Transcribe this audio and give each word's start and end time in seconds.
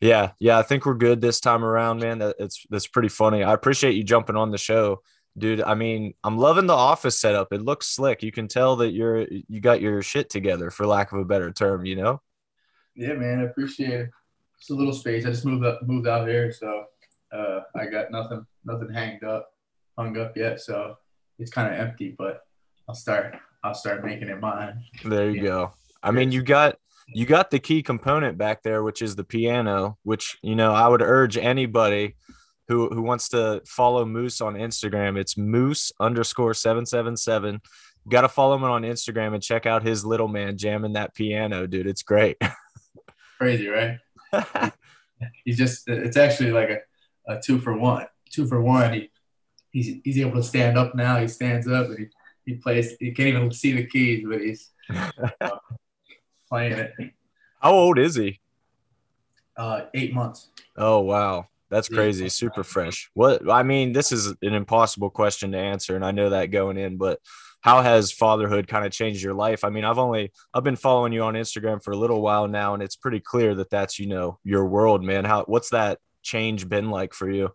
Yeah, 0.00 0.32
yeah, 0.38 0.58
I 0.58 0.62
think 0.62 0.86
we're 0.86 0.94
good 0.94 1.20
this 1.20 1.40
time 1.40 1.64
around, 1.64 2.00
man. 2.00 2.18
That, 2.18 2.36
it's 2.38 2.64
that's 2.70 2.86
pretty 2.86 3.08
funny. 3.08 3.42
I 3.42 3.52
appreciate 3.52 3.94
you 3.94 4.04
jumping 4.04 4.36
on 4.36 4.50
the 4.50 4.58
show, 4.58 5.02
dude. 5.38 5.62
I 5.62 5.74
mean, 5.74 6.14
I'm 6.24 6.38
loving 6.38 6.66
the 6.66 6.74
office 6.74 7.20
setup. 7.20 7.52
It 7.52 7.62
looks 7.62 7.88
slick. 7.88 8.22
You 8.22 8.32
can 8.32 8.48
tell 8.48 8.76
that 8.76 8.90
you're 8.92 9.26
you 9.28 9.60
got 9.60 9.80
your 9.80 10.02
shit 10.02 10.28
together, 10.30 10.70
for 10.70 10.86
lack 10.86 11.12
of 11.12 11.18
a 11.18 11.24
better 11.24 11.52
term. 11.52 11.84
You 11.84 11.96
know. 11.96 12.20
Yeah, 12.94 13.14
man, 13.14 13.40
I 13.40 13.44
appreciate 13.44 14.00
it. 14.00 14.10
It's 14.58 14.70
a 14.70 14.74
little 14.74 14.92
space. 14.92 15.24
I 15.24 15.30
just 15.30 15.44
moved 15.44 15.64
up, 15.64 15.80
moved 15.82 16.06
out 16.06 16.28
here, 16.28 16.52
so 16.52 16.84
uh, 17.32 17.60
I 17.74 17.86
got 17.86 18.10
nothing, 18.10 18.46
nothing 18.64 18.92
hanged 18.92 19.24
up, 19.24 19.48
hung 19.98 20.16
up 20.18 20.36
yet. 20.36 20.60
So 20.60 20.96
it's 21.38 21.50
kind 21.50 21.72
of 21.72 21.80
empty, 21.80 22.14
but 22.16 22.42
I'll 22.88 22.94
start, 22.94 23.34
I'll 23.64 23.74
start 23.74 24.04
making 24.04 24.28
it 24.28 24.40
mine. 24.40 24.84
There 25.04 25.30
you 25.30 25.36
yeah. 25.36 25.48
go. 25.48 25.72
I 26.02 26.10
mean, 26.10 26.32
you 26.32 26.42
got 26.42 26.78
you 27.08 27.26
got 27.26 27.50
the 27.50 27.58
key 27.58 27.82
component 27.82 28.38
back 28.38 28.62
there, 28.62 28.82
which 28.82 29.02
is 29.02 29.16
the 29.16 29.24
piano, 29.24 29.98
which, 30.02 30.38
you 30.42 30.54
know, 30.54 30.72
I 30.72 30.88
would 30.88 31.02
urge 31.02 31.36
anybody 31.36 32.16
who, 32.68 32.88
who 32.88 33.02
wants 33.02 33.28
to 33.30 33.62
follow 33.66 34.04
Moose 34.04 34.40
on 34.40 34.54
Instagram. 34.54 35.18
It's 35.18 35.36
Moose 35.36 35.92
underscore 36.00 36.54
777. 36.54 37.60
Got 38.08 38.22
to 38.22 38.28
follow 38.28 38.56
him 38.56 38.64
on 38.64 38.82
Instagram 38.82 39.34
and 39.34 39.42
check 39.42 39.66
out 39.66 39.82
his 39.82 40.04
little 40.04 40.28
man 40.28 40.56
jamming 40.56 40.94
that 40.94 41.14
piano, 41.14 41.66
dude. 41.66 41.86
It's 41.86 42.02
great. 42.02 42.36
Crazy, 43.38 43.68
right? 43.68 43.98
he's 45.44 45.58
just, 45.58 45.88
it's 45.88 46.16
actually 46.16 46.52
like 46.52 46.70
a, 46.70 47.32
a 47.32 47.40
two 47.40 47.58
for 47.58 47.76
one. 47.76 48.06
Two 48.30 48.46
for 48.46 48.60
one. 48.60 48.92
He, 48.92 49.10
he's, 49.70 50.00
he's 50.04 50.18
able 50.18 50.36
to 50.36 50.42
stand 50.42 50.78
up 50.78 50.94
now. 50.94 51.20
He 51.20 51.28
stands 51.28 51.68
up 51.68 51.86
and 51.86 51.98
he, 51.98 52.06
he 52.44 52.54
plays. 52.54 52.96
He 52.98 53.12
can't 53.12 53.28
even 53.28 53.52
see 53.52 53.72
the 53.72 53.86
keys, 53.86 54.24
but 54.28 54.40
he's 54.40 54.70
uh, 54.90 55.10
playing 56.52 56.72
it. 56.72 56.92
How 57.60 57.72
old 57.72 57.98
is 57.98 58.14
he? 58.14 58.40
Uh, 59.56 59.82
eight 59.94 60.12
months. 60.12 60.50
Oh 60.76 61.00
wow, 61.00 61.46
that's 61.70 61.88
crazy. 61.88 62.28
Super 62.28 62.62
fresh. 62.62 63.10
What 63.14 63.50
I 63.50 63.62
mean, 63.62 63.92
this 63.92 64.12
is 64.12 64.26
an 64.26 64.54
impossible 64.54 65.08
question 65.08 65.52
to 65.52 65.58
answer, 65.58 65.96
and 65.96 66.04
I 66.04 66.10
know 66.10 66.30
that 66.30 66.46
going 66.50 66.76
in, 66.76 66.98
but 66.98 67.20
how 67.62 67.80
has 67.80 68.12
fatherhood 68.12 68.68
kind 68.68 68.84
of 68.84 68.92
changed 68.92 69.22
your 69.22 69.34
life? 69.34 69.64
I 69.64 69.70
mean, 69.70 69.84
I've 69.84 69.98
only 69.98 70.32
I've 70.52 70.64
been 70.64 70.76
following 70.76 71.12
you 71.12 71.22
on 71.22 71.34
Instagram 71.34 71.82
for 71.82 71.92
a 71.92 71.96
little 71.96 72.20
while 72.20 72.48
now, 72.48 72.74
and 72.74 72.82
it's 72.82 72.96
pretty 72.96 73.20
clear 73.20 73.54
that 73.54 73.70
that's 73.70 73.98
you 73.98 74.06
know 74.06 74.38
your 74.44 74.66
world, 74.66 75.02
man. 75.02 75.24
How 75.24 75.44
what's 75.44 75.70
that 75.70 76.00
change 76.22 76.68
been 76.68 76.90
like 76.90 77.14
for 77.14 77.30
you? 77.30 77.50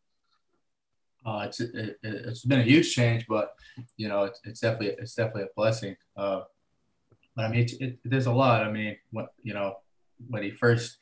Uh, 1.26 1.44
it's 1.46 1.60
it, 1.60 1.98
has 2.04 2.42
been 2.44 2.62
a 2.62 2.64
huge 2.64 2.96
change, 2.96 3.28
but 3.28 3.54
you 3.98 4.08
know 4.08 4.24
it's, 4.24 4.40
it's 4.44 4.60
definitely 4.62 4.96
it's 5.00 5.14
definitely 5.14 5.44
a 5.44 5.56
blessing. 5.56 5.96
Uh, 6.16 6.42
but 7.38 7.46
I 7.46 7.50
mean, 7.50 7.62
it, 7.62 7.74
it, 7.80 8.00
there's 8.04 8.26
a 8.26 8.32
lot. 8.32 8.64
I 8.64 8.72
mean, 8.72 8.98
what 9.12 9.32
you 9.44 9.54
know, 9.54 9.78
when 10.28 10.42
he 10.42 10.50
first, 10.50 10.98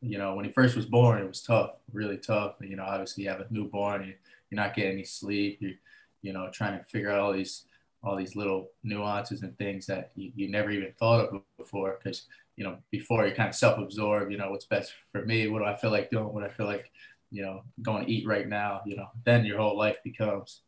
you 0.00 0.16
know, 0.16 0.34
when 0.34 0.46
he 0.46 0.50
first 0.50 0.74
was 0.74 0.86
born, 0.86 1.20
it 1.20 1.28
was 1.28 1.42
tough, 1.42 1.72
really 1.92 2.16
tough. 2.16 2.54
You 2.60 2.76
know, 2.76 2.84
obviously 2.84 3.24
you 3.24 3.30
have 3.30 3.40
a 3.40 3.46
newborn, 3.50 4.06
you, 4.06 4.14
you're 4.50 4.56
not 4.56 4.74
getting 4.74 4.92
any 4.92 5.04
sleep. 5.04 5.58
You, 5.60 5.74
you 6.22 6.32
know, 6.32 6.48
trying 6.50 6.78
to 6.78 6.84
figure 6.86 7.10
out 7.12 7.20
all 7.20 7.32
these 7.34 7.66
all 8.02 8.16
these 8.16 8.34
little 8.34 8.70
nuances 8.84 9.42
and 9.42 9.56
things 9.58 9.84
that 9.86 10.12
you, 10.16 10.32
you 10.34 10.48
never 10.50 10.70
even 10.70 10.92
thought 10.98 11.26
of 11.26 11.42
before. 11.58 11.98
Because 12.02 12.26
you 12.56 12.64
know, 12.64 12.78
before 12.90 13.26
you're 13.26 13.36
kind 13.36 13.50
of 13.50 13.54
self-absorbed. 13.54 14.32
You 14.32 14.38
know, 14.38 14.50
what's 14.50 14.64
best 14.64 14.94
for 15.12 15.26
me? 15.26 15.46
What 15.46 15.58
do 15.58 15.66
I 15.66 15.76
feel 15.76 15.90
like 15.90 16.10
doing? 16.10 16.32
What 16.32 16.42
I 16.42 16.48
feel 16.48 16.66
like, 16.66 16.90
you 17.30 17.42
know, 17.42 17.62
going 17.82 18.06
to 18.06 18.10
eat 18.10 18.26
right 18.26 18.48
now. 18.48 18.80
You 18.86 18.96
know, 18.96 19.08
then 19.24 19.44
your 19.44 19.58
whole 19.58 19.76
life 19.76 19.98
becomes, 20.02 20.62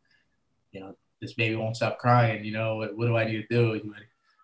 you 0.71 0.81
know, 0.81 0.95
this 1.21 1.33
baby 1.33 1.57
won't 1.57 1.77
stop 1.77 1.99
crying. 1.99 2.45
You 2.45 2.53
know, 2.53 2.77
what, 2.77 2.97
what 2.97 3.07
do 3.07 3.17
I 3.17 3.25
need 3.25 3.49
to 3.49 3.49
do? 3.49 3.95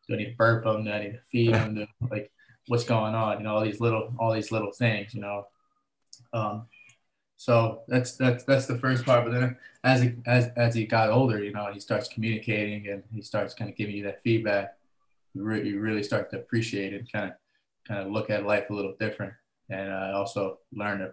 Do 0.06 0.14
I 0.14 0.18
need 0.18 0.30
to 0.30 0.36
burp 0.36 0.64
them? 0.64 0.84
Do 0.84 0.90
I 0.90 1.04
need 1.04 1.12
to 1.12 1.20
feed 1.30 1.54
them? 1.54 1.74
Do, 1.74 1.86
like, 2.10 2.30
what's 2.68 2.84
going 2.84 3.14
on? 3.14 3.38
You 3.38 3.44
know, 3.44 3.54
all 3.54 3.64
these 3.64 3.80
little, 3.80 4.12
all 4.18 4.32
these 4.32 4.52
little 4.52 4.72
things. 4.72 5.14
You 5.14 5.20
know, 5.20 5.46
um, 6.32 6.66
so 7.36 7.82
that's 7.88 8.16
that's 8.16 8.44
that's 8.44 8.66
the 8.66 8.78
first 8.78 9.04
part. 9.04 9.24
But 9.24 9.32
then 9.32 9.56
as 9.82 10.02
he 10.02 10.14
as 10.26 10.48
as 10.56 10.74
he 10.74 10.86
got 10.86 11.10
older, 11.10 11.42
you 11.42 11.52
know, 11.52 11.70
he 11.72 11.80
starts 11.80 12.08
communicating 12.08 12.88
and 12.88 13.02
he 13.12 13.22
starts 13.22 13.54
kind 13.54 13.70
of 13.70 13.76
giving 13.76 13.94
you 13.94 14.04
that 14.04 14.22
feedback. 14.22 14.76
You, 15.34 15.42
re- 15.42 15.68
you 15.68 15.80
really 15.80 16.02
start 16.02 16.30
to 16.30 16.38
appreciate 16.38 16.92
it, 16.92 17.10
kind 17.12 17.30
of 17.30 17.36
kind 17.86 18.00
of 18.00 18.12
look 18.12 18.30
at 18.30 18.46
life 18.46 18.70
a 18.70 18.74
little 18.74 18.94
different, 18.98 19.34
and 19.68 19.90
uh, 19.90 20.12
also 20.14 20.58
learn 20.72 21.00
to, 21.00 21.12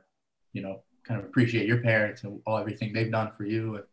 you 0.53 0.61
know, 0.61 0.83
kind 1.03 1.19
of 1.19 1.25
appreciate 1.25 1.67
your 1.67 1.81
parents 1.81 2.23
and 2.23 2.39
all 2.45 2.57
everything 2.57 2.93
they've 2.93 3.11
done 3.11 3.31
for 3.31 3.45
you, 3.45 3.75
and 3.75 3.83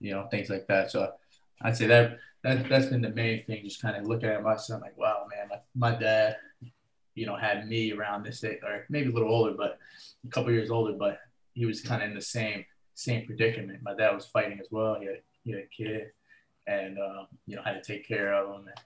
you 0.00 0.12
know, 0.12 0.26
things 0.30 0.48
like 0.48 0.66
that. 0.68 0.90
So 0.90 1.12
I'd 1.62 1.76
say 1.76 1.86
that 1.86 2.18
that 2.42 2.68
that's 2.68 2.86
been 2.86 3.02
the 3.02 3.10
main 3.10 3.44
thing. 3.44 3.64
Just 3.64 3.80
kind 3.80 3.96
of 3.96 4.06
looking 4.06 4.28
at 4.28 4.42
my 4.42 4.56
son 4.56 4.80
like, 4.80 4.96
wow, 4.96 5.26
man, 5.30 5.48
my, 5.48 5.90
my 5.90 5.98
dad, 5.98 6.36
you 7.14 7.26
know, 7.26 7.36
had 7.36 7.68
me 7.68 7.92
around 7.92 8.24
this 8.24 8.44
age, 8.44 8.58
or 8.62 8.84
maybe 8.88 9.10
a 9.10 9.12
little 9.12 9.32
older, 9.32 9.54
but 9.56 9.78
a 10.26 10.30
couple 10.30 10.52
years 10.52 10.70
older, 10.70 10.92
but 10.92 11.20
he 11.54 11.66
was 11.66 11.80
kind 11.80 12.02
of 12.02 12.08
in 12.08 12.14
the 12.14 12.22
same 12.22 12.64
same 12.94 13.26
predicament. 13.26 13.82
My 13.82 13.94
dad 13.94 14.14
was 14.14 14.26
fighting 14.26 14.60
as 14.60 14.68
well. 14.70 14.98
He 15.00 15.06
had, 15.06 15.20
he 15.42 15.50
had 15.52 15.60
a 15.60 15.66
kid, 15.66 16.10
and 16.66 16.98
um, 16.98 17.26
you 17.46 17.56
know, 17.56 17.62
had 17.62 17.82
to 17.82 17.92
take 17.92 18.06
care 18.06 18.34
of 18.34 18.48
him. 18.48 18.66
And 18.66 18.78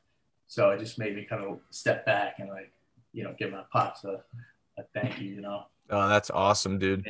so 0.47 0.71
it 0.71 0.79
just 0.79 0.99
made 0.99 1.17
me 1.17 1.25
kind 1.25 1.45
of 1.45 1.61
step 1.71 2.06
back 2.06 2.37
and 2.39 2.49
like, 2.49 2.73
you 3.12 3.25
know, 3.25 3.35
give 3.39 3.50
my 3.50 3.65
pops 3.73 4.05
a, 4.05 4.23
a 4.79 4.83
thank 4.95 5.21
you. 5.21 5.35
You 5.35 5.41
know. 5.41 5.65
Oh, 5.91 6.09
that's 6.09 6.31
awesome, 6.31 6.79
dude. 6.79 7.06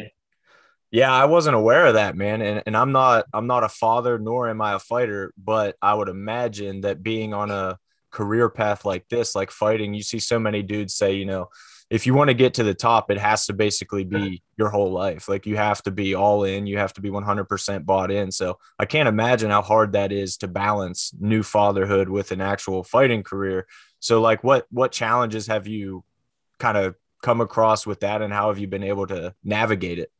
Yeah, 0.91 1.13
I 1.13 1.27
wasn't 1.27 1.57
aware 1.57 1.87
of 1.87 1.95
that, 1.95 2.17
man. 2.17 2.41
And 2.41 2.63
and 2.65 2.77
I'm 2.77 2.93
not 2.93 3.27
I'm 3.35 3.47
not 3.47 3.65
a 3.65 3.69
father 3.69 4.19
nor 4.19 4.49
am 4.49 4.61
I 4.61 4.73
a 4.73 4.79
fighter, 4.79 5.35
but 5.37 5.77
I 5.83 5.95
would 5.95 6.09
imagine 6.09 6.81
that 6.83 7.03
being 7.03 7.35
on 7.35 7.51
a 7.51 7.79
career 8.11 8.49
path 8.49 8.85
like 8.85 9.09
this, 9.09 9.35
like 9.35 9.51
fighting, 9.51 9.95
you 9.95 10.03
see 10.03 10.19
so 10.19 10.39
many 10.39 10.63
dudes 10.63 10.95
say, 10.95 11.15
you 11.15 11.27
know, 11.27 11.49
if 11.91 12.07
you 12.07 12.13
want 12.13 12.29
to 12.29 12.35
get 12.35 12.55
to 12.55 12.65
the 12.65 12.75
top, 12.75 13.11
it 13.11 13.19
has 13.19 13.47
to 13.47 13.55
basically 13.55 14.05
be 14.05 14.43
your 14.59 14.69
whole 14.69 14.93
life. 14.93 15.29
Like 15.29 15.47
you 15.47 15.57
have 15.57 15.83
to 15.85 15.91
be 15.91 16.15
all 16.15 16.45
in, 16.45 16.67
you 16.67 16.77
have 16.79 16.93
to 16.95 17.01
be 17.01 17.09
100% 17.09 17.87
bought 17.87 18.11
in. 18.11 18.31
So 18.31 18.59
I 18.79 18.85
can't 18.85 19.09
imagine 19.09 19.51
how 19.51 19.63
hard 19.63 19.93
that 19.93 20.13
is 20.13 20.37
to 20.39 20.49
balance 20.49 21.13
new 21.19 21.43
fatherhood 21.43 22.11
with 22.11 22.31
an 22.31 22.43
actual 22.43 22.85
fighting 22.85 23.23
career. 23.23 23.67
So 24.01 24.21
like 24.21 24.45
what 24.45 24.67
what 24.71 24.93
challenges 24.93 25.47
have 25.47 25.67
you 25.67 26.05
kind 26.59 26.77
of 26.77 26.95
come 27.23 27.41
across 27.41 27.87
with 27.87 28.01
that 28.01 28.23
and 28.23 28.33
how 28.33 28.49
have 28.49 28.59
you 28.59 28.67
been 28.67 28.85
able 28.85 29.07
to 29.07 29.35
navigate 29.43 29.99
it? 29.99 30.13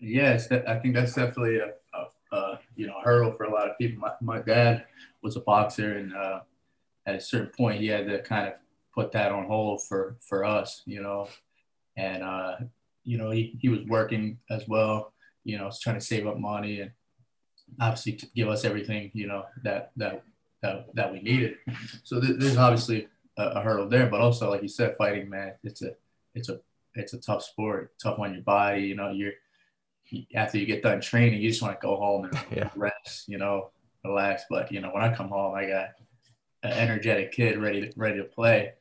Yes, 0.00 0.50
I 0.50 0.78
think 0.80 0.94
that's 0.94 1.14
definitely 1.14 1.58
a, 1.58 1.72
a, 1.94 2.36
a, 2.36 2.60
you 2.76 2.86
know 2.86 3.00
hurdle 3.02 3.32
for 3.32 3.44
a 3.44 3.52
lot 3.52 3.70
of 3.70 3.78
people. 3.78 4.00
My, 4.00 4.12
my 4.20 4.42
dad 4.42 4.84
was 5.22 5.36
a 5.36 5.40
boxer, 5.40 5.96
and 5.96 6.14
uh, 6.14 6.40
at 7.06 7.14
a 7.14 7.20
certain 7.20 7.50
point, 7.56 7.80
he 7.80 7.86
had 7.86 8.06
to 8.08 8.20
kind 8.22 8.48
of 8.48 8.54
put 8.94 9.12
that 9.12 9.32
on 9.32 9.46
hold 9.46 9.82
for 9.86 10.16
for 10.20 10.44
us, 10.44 10.82
you 10.84 11.02
know, 11.02 11.28
and 11.96 12.22
uh, 12.22 12.56
you 13.04 13.18
know 13.18 13.30
he, 13.30 13.56
he 13.60 13.68
was 13.68 13.80
working 13.86 14.38
as 14.50 14.66
well, 14.68 15.12
you 15.44 15.56
know, 15.58 15.70
trying 15.80 15.98
to 15.98 16.04
save 16.04 16.26
up 16.26 16.38
money 16.38 16.80
and 16.80 16.90
obviously 17.80 18.20
give 18.34 18.48
us 18.48 18.64
everything, 18.64 19.10
you 19.14 19.26
know, 19.26 19.44
that 19.62 19.92
that 19.96 20.22
that, 20.62 20.86
that 20.94 21.12
we 21.12 21.20
needed. 21.20 21.56
So 22.04 22.20
th- 22.20 22.38
there's 22.38 22.56
obviously 22.56 23.08
a, 23.36 23.44
a 23.44 23.60
hurdle 23.60 23.88
there, 23.88 24.06
but 24.06 24.20
also 24.20 24.50
like 24.50 24.62
you 24.62 24.68
said, 24.68 24.96
fighting 24.96 25.30
man, 25.30 25.52
it's 25.62 25.82
a 25.82 25.94
it's 26.34 26.48
a 26.48 26.60
it's 26.94 27.12
a 27.12 27.20
tough 27.20 27.42
sport, 27.42 27.92
tough 28.02 28.18
on 28.18 28.34
your 28.34 28.42
body. 28.42 28.82
You 28.82 28.96
know, 28.96 29.10
you're 29.10 29.32
after 30.34 30.58
you 30.58 30.66
get 30.66 30.82
done 30.82 31.00
training, 31.00 31.40
you 31.40 31.50
just 31.50 31.62
want 31.62 31.78
to 31.80 31.86
go 31.86 31.96
home 31.96 32.24
and 32.24 32.38
yeah. 32.56 32.70
rest, 32.76 33.28
you 33.28 33.38
know, 33.38 33.70
relax. 34.04 34.44
But 34.48 34.72
you 34.72 34.80
know, 34.80 34.90
when 34.90 35.02
I 35.02 35.14
come 35.14 35.28
home, 35.28 35.54
I 35.54 35.66
got 35.66 35.88
an 36.62 36.72
energetic 36.72 37.32
kid 37.32 37.58
ready 37.58 37.88
to 37.88 37.92
ready 37.96 38.18
to 38.18 38.24
play, 38.24 38.72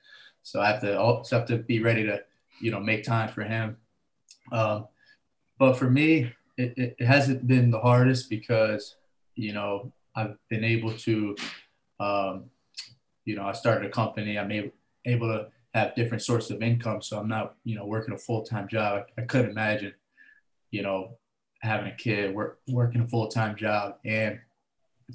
so 0.42 0.62
I 0.62 0.68
have 0.68 0.82
to 0.82 1.00
also 1.00 1.40
have 1.40 1.48
to 1.48 1.58
be 1.58 1.82
ready 1.82 2.04
to, 2.04 2.22
you 2.60 2.72
know, 2.72 2.80
make 2.80 3.04
time 3.04 3.30
for 3.30 3.44
him. 3.44 3.78
Um, 4.52 4.88
but 5.58 5.74
for 5.74 5.90
me, 5.90 6.34
it, 6.58 6.74
it, 6.78 6.96
it, 7.00 7.06
hasn't 7.06 7.48
been 7.48 7.72
the 7.72 7.80
hardest 7.80 8.30
because, 8.30 8.96
you 9.36 9.54
know, 9.54 9.94
I've 10.16 10.36
been 10.50 10.64
able 10.64 10.92
to, 10.92 11.36
um, 12.00 12.46
you 13.24 13.36
know, 13.36 13.46
I 13.46 13.54
started 13.54 13.86
a 13.86 13.90
company. 13.90 14.38
I'm 14.38 14.52
able 14.52 14.72
able 15.06 15.28
to 15.28 15.48
have 15.74 15.96
different 15.96 16.24
sources 16.24 16.52
of 16.52 16.62
income, 16.62 17.02
so 17.02 17.18
I'm 17.18 17.28
not, 17.28 17.56
you 17.64 17.76
know, 17.76 17.86
working 17.86 18.14
a 18.14 18.18
full 18.18 18.44
time 18.44 18.68
job. 18.68 19.06
I, 19.18 19.22
I 19.22 19.26
couldn't 19.26 19.52
imagine 19.52 19.94
you 20.74 20.82
know, 20.82 21.16
having 21.64 21.88
a 21.88 21.96
kid, 21.96 22.36
work, 22.36 22.60
working 22.68 23.02
a 23.02 23.08
full 23.08 23.28
time 23.28 23.56
job, 23.56 23.96
and 24.06 24.40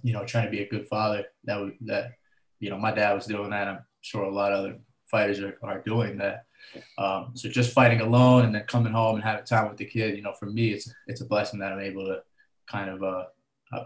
you 0.03 0.13
know, 0.13 0.25
trying 0.25 0.47
to 0.47 0.51
be 0.51 0.63
a 0.63 0.69
good 0.69 0.89
father. 0.89 1.27
That 1.45 1.73
that, 1.83 2.15
you 2.59 2.71
know, 2.71 2.79
my 2.79 2.93
dad 2.93 3.13
was 3.13 3.27
doing 3.27 3.51
that. 3.51 3.69
I'm 3.69 3.81
sure 4.01 4.25
a 4.25 4.35
lot 4.35 4.53
of 4.53 4.61
other 4.61 4.79
fighters 5.11 5.41
are, 5.41 5.59
are 5.63 5.81
doing 5.81 6.19
that. 6.19 6.45
Um, 6.97 7.33
so 7.35 7.49
just 7.49 7.73
fighting 7.73 8.01
alone 8.01 8.45
and 8.45 8.55
then 8.55 8.65
coming 8.65 8.93
home 8.93 9.17
and 9.17 9.25
having 9.25 9.45
time 9.45 9.69
with 9.69 9.79
the 9.79 9.85
kid, 9.85 10.17
you 10.17 10.23
know, 10.23 10.33
for 10.33 10.47
me, 10.47 10.73
it's 10.73 10.93
it's 11.07 11.21
a 11.21 11.27
blessing 11.27 11.61
that 11.61 11.73
I'm 11.73 11.81
able 11.81 12.07
to 12.07 12.23
kind 12.71 12.91
of 12.91 13.03
uh, 13.03 13.25
uh 13.73 13.85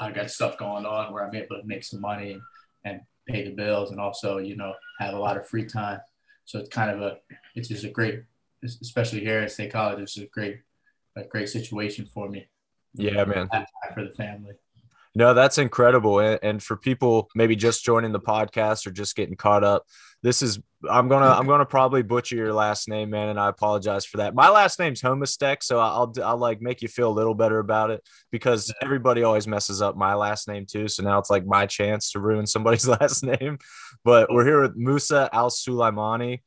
I 0.00 0.10
got 0.10 0.30
stuff 0.30 0.58
going 0.58 0.86
on 0.86 1.12
where 1.12 1.24
I'm 1.24 1.34
able 1.34 1.60
to 1.60 1.66
make 1.66 1.84
some 1.84 2.00
money 2.00 2.32
and, 2.32 2.42
and 2.84 3.00
pay 3.28 3.44
the 3.44 3.54
bills 3.54 3.90
and 3.90 4.00
also, 4.00 4.38
you 4.38 4.56
know, 4.56 4.74
have 4.98 5.14
a 5.14 5.18
lot 5.18 5.36
of 5.36 5.46
free 5.46 5.66
time. 5.66 6.00
So 6.44 6.58
it's 6.58 6.68
kind 6.68 6.90
of 6.90 7.00
a, 7.00 7.18
it's 7.54 7.68
just 7.68 7.84
a 7.84 7.88
great, 7.88 8.24
especially 8.64 9.20
here 9.20 9.40
at 9.40 9.52
State 9.52 9.72
College, 9.72 10.00
it's 10.00 10.18
a 10.18 10.26
great 10.26 10.58
a 11.16 11.24
great 11.24 11.48
situation 11.48 12.06
for 12.06 12.28
me. 12.28 12.48
Yeah, 12.94 13.24
man. 13.24 13.48
For 13.94 14.04
the 14.04 14.10
family. 14.10 14.52
No, 15.14 15.34
that's 15.34 15.58
incredible. 15.58 16.20
And, 16.20 16.38
and 16.42 16.62
for 16.62 16.76
people 16.76 17.28
maybe 17.34 17.54
just 17.54 17.84
joining 17.84 18.12
the 18.12 18.20
podcast 18.20 18.86
or 18.86 18.90
just 18.90 19.14
getting 19.14 19.36
caught 19.36 19.62
up, 19.62 19.84
this 20.22 20.40
is 20.40 20.58
I'm 20.88 21.08
gonna 21.08 21.26
I'm 21.26 21.46
gonna 21.46 21.66
probably 21.66 22.02
butcher 22.02 22.36
your 22.36 22.52
last 22.52 22.88
name, 22.88 23.10
man, 23.10 23.28
and 23.28 23.38
I 23.38 23.48
apologize 23.48 24.06
for 24.06 24.18
that. 24.18 24.34
My 24.34 24.48
last 24.48 24.78
name's 24.78 25.02
Homistek, 25.02 25.62
so 25.62 25.78
I'll 25.78 26.12
I'll 26.22 26.38
like 26.38 26.62
make 26.62 26.80
you 26.80 26.88
feel 26.88 27.10
a 27.10 27.12
little 27.12 27.34
better 27.34 27.58
about 27.58 27.90
it 27.90 28.02
because 28.30 28.72
everybody 28.82 29.22
always 29.22 29.46
messes 29.46 29.82
up 29.82 29.96
my 29.96 30.14
last 30.14 30.48
name 30.48 30.64
too. 30.64 30.88
So 30.88 31.02
now 31.02 31.18
it's 31.18 31.30
like 31.30 31.44
my 31.44 31.66
chance 31.66 32.12
to 32.12 32.20
ruin 32.20 32.46
somebody's 32.46 32.88
last 33.00 33.22
name. 33.22 33.58
But 34.04 34.32
we're 34.32 34.46
here 34.46 34.62
with 34.62 34.76
Musa 34.76 35.28
Al 35.32 35.50
Sulaimani, 35.50 36.40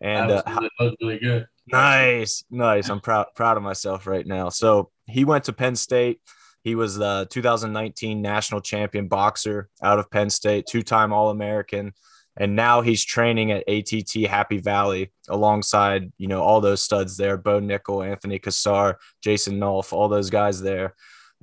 and 0.00 0.30
that 0.30 0.46
was, 0.46 0.56
uh, 0.56 0.60
that 0.60 0.70
was 0.78 0.96
really 1.00 1.18
good. 1.18 1.46
Nice, 1.66 2.44
nice. 2.50 2.88
I'm 2.88 3.00
proud 3.00 3.26
proud 3.34 3.56
of 3.56 3.62
myself 3.62 4.06
right 4.06 4.26
now. 4.26 4.48
So 4.48 4.90
he 5.06 5.24
went 5.24 5.44
to 5.44 5.52
Penn 5.52 5.76
State. 5.76 6.20
He 6.64 6.74
was 6.74 6.96
the 6.96 7.26
2019 7.30 8.22
national 8.22 8.60
champion 8.60 9.08
boxer 9.08 9.68
out 9.82 9.98
of 9.98 10.10
Penn 10.10 10.30
State, 10.30 10.66
two 10.66 10.82
time 10.82 11.12
All 11.12 11.30
American. 11.30 11.92
And 12.36 12.56
now 12.56 12.80
he's 12.80 13.04
training 13.04 13.52
at 13.52 13.68
ATT 13.68 14.26
Happy 14.26 14.58
Valley 14.58 15.12
alongside, 15.28 16.12
you 16.16 16.28
know, 16.28 16.42
all 16.42 16.60
those 16.60 16.82
studs 16.82 17.16
there 17.16 17.36
Bo 17.36 17.60
Nickal, 17.60 18.06
Anthony 18.08 18.38
Cassar, 18.38 18.98
Jason 19.22 19.60
Nolf, 19.60 19.92
all 19.92 20.08
those 20.08 20.30
guys 20.30 20.62
there 20.62 20.94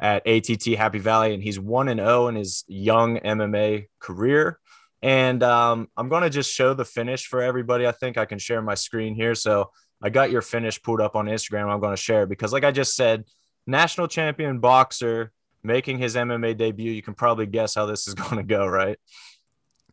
at 0.02 0.26
ATT 0.28 0.66
Happy 0.78 1.00
Valley. 1.00 1.34
And 1.34 1.44
he's 1.44 1.60
1 1.60 1.90
and 1.90 2.00
0 2.00 2.28
in 2.30 2.36
his 2.36 2.64
young 2.68 3.18
MMA 3.20 3.88
career. 4.00 4.60
And 5.02 5.44
um, 5.44 5.88
I'm 5.96 6.10
going 6.10 6.24
to 6.24 6.30
just 6.30 6.52
show 6.52 6.74
the 6.74 6.86
finish 6.86 7.28
for 7.28 7.42
everybody. 7.42 7.86
I 7.86 7.92
think 7.92 8.18
I 8.18 8.26
can 8.26 8.40
share 8.40 8.62
my 8.62 8.76
screen 8.76 9.16
here. 9.16 9.36
So 9.36 9.70
I 10.02 10.10
got 10.10 10.32
your 10.32 10.42
finish 10.42 10.82
pulled 10.82 11.02
up 11.02 11.16
on 11.16 11.26
Instagram. 11.26 11.68
I'm 11.68 11.80
going 11.80 11.96
to 11.96 12.02
share 12.02 12.26
because, 12.26 12.54
like 12.54 12.64
I 12.64 12.72
just 12.72 12.96
said, 12.96 13.26
national 13.68 14.08
champion 14.08 14.60
boxer 14.60 15.32
making 15.64 15.98
his 15.98 16.16
MMA 16.16 16.58
debut. 16.58 16.92
You 16.92 17.02
can 17.02 17.14
probably 17.14 17.46
guess 17.46 17.76
how 17.76 17.86
this 17.86 18.08
is 18.08 18.14
going 18.16 18.38
to 18.38 18.44
go, 18.44 18.66
right? 18.66 18.98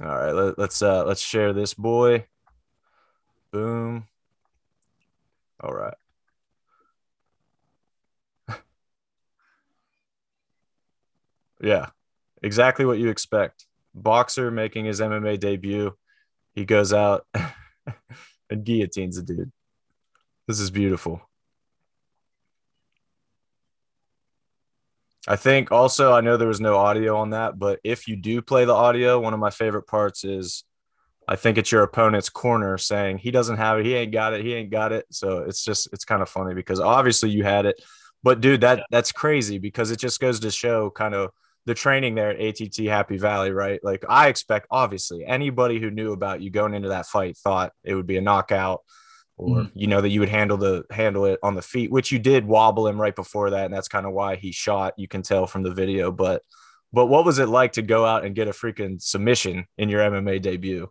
All 0.00 0.06
right, 0.06 0.32
let, 0.32 0.58
let's 0.58 0.82
uh 0.82 1.04
let's 1.06 1.22
share 1.22 1.54
this 1.54 1.72
boy. 1.72 2.26
Boom. 3.50 4.06
All 5.58 5.72
right. 5.72 5.94
yeah, 11.62 11.86
exactly 12.42 12.84
what 12.84 12.98
you 12.98 13.08
expect. 13.08 13.64
Boxer 13.94 14.50
making 14.50 14.84
his 14.84 15.00
MMA 15.00 15.40
debut. 15.40 15.96
He 16.54 16.66
goes 16.66 16.92
out 16.92 17.26
and 18.50 18.64
guillotines 18.64 19.16
a 19.16 19.22
dude. 19.22 19.50
This 20.46 20.60
is 20.60 20.70
beautiful. 20.70 21.22
I 25.28 25.34
think 25.34 25.72
also 25.72 26.12
I 26.12 26.20
know 26.20 26.36
there 26.36 26.46
was 26.46 26.60
no 26.60 26.76
audio 26.76 27.16
on 27.16 27.30
that, 27.30 27.58
but 27.58 27.80
if 27.82 28.06
you 28.06 28.14
do 28.14 28.40
play 28.40 28.64
the 28.64 28.74
audio, 28.74 29.18
one 29.18 29.34
of 29.34 29.40
my 29.40 29.50
favorite 29.50 29.88
parts 29.88 30.24
is 30.24 30.62
I 31.26 31.34
think 31.34 31.58
it's 31.58 31.72
your 31.72 31.82
opponent's 31.82 32.28
corner 32.28 32.78
saying 32.78 33.18
he 33.18 33.32
doesn't 33.32 33.56
have 33.56 33.80
it, 33.80 33.86
he 33.86 33.94
ain't 33.94 34.12
got 34.12 34.34
it, 34.34 34.44
he 34.44 34.54
ain't 34.54 34.70
got 34.70 34.92
it. 34.92 35.06
So 35.10 35.38
it's 35.38 35.64
just 35.64 35.88
it's 35.92 36.04
kind 36.04 36.22
of 36.22 36.28
funny 36.28 36.54
because 36.54 36.78
obviously 36.78 37.30
you 37.30 37.42
had 37.42 37.66
it, 37.66 37.82
but 38.22 38.40
dude, 38.40 38.60
that 38.60 38.86
that's 38.90 39.10
crazy 39.10 39.58
because 39.58 39.90
it 39.90 39.98
just 39.98 40.20
goes 40.20 40.38
to 40.40 40.50
show 40.52 40.90
kind 40.90 41.14
of 41.14 41.30
the 41.64 41.74
training 41.74 42.14
there 42.14 42.30
at 42.30 42.40
ATT 42.40 42.76
Happy 42.86 43.18
Valley, 43.18 43.50
right? 43.50 43.80
Like 43.82 44.04
I 44.08 44.28
expect 44.28 44.68
obviously 44.70 45.24
anybody 45.24 45.80
who 45.80 45.90
knew 45.90 46.12
about 46.12 46.40
you 46.40 46.50
going 46.50 46.72
into 46.72 46.90
that 46.90 47.06
fight 47.06 47.36
thought 47.36 47.72
it 47.82 47.96
would 47.96 48.06
be 48.06 48.18
a 48.18 48.20
knockout 48.20 48.82
or 49.36 49.58
mm. 49.58 49.70
you 49.74 49.86
know 49.86 50.00
that 50.00 50.08
you 50.08 50.20
would 50.20 50.28
handle 50.28 50.56
the 50.56 50.84
handle 50.90 51.24
it 51.26 51.38
on 51.42 51.54
the 51.54 51.62
feet, 51.62 51.90
which 51.90 52.10
you 52.10 52.18
did 52.18 52.46
wobble 52.46 52.88
him 52.88 53.00
right 53.00 53.14
before 53.14 53.50
that, 53.50 53.66
and 53.66 53.74
that's 53.74 53.88
kind 53.88 54.06
of 54.06 54.12
why 54.12 54.36
he 54.36 54.52
shot. 54.52 54.94
You 54.96 55.08
can 55.08 55.22
tell 55.22 55.46
from 55.46 55.62
the 55.62 55.74
video, 55.74 56.10
but 56.10 56.42
but 56.92 57.06
what 57.06 57.24
was 57.24 57.38
it 57.38 57.48
like 57.48 57.72
to 57.72 57.82
go 57.82 58.06
out 58.06 58.24
and 58.24 58.34
get 58.34 58.48
a 58.48 58.52
freaking 58.52 59.00
submission 59.00 59.66
in 59.76 59.88
your 59.88 60.00
MMA 60.00 60.40
debut? 60.40 60.90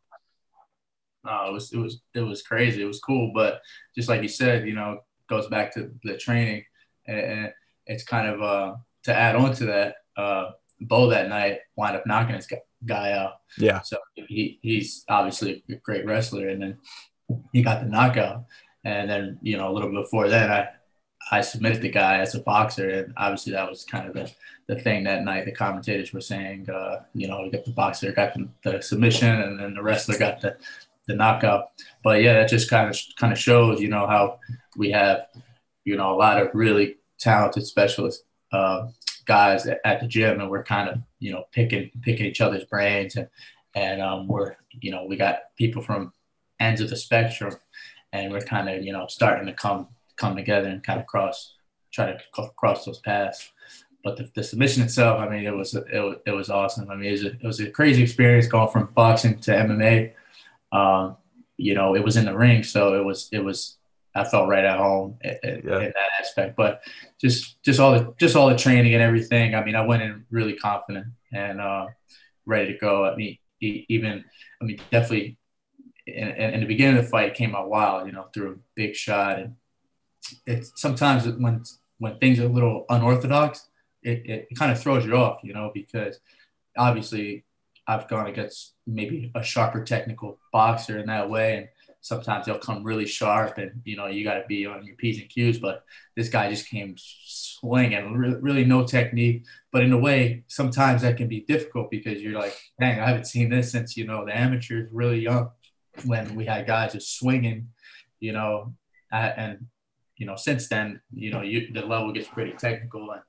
Oh, 1.28 1.50
it 1.50 1.54
was 1.54 1.74
it 1.74 1.78
was 1.78 2.02
it 2.14 2.22
was 2.22 2.44
crazy. 2.44 2.82
It 2.82 2.86
was 2.86 3.00
cool, 3.00 3.32
but 3.34 3.62
just 3.96 4.10
like 4.10 4.22
you 4.22 4.28
said, 4.28 4.68
you 4.68 4.76
know, 4.76 5.00
goes 5.28 5.48
back 5.48 5.74
to 5.74 5.92
the 6.04 6.18
training, 6.18 6.64
and 7.08 7.52
it's 7.88 8.04
kind 8.04 8.28
of 8.28 8.42
uh, 8.42 8.76
to 9.04 9.16
add 9.16 9.36
on 9.36 9.54
to 9.56 9.66
that. 9.66 9.96
Uh, 10.16 10.52
Bo 10.82 11.10
that 11.10 11.30
night 11.30 11.60
wound 11.78 11.96
up 11.96 12.06
knocking 12.06 12.36
his 12.36 12.48
guy 12.86 13.14
out. 13.14 13.36
Yeah. 13.58 13.82
So 13.82 13.98
he 14.16 14.60
he's 14.62 15.06
obviously 15.08 15.64
a 15.70 15.76
great 15.76 16.06
wrestler, 16.06 16.50
and 16.50 16.62
then 16.62 16.78
he 17.52 17.62
got 17.62 17.82
the 17.82 17.90
knockout. 17.90 18.46
And 18.84 19.10
then, 19.10 19.40
you 19.42 19.58
know, 19.58 19.72
a 19.72 19.74
little 19.74 19.92
before 19.92 20.30
that, 20.30 20.50
I, 21.32 21.38
I 21.38 21.42
submitted 21.42 21.82
the 21.82 21.90
guy 21.90 22.20
as 22.20 22.36
a 22.36 22.40
boxer. 22.40 22.88
And 22.90 23.14
obviously 23.18 23.54
that 23.54 23.70
was 23.70 23.84
kind 23.84 24.08
of 24.08 24.14
the, 24.14 24.32
the 24.68 24.80
thing 24.80 25.04
that 25.06 25.24
night. 25.24 25.46
The 25.46 25.52
commentators 25.52 26.14
were 26.14 26.22
saying, 26.22 26.70
uh, 26.70 27.04
you 27.14 27.28
know, 27.28 27.50
the 27.50 27.64
boxer 27.72 28.12
got 28.12 28.36
the, 28.36 28.48
the, 28.64 28.82
submission 28.82 29.30
and 29.42 29.60
then 29.60 29.74
the 29.74 29.82
wrestler 29.82 30.18
got 30.18 30.42
the, 30.42 30.56
the 31.08 31.16
knockout. 31.16 31.72
But 32.04 32.22
yeah, 32.22 32.34
that 32.34 32.50
just 32.50 32.70
kind 32.70 32.90
of, 32.90 33.00
kind 33.18 33.34
of 33.34 33.40
shows, 33.40 33.82
you 33.82 33.90
know, 33.90 34.06
how 34.06 34.40
we 34.78 34.92
have, 34.92 35.28
you 35.84 35.98
know, 35.98 36.14
a 36.14 36.18
lot 36.18 36.40
of 36.40 36.50
really 36.54 36.98
talented 37.18 37.66
specialist 37.66 38.24
uh, 38.52 38.88
guys 39.26 39.66
at, 39.66 39.80
at 39.84 40.00
the 40.00 40.08
gym 40.08 40.40
and 40.40 40.50
we're 40.50 40.64
kind 40.64 40.90
of, 40.90 41.02
you 41.20 41.32
know, 41.32 41.46
picking, 41.52 41.90
picking 42.04 42.28
each 42.28 42.42
other's 42.42 42.66
brains 42.66 43.16
and, 43.16 43.28
and 43.74 44.02
um, 44.02 44.28
we're, 44.28 44.56
you 44.80 44.92
know, 44.92 45.06
we 45.06 45.18
got 45.18 45.40
people 45.58 45.82
from 45.82 46.14
ends 46.60 46.82
of 46.82 46.90
the 46.90 46.96
spectrum, 46.96 47.56
and 48.14 48.32
we're 48.32 48.42
kind 48.42 48.70
of 48.70 48.84
you 48.84 48.94
know 48.94 49.08
starting 49.08 49.46
to 49.48 49.54
come 49.54 49.88
come 50.18 50.36
together 50.36 50.68
and 50.68 50.84
kind 50.84 51.00
of 51.00 51.06
cross 51.06 51.56
try 51.92 52.12
to 52.12 52.50
cross 52.58 52.86
those 52.86 53.00
paths. 53.00 53.52
But 54.04 54.18
the, 54.18 54.30
the 54.36 54.44
submission 54.44 54.84
itself, 54.84 55.20
I 55.20 55.28
mean, 55.28 55.46
it 55.46 55.56
was 55.56 55.74
it 55.74 56.00
was, 56.00 56.18
it 56.28 56.32
was 56.32 56.50
awesome. 56.50 56.90
I 56.92 56.96
mean, 56.96 57.10
it 57.10 57.12
was, 57.14 57.24
a, 57.24 57.32
it 57.32 57.44
was 57.44 57.60
a 57.60 57.72
crazy 57.72 58.04
experience 58.04 58.48
going 58.48 58.70
from 58.70 58.90
boxing 58.94 59.40
to 59.40 59.52
MMA. 59.52 60.14
Um, 60.72 61.18
you 61.58 61.74
know, 61.74 61.96
it 61.96 62.04
was 62.04 62.18
in 62.18 62.26
the 62.26 62.38
ring, 62.38 62.64
so 62.64 62.94
it 62.94 63.04
was 63.04 63.30
it 63.32 63.40
was 63.40 63.78
I 64.14 64.24
felt 64.24 64.48
right 64.48 64.64
at 64.64 64.78
home 64.78 65.18
in, 65.24 65.38
yeah. 65.44 65.80
in, 65.80 65.94
that 65.96 66.10
aspect. 66.20 66.56
But 66.56 66.82
just 67.20 67.62
just 67.64 67.80
all 67.80 67.94
the 67.94 68.14
just 68.20 68.36
all 68.36 68.50
the 68.50 68.56
training 68.56 68.94
and 68.94 69.02
everything. 69.02 69.56
I 69.56 69.64
mean, 69.64 69.76
I 69.76 69.86
went 69.86 70.04
in 70.04 70.26
really 70.30 70.54
confident 70.54 71.08
and 71.34 71.60
uh, 71.60 71.88
ready 72.46 72.74
to 72.74 72.78
go. 72.78 73.06
I 73.06 73.16
mean, 73.16 73.38
even 73.60 74.24
I 74.62 74.66
mean, 74.66 74.80
definitely 74.92 75.38
in, 76.08 76.28
in 76.30 76.60
the 76.60 76.66
beginning 76.66 76.98
of 76.98 77.06
the 77.06 77.10
fight 77.10 77.34
came 77.34 77.56
out 77.56 77.70
wild, 77.70 78.08
you 78.08 78.14
know, 78.14 78.28
threw 78.34 78.52
a 78.52 78.56
big 78.76 78.96
shot. 78.96 79.40
And 79.40 79.56
it's 80.46 80.72
sometimes 80.76 81.28
when 81.28 81.64
when 81.98 82.18
things 82.20 82.40
are 82.40 82.46
a 82.46 82.50
little 82.50 82.86
unorthodox, 82.90 83.68
it, 84.04 84.24
it 84.26 84.48
kind 84.58 84.72
of 84.72 84.80
throws 84.80 85.06
you 85.06 85.16
off, 85.16 85.40
you 85.44 85.54
know, 85.54 85.72
because 85.74 86.20
obviously 86.78 87.46
I've 87.88 88.08
gone 88.08 88.28
against 88.28 88.74
maybe 88.86 89.32
a 89.36 89.44
sharper 89.44 89.84
technical 89.84 90.38
boxer 90.52 91.00
in 91.00 91.08
that 91.08 91.30
way. 91.30 91.58
And 91.58 91.68
sometimes 92.02 92.46
they'll 92.46 92.60
come 92.60 92.84
really 92.84 93.06
sharp 93.06 93.58
and, 93.58 93.82
you 93.86 93.96
know, 93.96 94.08
you 94.08 94.24
got 94.24 94.36
to 94.36 94.44
be 94.48 94.66
on 94.66 94.86
your 94.86 94.96
P's 94.98 95.20
and 95.20 95.30
Q's. 95.30 95.58
But 95.58 95.84
this 96.16 96.30
guy 96.30 96.50
just 96.50 96.70
came 96.70 96.96
swinging, 96.98 98.18
really 98.18 98.66
no 98.66 98.86
technique. 98.86 99.46
But 99.72 99.84
in 99.84 99.94
a 99.94 99.98
way, 99.98 100.44
sometimes 100.48 101.02
that 101.02 101.18
can 101.18 101.28
be 101.28 101.42
difficult 101.42 101.90
because 101.90 102.22
you're 102.22 102.40
like, 102.40 102.56
dang, 102.80 103.00
I 103.00 103.08
haven't 103.08 103.26
seen 103.26 103.50
this 103.50 103.72
since, 103.72 103.96
you 103.96 104.06
know, 104.06 104.26
the 104.26 104.38
amateurs 104.38 104.90
really 104.92 105.22
young 105.22 105.50
when 106.04 106.36
we 106.36 106.46
had 106.46 106.68
guys 106.68 106.94
just 106.94 107.18
swinging, 107.18 107.70
you 108.20 108.34
know, 108.34 108.74
and 109.12 109.68
you 110.18 110.26
know 110.26 110.36
since 110.36 110.68
then, 110.68 111.02
you 111.14 111.32
know, 111.32 111.42
you, 111.42 111.72
the 111.74 111.86
level 111.86 112.12
gets 112.12 112.28
pretty 112.28 112.54
technical, 112.54 113.12
and 113.12 113.22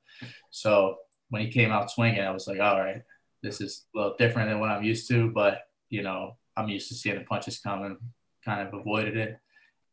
so 0.51 0.97
when 1.31 1.43
he 1.43 1.49
came 1.49 1.73
out 1.73 1.91
swinging, 1.91 2.21
I 2.21 2.31
was 2.31 2.47
like, 2.47 2.61
all 2.61 2.81
right, 2.81 3.03
this 3.43 3.61
is 3.61 3.87
a 3.95 3.99
little 3.99 4.17
different 4.19 4.51
than 4.51 4.61
what 4.61 4.71
I'm 4.71 4.85
used 4.85 5.09
to, 5.09 5.31
but 5.31 5.63
you 5.91 6.03
know, 6.03 6.37
I'm 6.57 6.69
used 6.69 6.89
to 6.89 6.95
seeing 6.95 7.19
the 7.19 7.25
punches 7.25 7.59
coming, 7.59 7.99
kind 8.45 8.67
of 8.67 8.75
avoided 8.75 9.17
it, 9.17 9.39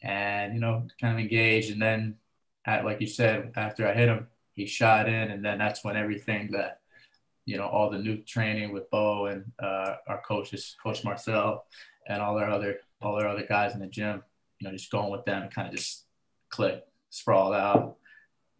and 0.01 0.53
you 0.53 0.60
know, 0.60 0.88
kind 1.00 1.13
of 1.13 1.20
engaged, 1.20 1.72
and 1.72 1.82
then, 1.82 2.15
at, 2.65 2.86
like 2.86 3.01
you 3.01 3.08
said, 3.08 3.51
after 3.56 3.88
I 3.88 3.94
hit 3.94 4.10
him, 4.10 4.27
he 4.53 4.65
shot 4.65 5.08
in, 5.08 5.32
and 5.32 5.44
then 5.44 5.58
that's 5.58 5.84
when 5.84 5.98
everything 5.98 6.51
that 6.51 6.80
you 7.45 7.57
know, 7.57 7.67
all 7.67 7.89
the 7.89 7.97
new 7.97 8.17
training 8.17 8.71
with 8.71 8.89
Bo 8.89 9.27
and 9.27 9.51
uh, 9.62 9.95
our 10.07 10.21
coaches, 10.25 10.75
Coach 10.81 11.03
Marcel, 11.03 11.65
and 12.07 12.21
all 12.21 12.38
our 12.38 12.50
other 12.50 12.79
all 13.01 13.15
our 13.15 13.27
other 13.27 13.45
guys 13.47 13.73
in 13.73 13.81
the 13.81 13.88
gym, 13.88 14.23
you 14.59 14.67
know, 14.67 14.73
just 14.73 14.91
going 14.91 15.12
with 15.12 15.25
them 15.25 15.43
and 15.43 15.53
kind 15.53 15.67
of 15.67 15.75
just 15.75 16.05
click, 16.50 16.83
sprawled 17.09 17.53
out, 17.53 17.97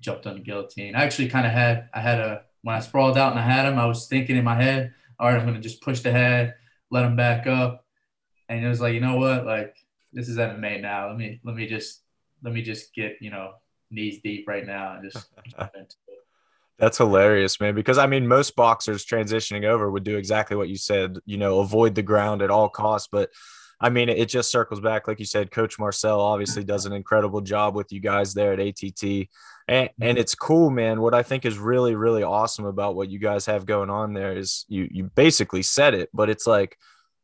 jumped 0.02 0.28
on 0.28 0.36
the 0.36 0.42
guillotine. 0.42 0.96
I 0.96 1.04
actually 1.04 1.30
kind 1.30 1.48
of 1.48 1.54
had 1.54 1.90
I 1.94 2.02
had 2.02 2.20
a 2.20 2.42
when 2.62 2.76
I 2.76 2.80
sprawled 2.80 3.18
out 3.18 3.32
and 3.32 3.40
I 3.40 3.44
had 3.44 3.66
him, 3.66 3.80
I 3.80 3.86
was 3.86 4.08
thinking 4.08 4.38
in 4.38 4.44
my 4.44 4.56
head, 4.56 4.94
all 5.20 5.28
right, 5.28 5.40
I'm 5.40 5.46
gonna 5.46 5.60
just 5.60 5.82
push 5.82 6.02
the 6.02 6.12
head, 6.12 6.56
let 6.92 7.06
him 7.06 7.16
back 7.16 7.48
up, 7.48 7.86
and 8.50 8.64
it 8.64 8.68
was 8.68 8.82
like, 8.82 8.94
you 8.94 9.02
know 9.02 9.18
what, 9.18 9.46
like 9.46 9.76
this 10.12 10.30
is 10.30 10.38
MMA 10.38 10.82
now. 10.82 11.08
Let 11.08 11.18
me 11.18 11.40
let 11.44 11.56
me 11.56 11.68
just 11.68 12.02
let 12.44 12.54
me 12.54 12.62
just 12.62 12.94
get 12.94 13.18
you 13.22 13.32
know 13.32 13.54
knees 13.90 14.20
deep 14.24 14.48
right 14.48 14.66
now 14.66 14.96
and 14.96 15.12
just 15.12 15.28
That's 16.80 16.98
hilarious, 16.98 17.60
man. 17.60 17.76
Because 17.76 17.98
I 17.98 18.08
mean, 18.08 18.28
most 18.28 18.56
boxers 18.56 19.06
transitioning 19.06 19.66
over 19.66 19.90
would 19.90 20.04
do 20.04 20.18
exactly 20.18 20.58
what 20.58 20.70
you 20.70 20.78
said, 20.78 21.18
you 21.26 21.38
know, 21.38 21.60
avoid 21.60 21.96
the 21.96 22.02
ground 22.02 22.42
at 22.42 22.50
all 22.50 22.70
costs. 22.70 23.08
But 23.12 23.30
I 23.80 23.90
mean, 23.90 24.10
it 24.10 24.30
just 24.30 24.50
circles 24.50 24.80
back, 24.80 25.08
like 25.08 25.20
you 25.20 25.26
said. 25.26 25.52
Coach 25.52 25.78
Marcel 25.78 26.20
obviously 26.20 26.64
does 26.66 26.86
an 26.86 26.94
incredible 26.94 27.42
job 27.42 27.76
with 27.76 27.92
you 27.92 28.00
guys 28.00 28.34
there 28.34 28.54
at 28.54 28.60
ATT, 28.60 29.04
and 29.04 29.28
and 29.68 29.90
mm-hmm. 30.00 30.18
it's 30.18 30.36
cool, 30.36 30.70
man. 30.70 31.02
What 31.02 31.14
I 31.14 31.22
think 31.22 31.46
is 31.46 31.58
really 31.58 31.94
really 31.96 32.24
awesome 32.24 32.66
about 32.66 32.96
what 32.96 33.10
you 33.10 33.20
guys 33.20 33.46
have 33.46 33.66
going 33.66 33.90
on 33.90 34.14
there 34.14 34.36
is 34.36 34.66
you 34.68 34.88
you 34.90 35.12
basically 35.16 35.64
said 35.64 35.94
it, 35.94 36.10
but 36.14 36.30
it's 36.30 36.48
like 36.48 36.78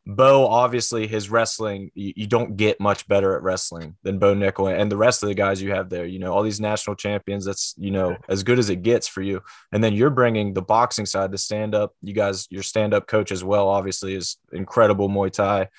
Bo, 0.06 0.48
obviously, 0.48 1.08
his 1.08 1.29
wrestling, 1.29 1.91
you, 1.94 2.13
you, 2.15 2.27
don't 2.27 2.58
get 2.58 2.79
much 2.79 3.08
better 3.08 3.36
at 3.36 3.44
wrestling 3.44 3.96
than 4.01 4.18
Bo 4.18 4.34
Nickal 4.34 4.75
and 4.75 4.91
the 4.91 4.98
rest 4.98 5.22
of 5.22 5.29
the 5.29 5.36
guys 5.36 5.62
you 5.62 5.72
have 5.72 5.89
there. 5.89 6.06
You 6.06 6.20
know, 6.20 6.34
all 6.34 6.41
these 6.41 6.60
national 6.60 6.96
champions, 6.96 7.46
that's, 7.46 7.75
you 7.77 7.91
know, 7.91 8.18
as 8.27 8.44
good 8.44 8.58
as 8.58 8.70
it 8.70 8.82
gets 8.82 9.08
for 9.08 9.22
you. 9.22 9.41
And 9.72 9.84
then 9.84 9.94
you're 9.94 10.10
bringing 10.10 10.53
the 10.53 10.62
boxing 10.62 11.06
side, 11.06 11.32
the 11.32 11.38
stand 11.38 11.75
up. 11.75 11.94
You 12.01 12.13
guys, 12.13 12.48
your 12.50 12.63
stand 12.63 12.94
up 12.94 13.08
coach 13.08 13.32
as 13.32 13.44
well, 13.44 13.68
obviously, 13.68 14.15
is 14.15 14.38
incredible 14.51 15.10
Muay 15.10 15.32
Thai. 15.32 15.70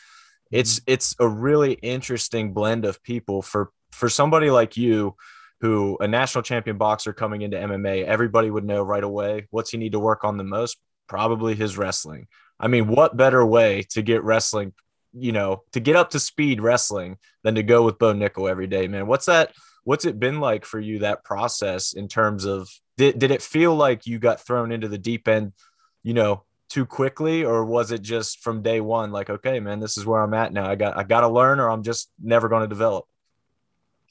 It's, 0.52 0.78
mm-hmm. 0.80 0.92
it's 0.92 1.16
a 1.18 1.26
really 1.26 1.72
interesting 1.72 2.52
blend 2.52 2.84
of 2.84 3.02
people 3.02 3.42
for, 3.42 3.72
for 3.90 4.08
somebody 4.08 4.50
like 4.50 4.76
you 4.76 5.16
who 5.60 5.98
a 6.00 6.08
national 6.08 6.42
champion 6.42 6.78
boxer 6.78 7.12
coming 7.12 7.42
into 7.42 7.56
MMA, 7.56 8.04
everybody 8.04 8.50
would 8.50 8.64
know 8.64 8.82
right 8.82 9.04
away 9.04 9.46
what's 9.50 9.70
he 9.70 9.76
need 9.76 9.92
to 9.92 9.98
work 9.98 10.24
on 10.24 10.36
the 10.36 10.44
most? 10.44 10.78
Probably 11.08 11.54
his 11.54 11.76
wrestling 11.76 12.28
I 12.60 12.68
mean, 12.68 12.86
what 12.86 13.16
better 13.16 13.44
way 13.44 13.84
to 13.90 14.02
get 14.02 14.22
wrestling, 14.22 14.74
you 15.12 15.32
know, 15.32 15.62
to 15.72 15.80
get 15.80 15.96
up 15.96 16.10
to 16.10 16.20
speed 16.20 16.60
wrestling 16.60 17.16
than 17.42 17.54
to 17.54 17.62
go 17.62 17.82
with 17.82 17.98
Bo 17.98 18.12
Nickal 18.12 18.50
every 18.50 18.66
day, 18.66 18.86
man? 18.86 19.06
What's 19.06 19.26
that? 19.26 19.52
What's 19.84 20.04
it 20.04 20.20
been 20.20 20.40
like 20.40 20.66
for 20.66 20.78
you 20.78 21.00
that 21.00 21.24
process 21.24 21.94
in 21.94 22.06
terms 22.06 22.44
of 22.44 22.68
did, 22.98 23.18
did 23.18 23.30
it 23.30 23.40
feel 23.40 23.74
like 23.74 24.06
you 24.06 24.18
got 24.18 24.44
thrown 24.44 24.72
into 24.72 24.88
the 24.88 24.98
deep 24.98 25.26
end, 25.26 25.54
you 26.02 26.12
know, 26.12 26.44
too 26.70 26.86
quickly 26.86 27.44
or 27.44 27.64
was 27.64 27.90
it 27.90 28.00
just 28.00 28.40
from 28.40 28.62
day 28.62 28.80
one 28.80 29.10
like 29.10 29.28
okay 29.28 29.58
man 29.58 29.80
this 29.80 29.98
is 29.98 30.06
where 30.06 30.22
i'm 30.22 30.32
at 30.32 30.52
now 30.52 30.64
i 30.70 30.76
got 30.76 30.96
i 30.96 31.02
got 31.02 31.22
to 31.22 31.28
learn 31.28 31.58
or 31.58 31.68
i'm 31.68 31.82
just 31.82 32.12
never 32.22 32.48
going 32.48 32.62
to 32.62 32.68
develop 32.68 33.06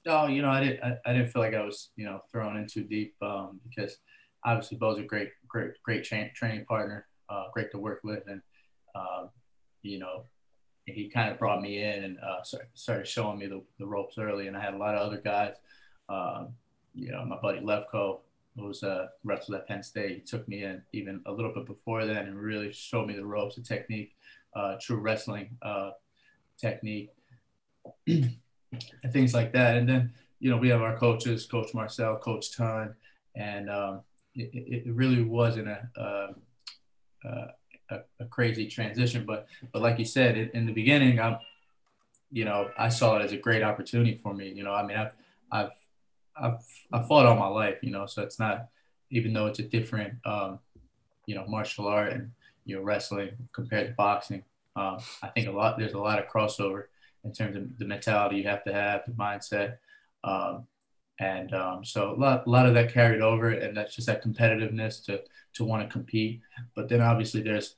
no 0.06 0.27
you 0.27 0.41
know 0.41 0.50
i 0.50 0.60
didn't 0.60 0.84
I, 0.84 0.98
I, 1.06 1.13
didn't 1.13 1.29
feel 1.29 1.41
like 1.41 1.53
i 1.53 1.63
was 1.63 1.89
you 1.96 2.03
know 2.03 2.20
thrown 2.34 2.58
in 2.58 2.68
too 2.68 2.84
deep 2.84 3.15
um, 3.22 3.62
because 3.63 3.98
obviously 4.44 4.77
bo's 4.77 5.00
a 5.00 5.03
great 5.03 5.29
great 5.48 5.72
great 5.84 6.03
tra- 6.03 6.34
training 6.34 6.65
partner 6.65 7.08
uh, 7.29 7.45
great 7.53 7.71
to 7.71 7.77
work 7.77 8.01
with, 8.03 8.24
and 8.27 8.41
uh, 8.95 9.27
you 9.81 10.00
know, 10.00 10.24
he 10.86 11.09
kind 11.09 11.31
of 11.31 11.39
brought 11.39 11.62
me 11.62 11.83
in 11.83 12.03
and 12.03 12.17
uh, 12.19 12.43
started 12.74 13.07
showing 13.07 13.38
me 13.38 13.48
the, 13.48 13.62
the, 13.77 13.86
ropes 13.86 14.17
early. 14.17 14.48
And 14.48 14.57
I 14.57 14.62
had 14.62 14.74
a 14.74 14.77
lot 14.77 14.95
of 14.95 15.01
other 15.01 15.21
guys. 15.24 15.55
Um, 16.07 16.50
you 16.95 17.12
know, 17.12 17.24
my 17.25 17.38
buddy 17.38 17.59
Levko, 17.59 18.19
who 18.57 18.65
was 18.65 18.83
a 18.83 19.09
wrestled 19.24 19.57
at 19.57 19.67
Penn 19.67 19.83
State, 19.83 20.15
he 20.15 20.21
took 20.21 20.48
me 20.48 20.63
in 20.63 20.81
even 20.91 21.21
a 21.25 21.31
little 21.31 21.53
bit 21.53 21.65
before 21.65 22.05
then 22.05 22.27
and 22.27 22.39
really 22.39 22.74
showed 22.74 23.07
me 23.07 23.15
the 23.15 23.25
ropes, 23.25 23.55
the 23.55 23.62
technique, 23.62 24.15
uh, 24.55 24.75
true 24.81 24.98
wrestling 24.98 25.57
uh, 25.62 25.91
technique, 26.57 27.12
and 28.07 28.33
things 29.12 29.33
like 29.33 29.53
that. 29.53 29.77
And 29.77 29.88
then, 29.88 30.13
you 30.39 30.50
know, 30.50 30.57
we 30.57 30.69
have 30.69 30.81
our 30.81 30.98
coaches, 30.98 31.45
Coach 31.45 31.74
Marcel, 31.74 32.17
Coach 32.17 32.55
Ton, 32.55 32.95
and 33.36 33.69
um, 33.69 34.01
it, 34.36 34.86
it, 34.88 34.93
really 34.93 35.21
wasn't 35.21 35.67
a, 35.67 35.88
uh, 36.00 36.33
uh, 37.27 37.47
a, 37.91 37.99
a, 38.19 38.25
crazy 38.25 38.67
transition. 38.67 39.25
But 39.25 39.47
but 39.71 39.81
like 39.81 39.99
you 39.99 40.05
said 40.05 40.38
in, 40.38 40.49
in, 40.53 40.65
the 40.65 40.71
beginning, 40.71 41.19
I'm, 41.19 41.38
you 42.31 42.45
know, 42.45 42.69
I 42.77 42.89
saw 42.89 43.17
it 43.17 43.23
as 43.23 43.31
a 43.31 43.38
great 43.38 43.63
opportunity 43.63 44.15
for 44.15 44.33
me. 44.33 44.49
You 44.49 44.63
know, 44.63 44.73
I 44.73 44.85
mean, 44.85 44.97
I've 44.97 45.13
I've 45.51 45.71
I've 46.35 46.59
I've 46.93 47.07
fought 47.07 47.25
all 47.25 47.35
my 47.35 47.47
life. 47.47 47.77
You 47.81 47.91
know, 47.91 48.05
so 48.05 48.21
it's 48.21 48.39
not 48.39 48.67
even 49.11 49.33
though 49.33 49.47
it's 49.47 49.59
a 49.59 49.63
different 49.63 50.15
um, 50.25 50.59
you 51.25 51.35
know 51.35 51.45
martial 51.47 51.88
art 51.88 52.13
and 52.13 52.31
you 52.65 52.75
know 52.75 52.81
wrestling 52.81 53.31
compared 53.53 53.88
to 53.88 53.93
boxing. 53.93 54.43
Um, 54.75 54.99
I 55.21 55.27
think 55.29 55.47
a 55.47 55.51
lot 55.51 55.77
there's 55.77 55.93
a 55.93 55.99
lot 55.99 56.19
of 56.19 56.27
crossover 56.27 56.85
in 57.23 57.33
terms 57.33 57.55
of 57.55 57.77
the 57.77 57.85
mentality 57.85 58.38
you 58.38 58.47
have 58.47 58.63
to 58.63 58.73
have, 58.73 59.01
the 59.05 59.13
mindset. 59.13 59.77
Um, 60.23 60.67
and 61.19 61.53
um, 61.53 61.83
so 61.83 62.11
a 62.11 62.17
lot, 62.17 62.47
a 62.47 62.49
lot 62.49 62.65
of 62.65 62.73
that 62.75 62.93
carried 62.93 63.21
over, 63.21 63.49
and 63.49 63.75
that's 63.75 63.95
just 63.95 64.07
that 64.07 64.23
competitiveness 64.23 65.03
to 65.05 65.21
to 65.53 65.63
want 65.65 65.83
to 65.83 65.91
compete. 65.91 66.41
But 66.75 66.88
then 66.88 67.01
obviously 67.01 67.41
there's, 67.41 67.75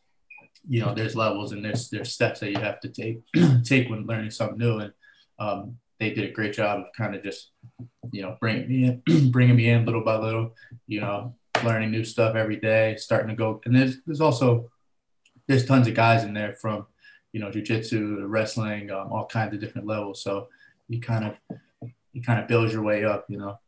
you 0.67 0.81
know, 0.81 0.93
there's 0.93 1.15
levels 1.15 1.51
and 1.51 1.65
there's 1.65 1.89
there's 1.89 2.13
steps 2.13 2.39
that 2.41 2.51
you 2.51 2.59
have 2.59 2.79
to 2.81 2.89
take 2.89 3.21
take 3.63 3.89
when 3.89 4.05
learning 4.05 4.31
something 4.31 4.59
new, 4.59 4.77
and 4.77 4.93
um, 5.39 5.77
they 5.99 6.11
did 6.11 6.29
a 6.29 6.31
great 6.31 6.53
job 6.53 6.81
of 6.81 6.93
kind 6.93 7.15
of 7.15 7.23
just, 7.23 7.49
you 8.11 8.21
know, 8.21 8.37
bringing 8.39 8.67
me 8.69 9.01
in, 9.07 9.29
bringing 9.31 9.55
me 9.55 9.69
in 9.69 9.85
little 9.85 10.03
by 10.03 10.17
little, 10.17 10.53
you 10.87 11.01
know, 11.01 11.33
learning 11.63 11.89
new 11.89 12.03
stuff 12.03 12.35
every 12.35 12.57
day, 12.57 12.95
starting 12.97 13.29
to 13.29 13.35
go. 13.35 13.59
And 13.65 13.75
there's 13.75 13.97
there's 14.05 14.21
also 14.21 14.69
there's 15.47 15.65
tons 15.65 15.87
of 15.87 15.95
guys 15.95 16.23
in 16.23 16.35
there 16.35 16.53
from, 16.53 16.85
you 17.33 17.39
know, 17.39 17.49
jujitsu 17.49 17.89
to 17.89 18.27
wrestling, 18.27 18.91
um, 18.91 19.11
all 19.11 19.25
kinds 19.25 19.55
of 19.55 19.59
different 19.59 19.87
levels. 19.87 20.21
So 20.21 20.49
you 20.87 21.01
kind 21.01 21.25
of 21.25 21.57
you 22.13 22.21
kind 22.21 22.39
of 22.39 22.47
build 22.47 22.71
your 22.71 22.83
way 22.83 23.05
up, 23.05 23.25
you 23.29 23.37
know. 23.37 23.59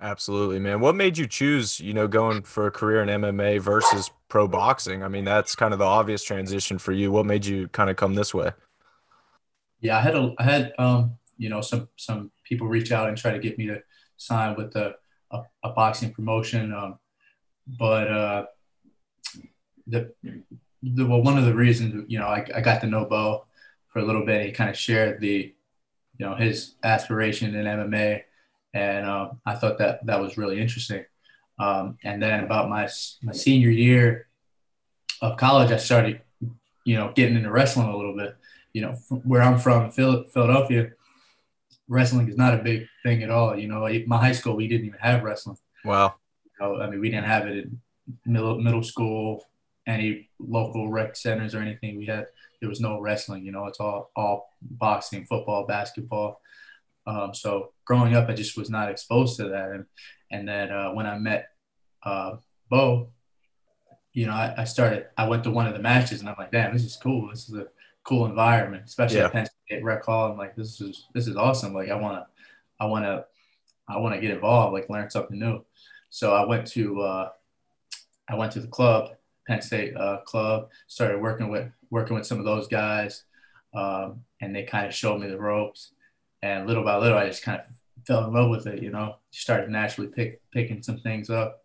Absolutely, 0.00 0.58
man. 0.58 0.80
What 0.80 0.96
made 0.96 1.16
you 1.16 1.28
choose, 1.28 1.78
you 1.78 1.94
know, 1.94 2.08
going 2.08 2.42
for 2.42 2.66
a 2.66 2.72
career 2.72 3.02
in 3.02 3.08
MMA 3.08 3.60
versus 3.60 4.10
pro 4.28 4.48
boxing? 4.48 5.04
I 5.04 5.08
mean, 5.08 5.24
that's 5.24 5.54
kind 5.54 5.72
of 5.72 5.78
the 5.78 5.84
obvious 5.84 6.24
transition 6.24 6.78
for 6.78 6.90
you. 6.90 7.12
What 7.12 7.24
made 7.24 7.46
you 7.46 7.68
kind 7.68 7.88
of 7.88 7.94
come 7.94 8.14
this 8.14 8.34
way? 8.34 8.50
Yeah, 9.80 9.98
I 9.98 10.00
had 10.00 10.16
a, 10.16 10.34
I 10.38 10.42
had, 10.42 10.72
um, 10.78 11.18
you 11.38 11.48
know, 11.48 11.60
some 11.60 11.88
some 11.96 12.32
people 12.42 12.66
reach 12.66 12.90
out 12.90 13.08
and 13.08 13.16
try 13.16 13.30
to 13.30 13.38
get 13.38 13.58
me 13.58 13.66
to 13.66 13.80
sign 14.16 14.56
with 14.56 14.74
a, 14.74 14.96
a, 15.30 15.42
a 15.62 15.70
boxing 15.70 16.12
promotion, 16.12 16.72
um, 16.72 16.98
but 17.66 18.08
uh, 18.08 18.46
the, 19.86 20.12
the 20.82 21.06
well, 21.06 21.22
one 21.22 21.38
of 21.38 21.44
the 21.44 21.54
reasons, 21.54 22.06
you 22.08 22.18
know, 22.18 22.26
I, 22.26 22.44
I 22.54 22.60
got 22.60 22.80
to 22.80 22.86
know 22.88 23.04
Bo 23.04 23.46
for 23.88 24.00
a 24.00 24.04
little 24.04 24.26
bit. 24.26 24.46
He 24.46 24.52
kind 24.52 24.70
of 24.70 24.76
shared 24.76 25.20
the 25.20 25.54
you 26.22 26.28
know 26.28 26.36
his 26.36 26.74
aspiration 26.84 27.52
in 27.56 27.64
MMA, 27.64 28.22
and 28.72 29.06
um, 29.06 29.40
I 29.44 29.56
thought 29.56 29.78
that 29.78 30.06
that 30.06 30.20
was 30.20 30.38
really 30.38 30.60
interesting. 30.60 31.04
Um, 31.58 31.98
and 32.04 32.22
then 32.22 32.44
about 32.44 32.68
my 32.68 32.88
my 33.24 33.32
senior 33.32 33.70
year 33.70 34.28
of 35.20 35.36
college, 35.36 35.72
I 35.72 35.78
started 35.78 36.20
you 36.84 36.96
know 36.96 37.10
getting 37.16 37.36
into 37.36 37.50
wrestling 37.50 37.88
a 37.88 37.96
little 37.96 38.16
bit. 38.16 38.36
You 38.72 38.82
know, 38.82 38.92
where 39.24 39.42
I'm 39.42 39.58
from, 39.58 39.90
Philadelphia, 39.90 40.92
wrestling 41.88 42.28
is 42.28 42.36
not 42.36 42.54
a 42.54 42.62
big 42.62 42.86
thing 43.02 43.24
at 43.24 43.30
all. 43.30 43.58
You 43.58 43.66
know, 43.66 43.88
my 44.06 44.18
high 44.18 44.30
school 44.30 44.54
we 44.54 44.68
didn't 44.68 44.86
even 44.86 45.00
have 45.00 45.24
wrestling. 45.24 45.58
Wow. 45.84 46.14
You 46.44 46.50
know, 46.60 46.80
I 46.80 46.88
mean, 46.88 47.00
we 47.00 47.10
didn't 47.10 47.26
have 47.26 47.48
it 47.48 47.64
in 47.64 47.80
middle 48.24 48.60
middle 48.60 48.84
school, 48.84 49.44
any 49.88 50.30
local 50.38 50.88
rec 50.88 51.16
centers 51.16 51.52
or 51.52 51.62
anything. 51.62 51.98
We 51.98 52.06
had 52.06 52.26
there 52.62 52.68
was 52.68 52.80
no 52.80 53.00
wrestling. 53.00 53.44
You 53.44 53.50
know, 53.50 53.66
it's 53.66 53.80
all 53.80 54.12
all 54.14 54.54
boxing, 54.62 55.26
football, 55.26 55.66
basketball. 55.66 56.40
Um, 57.08 57.34
so 57.34 57.72
growing 57.84 58.14
up, 58.14 58.28
I 58.28 58.34
just 58.34 58.56
was 58.56 58.70
not 58.70 58.88
exposed 58.88 59.36
to 59.38 59.48
that. 59.48 59.70
And 59.70 59.84
and 60.30 60.48
then 60.48 60.70
uh, 60.70 60.92
when 60.92 61.04
I 61.04 61.18
met 61.18 61.48
uh, 62.04 62.36
Bo, 62.70 63.08
you 64.12 64.26
know, 64.26 64.32
I, 64.32 64.54
I, 64.58 64.64
started. 64.64 65.06
I 65.18 65.28
went 65.28 65.42
to 65.44 65.50
one 65.50 65.66
of 65.66 65.72
the 65.72 65.80
matches, 65.80 66.20
and 66.20 66.28
I'm 66.28 66.36
like, 66.38 66.52
damn, 66.52 66.72
this 66.72 66.84
is 66.84 66.96
cool. 66.96 67.30
This 67.30 67.48
is 67.48 67.54
a 67.56 67.66
cool 68.04 68.26
environment, 68.26 68.84
especially 68.86 69.18
yeah. 69.18 69.26
at 69.26 69.32
Penn 69.32 69.46
State 69.66 69.82
Rec 69.82 70.04
Hall. 70.04 70.30
I'm 70.30 70.38
like, 70.38 70.54
this 70.54 70.80
is 70.80 71.06
this 71.14 71.26
is 71.26 71.36
awesome. 71.36 71.74
Like, 71.74 71.90
I 71.90 71.96
wanna, 71.96 72.28
I 72.78 72.86
wanna, 72.86 73.24
I 73.88 73.98
wanna 73.98 74.20
get 74.20 74.30
involved, 74.30 74.72
like 74.72 74.88
learn 74.88 75.10
something 75.10 75.38
new. 75.38 75.64
So 76.10 76.32
I 76.32 76.44
went 76.44 76.68
to 76.68 77.00
uh, 77.00 77.28
I 78.28 78.36
went 78.36 78.52
to 78.52 78.60
the 78.60 78.68
club 78.68 79.10
Penn 79.48 79.62
State 79.62 79.96
uh, 79.96 80.18
club. 80.18 80.68
Started 80.86 81.20
working 81.20 81.48
with 81.48 81.68
working 81.92 82.16
with 82.16 82.26
some 82.26 82.38
of 82.38 82.46
those 82.46 82.66
guys, 82.66 83.24
um, 83.74 84.22
and 84.40 84.56
they 84.56 84.64
kind 84.64 84.86
of 84.86 84.94
showed 84.94 85.20
me 85.20 85.28
the 85.28 85.38
ropes. 85.38 85.92
And 86.42 86.66
little 86.66 86.82
by 86.82 86.96
little, 86.96 87.18
I 87.18 87.26
just 87.26 87.44
kind 87.44 87.60
of 87.60 87.66
fell 88.06 88.24
in 88.24 88.32
love 88.32 88.50
with 88.50 88.66
it. 88.66 88.82
You 88.82 88.90
know, 88.90 89.16
started 89.30 89.70
naturally 89.70 90.10
pick, 90.10 90.40
picking 90.50 90.82
some 90.82 90.98
things 90.98 91.30
up, 91.30 91.64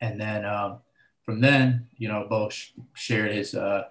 and 0.00 0.18
then 0.18 0.46
um, 0.46 0.78
from 1.24 1.40
then, 1.40 1.88
you 1.98 2.08
know, 2.08 2.26
Bo 2.30 2.48
shared 2.94 3.32
his, 3.32 3.54
uh, 3.54 3.84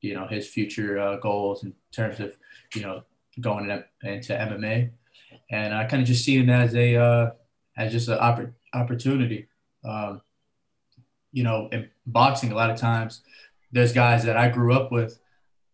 you 0.00 0.14
know, 0.14 0.26
his 0.26 0.48
future 0.48 0.98
uh, 0.98 1.16
goals 1.16 1.62
in 1.62 1.74
terms 1.92 2.18
of, 2.18 2.36
you 2.74 2.82
know, 2.82 3.02
going 3.38 3.70
into 4.02 4.32
MMA, 4.32 4.90
and 5.50 5.74
I 5.74 5.84
kind 5.84 6.02
of 6.02 6.08
just 6.08 6.24
see 6.24 6.38
it 6.38 6.48
as 6.48 6.74
a 6.74 6.96
uh, 6.96 7.30
as 7.76 7.92
just 7.92 8.08
an 8.08 8.18
oppor- 8.18 8.54
opportunity. 8.72 9.46
Um, 9.84 10.22
you 11.32 11.44
know, 11.44 11.68
in 11.70 11.90
boxing, 12.06 12.50
a 12.50 12.56
lot 12.56 12.70
of 12.70 12.76
times 12.76 13.22
there's 13.72 13.92
guys 13.92 14.24
that 14.24 14.36
I 14.36 14.48
grew 14.48 14.74
up 14.74 14.90
with, 14.90 15.20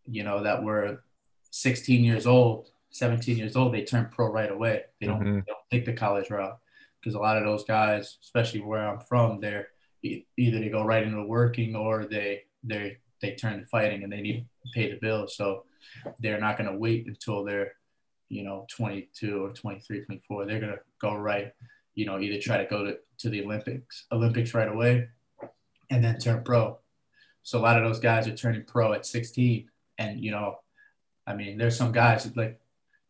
you 0.07 0.23
know, 0.23 0.43
that 0.43 0.63
were 0.63 1.03
16 1.51 2.05
years 2.05 2.27
old, 2.27 2.71
17 2.91 3.37
years 3.37 3.57
old, 3.57 3.73
they 3.73 3.85
turn 3.85 4.09
pro 4.13 4.31
right 4.31 4.51
away. 4.51 4.83
They 5.01 5.07
don't, 5.07 5.21
mm-hmm. 5.21 5.35
they 5.37 5.45
don't 5.47 5.71
take 5.71 5.85
the 5.85 5.93
college 5.93 6.31
route 6.31 6.59
because 7.01 7.15
a 7.15 7.21
lot 7.21 7.37
of 7.37 7.45
those 7.45 7.65
guys, 7.65 8.19
especially 8.23 8.61
where 8.61 8.87
I'm 8.87 9.01
from, 9.01 9.41
they're 9.41 9.69
either 10.03 10.59
they 10.59 10.69
go 10.69 10.85
right 10.85 11.03
into 11.03 11.23
working 11.25 11.75
or 11.75 12.05
they 12.05 12.43
they 12.63 12.99
they 13.23 13.35
turn 13.35 13.61
to 13.61 13.67
fighting 13.67 14.03
and 14.03 14.13
they 14.13 14.21
need 14.21 14.47
to 14.65 14.73
pay 14.75 14.91
the 14.91 14.99
bills. 14.99 15.37
So 15.37 15.65
they're 16.21 16.41
not 16.41 16.59
going 16.59 16.71
to 16.71 16.77
wait 16.77 17.07
until 17.07 17.45
they're 17.45 17.73
you 18.29 18.43
know 18.43 18.67
22 18.71 19.45
or 19.45 19.53
23, 19.53 20.05
24. 20.05 20.47
They're 20.47 20.61
going 20.61 20.73
to 20.73 20.81
go 21.01 21.15
right, 21.15 21.53
you 21.95 22.07
know, 22.07 22.19
either 22.19 22.41
try 22.41 22.59
to 22.59 22.67
go 22.67 22.85
to, 22.85 22.99
to 23.19 23.29
the 23.31 23.45
Olympics 23.45 24.07
Olympics 24.13 24.55
right 24.55 24.69
away 24.69 25.09
and 25.91 26.05
then 26.05 26.19
turn 26.19 26.43
pro. 26.45 26.79
So 27.47 27.61
a 27.61 27.63
lot 27.63 27.77
of 27.77 27.85
those 27.85 28.01
guys 28.01 28.27
are 28.27 28.35
turning 28.35 28.65
pro 28.65 28.93
at 28.93 29.07
16. 29.07 29.71
And, 29.99 30.21
you 30.21 30.33
know, 30.33 30.59
I 31.29 31.37
mean, 31.37 31.57
there's 31.57 31.77
some 31.77 31.93
guys 31.93 32.29
like 32.35 32.59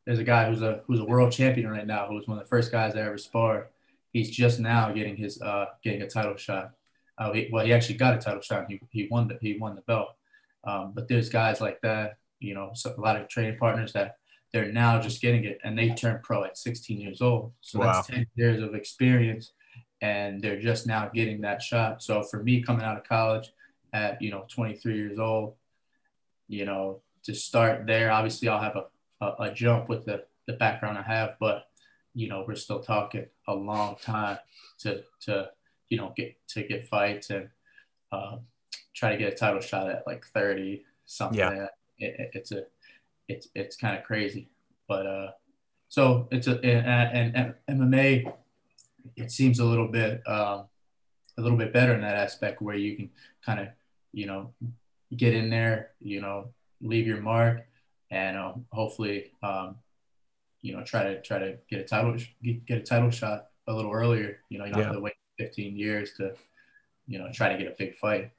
there's 0.05 0.19
a 0.19 0.25
guy 0.25 0.51
who's 0.51 0.61
a 0.61 0.83
who's 0.87 1.01
a 1.01 1.07
world 1.07 1.33
champion 1.33 1.71
right 1.71 1.87
now, 1.87 2.07
who 2.07 2.15
was 2.15 2.29
one 2.29 2.37
of 2.37 2.45
the 2.45 2.49
first 2.49 2.71
guys 2.71 2.95
I 2.95 3.01
ever 3.01 3.17
sparred. 3.17 3.69
He's 4.13 4.29
just 4.29 4.61
now 4.61 4.93
getting 4.93 5.17
his 5.17 5.41
uh, 5.41 5.67
getting 5.83 6.03
a 6.03 6.07
title 6.07 6.37
shot. 6.37 6.73
Uh, 7.17 7.33
he, 7.33 7.49
well, 7.51 7.65
he 7.65 7.73
actually 7.73 7.97
got 7.97 8.15
a 8.15 8.19
title 8.19 8.43
shot. 8.43 8.67
He, 8.69 8.79
he 8.91 9.09
won 9.11 9.27
the 9.27 9.39
he 9.41 9.57
won 9.57 9.75
the 9.75 9.81
belt. 9.81 10.09
Um, 10.65 10.93
but 10.95 11.09
there's 11.09 11.31
guys 11.31 11.63
like 11.63 11.81
that, 11.81 12.19
you 12.39 12.53
know, 12.53 12.73
so 12.75 12.95
a 12.95 13.01
lot 13.01 13.19
of 13.19 13.29
training 13.29 13.57
partners 13.57 13.95
that 13.95 14.17
they're 14.53 14.71
now 14.71 15.01
just 15.01 15.23
getting 15.23 15.45
it, 15.45 15.61
and 15.65 15.79
they 15.79 15.89
turn 15.91 16.21
pro 16.23 16.45
at 16.45 16.59
16 16.59 17.01
years 17.01 17.23
old. 17.23 17.53
So 17.63 17.79
wow. 17.79 17.87
that's 17.87 18.09
10 18.09 18.27
years 18.35 18.63
of 18.63 18.75
experience, 18.75 19.53
and 20.03 20.43
they're 20.43 20.61
just 20.61 20.87
now 20.87 21.09
getting 21.15 21.41
that 21.41 21.63
shot. 21.63 22.03
So 22.03 22.23
for 22.23 22.43
me, 22.43 22.63
coming 22.63 22.85
out 22.85 22.99
of 22.99 23.05
college 23.05 23.51
at 23.93 24.21
you 24.21 24.31
know 24.31 24.45
23 24.49 24.97
years 24.97 25.19
old, 25.19 25.55
you 26.49 26.65
know, 26.65 27.01
to 27.25 27.35
start 27.35 27.87
there, 27.87 28.11
obviously 28.11 28.49
I'll 28.49 28.63
have 28.63 28.77
a 28.77 28.85
a, 29.21 29.35
a 29.41 29.53
jump 29.53 29.89
with 29.89 30.05
the, 30.05 30.25
the 30.47 30.55
background 30.55 30.99
I 30.99 31.03
have, 31.03 31.37
but 31.41 31.69
you 32.15 32.29
know, 32.29 32.45
we're 32.47 32.55
still 32.55 32.81
talking 32.81 33.27
a 33.47 33.55
long 33.55 33.97
time 34.01 34.39
to 34.81 35.03
to 35.23 35.51
you 35.89 35.99
know 35.99 36.13
get 36.17 36.37
to 36.49 36.63
get 36.63 36.89
fights 36.89 37.31
and 37.31 37.49
uh, 38.13 38.37
try 38.95 39.11
to 39.11 39.17
get 39.17 39.33
a 39.33 39.37
title 39.37 39.61
shot 39.61 39.91
at 39.91 40.07
like 40.07 40.27
30 40.27 40.83
something. 41.05 41.39
Yeah. 41.39 41.49
Like 41.49 41.71
it, 41.99 42.31
it's 42.35 42.53
a 42.53 42.65
it's 43.29 43.49
it's 43.55 43.77
kind 43.77 43.97
of 43.97 44.05
crazy, 44.05 44.49
but 44.89 45.07
uh, 45.07 45.31
so 45.89 46.29
it's 46.31 46.47
a 46.47 46.63
and, 46.65 47.35
and, 47.37 47.55
and 47.69 47.81
MMA 47.81 48.33
it 49.15 49.31
seems 49.31 49.61
a 49.61 49.65
little 49.65 49.89
bit 49.89 50.27
um, 50.27 50.65
a 51.39 51.43
little 51.43 51.59
bit 51.59 51.73
better 51.73 51.95
in 51.95 52.01
that 52.01 52.17
aspect 52.17 52.63
where 52.63 52.77
you 52.77 52.97
can 52.97 53.11
kind 53.45 53.61
of 53.61 53.69
you 54.13 54.27
know 54.27 54.53
get 55.15 55.35
in 55.35 55.51
there, 55.51 55.91
you 56.01 56.21
know, 56.21 56.49
leave 56.81 57.07
your 57.07 57.21
mark 57.21 57.67
and 58.11 58.37
um, 58.37 58.67
hopefully, 58.73 59.33
um, 59.43 59.77
you 60.63 60.77
know, 60.77 60.83
try 60.83 61.05
to 61.05 61.21
try 61.23 61.39
to 61.39 61.57
get 61.71 61.81
a 61.81 61.85
title 61.85 62.17
get 62.43 62.79
a 62.79 62.83
title 62.83 63.11
shot 63.11 63.47
a 63.67 63.75
little 63.75 63.93
earlier. 63.93 64.41
You 64.49 64.59
know, 64.59 64.65
you 64.65 64.73
don't 64.73 64.81
yeah. 64.81 64.87
have 64.87 64.95
to 64.95 65.01
wait 65.01 65.15
15 65.39 65.77
years 65.77 66.13
to, 66.15 66.33
you 67.07 67.19
know, 67.19 67.29
try 67.33 67.51
to 67.51 67.59
get 67.63 67.73
a 67.73 67.75
big 67.79 67.97
fight. 67.97 68.31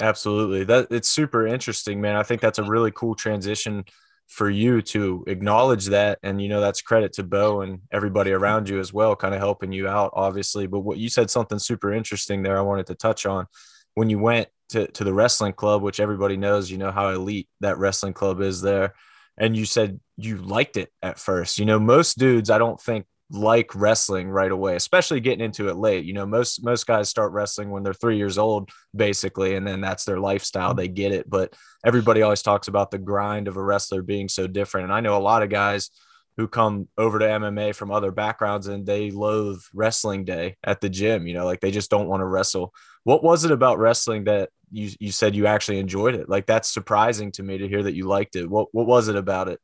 Absolutely, 0.00 0.64
that 0.64 0.88
it's 0.90 1.08
super 1.08 1.46
interesting, 1.46 2.00
man. 2.00 2.16
I 2.16 2.22
think 2.22 2.40
that's 2.40 2.58
a 2.58 2.64
really 2.64 2.90
cool 2.90 3.14
transition 3.14 3.84
for 4.28 4.50
you 4.50 4.82
to 4.82 5.24
acknowledge 5.28 5.86
that 5.86 6.18
and 6.22 6.42
you 6.42 6.48
know 6.48 6.60
that's 6.60 6.82
credit 6.82 7.12
to 7.12 7.22
bo 7.22 7.60
and 7.60 7.80
everybody 7.92 8.32
around 8.32 8.68
you 8.68 8.80
as 8.80 8.92
well 8.92 9.14
kind 9.14 9.34
of 9.34 9.40
helping 9.40 9.70
you 9.70 9.86
out 9.86 10.10
obviously 10.14 10.66
but 10.66 10.80
what 10.80 10.98
you 10.98 11.08
said 11.08 11.30
something 11.30 11.58
super 11.58 11.92
interesting 11.92 12.42
there 12.42 12.58
i 12.58 12.60
wanted 12.60 12.86
to 12.86 12.94
touch 12.94 13.24
on 13.24 13.46
when 13.94 14.10
you 14.10 14.18
went 14.18 14.48
to, 14.68 14.88
to 14.88 15.04
the 15.04 15.14
wrestling 15.14 15.52
club 15.52 15.80
which 15.80 16.00
everybody 16.00 16.36
knows 16.36 16.70
you 16.70 16.76
know 16.76 16.90
how 16.90 17.08
elite 17.10 17.48
that 17.60 17.78
wrestling 17.78 18.12
club 18.12 18.40
is 18.40 18.60
there 18.60 18.94
and 19.38 19.56
you 19.56 19.64
said 19.64 20.00
you 20.16 20.38
liked 20.38 20.76
it 20.76 20.90
at 21.02 21.18
first. 21.18 21.58
You 21.58 21.66
know, 21.66 21.78
most 21.78 22.18
dudes 22.18 22.50
I 22.50 22.58
don't 22.58 22.80
think 22.80 23.06
like 23.30 23.74
wrestling 23.74 24.28
right 24.28 24.52
away, 24.52 24.76
especially 24.76 25.20
getting 25.20 25.44
into 25.44 25.68
it 25.68 25.76
late. 25.76 26.04
You 26.04 26.12
know, 26.12 26.26
most 26.26 26.62
most 26.62 26.86
guys 26.86 27.08
start 27.08 27.32
wrestling 27.32 27.70
when 27.70 27.82
they're 27.82 27.92
3 27.92 28.16
years 28.16 28.38
old 28.38 28.70
basically 28.94 29.56
and 29.56 29.66
then 29.66 29.80
that's 29.80 30.04
their 30.04 30.20
lifestyle. 30.20 30.74
They 30.74 30.88
get 30.88 31.12
it, 31.12 31.28
but 31.28 31.54
everybody 31.84 32.22
always 32.22 32.42
talks 32.42 32.68
about 32.68 32.90
the 32.90 32.98
grind 32.98 33.48
of 33.48 33.56
a 33.56 33.62
wrestler 33.62 34.02
being 34.02 34.28
so 34.28 34.46
different. 34.46 34.84
And 34.84 34.92
I 34.92 35.00
know 35.00 35.16
a 35.16 35.18
lot 35.18 35.42
of 35.42 35.50
guys 35.50 35.90
who 36.36 36.46
come 36.46 36.88
over 36.98 37.18
to 37.18 37.24
MMA 37.24 37.74
from 37.74 37.90
other 37.90 38.10
backgrounds 38.10 38.66
and 38.66 38.86
they 38.86 39.10
loathe 39.10 39.60
wrestling 39.72 40.24
day 40.24 40.56
at 40.62 40.80
the 40.80 40.88
gym, 40.88 41.26
you 41.26 41.34
know, 41.34 41.46
like 41.46 41.60
they 41.60 41.70
just 41.70 41.90
don't 41.90 42.08
want 42.08 42.20
to 42.20 42.26
wrestle. 42.26 42.74
What 43.04 43.24
was 43.24 43.44
it 43.44 43.50
about 43.50 43.78
wrestling 43.78 44.24
that 44.24 44.50
you 44.70 44.90
you 45.00 45.12
said 45.12 45.34
you 45.34 45.46
actually 45.46 45.78
enjoyed 45.78 46.14
it? 46.14 46.28
Like 46.28 46.46
that's 46.46 46.70
surprising 46.70 47.32
to 47.32 47.42
me 47.42 47.58
to 47.58 47.68
hear 47.68 47.82
that 47.82 47.94
you 47.94 48.06
liked 48.06 48.36
it. 48.36 48.48
What 48.48 48.68
what 48.72 48.86
was 48.86 49.08
it 49.08 49.16
about 49.16 49.48
it? 49.48 49.60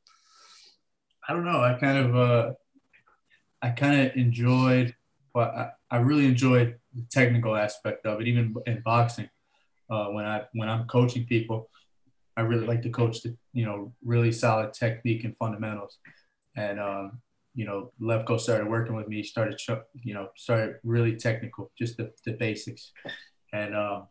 I 1.28 1.32
don't 1.32 1.44
know. 1.44 1.60
I 1.62 1.74
kind 1.74 1.98
of 1.98 2.16
uh 2.16 2.52
I 3.62 3.70
kind 3.70 4.06
of 4.08 4.16
enjoyed 4.16 4.94
but 5.34 5.54
I, 5.54 5.70
I 5.90 5.96
really 5.98 6.26
enjoyed 6.26 6.78
the 6.94 7.04
technical 7.10 7.56
aspect 7.56 8.04
of 8.06 8.20
it, 8.20 8.28
even 8.28 8.54
in 8.66 8.82
boxing. 8.82 9.30
Uh, 9.90 10.06
when 10.06 10.24
I 10.24 10.42
when 10.52 10.68
I'm 10.68 10.86
coaching 10.86 11.26
people, 11.26 11.68
I 12.36 12.42
really 12.42 12.66
like 12.66 12.82
to 12.82 12.90
coach 12.90 13.22
the 13.22 13.36
you 13.52 13.64
know 13.64 13.92
really 14.04 14.32
solid 14.32 14.72
technique 14.72 15.24
and 15.24 15.36
fundamentals 15.36 15.98
and 16.56 16.80
um, 16.80 17.20
you 17.54 17.66
know 17.66 17.92
Levko 18.00 18.40
started 18.40 18.68
working 18.68 18.94
with 18.94 19.08
me. 19.08 19.22
Started 19.22 19.60
you 20.02 20.14
know 20.14 20.28
started 20.36 20.76
really 20.82 21.16
technical, 21.16 21.70
just 21.78 21.96
the, 21.96 22.12
the 22.24 22.32
basics, 22.32 22.92
and 23.52 23.76
um, 23.76 24.06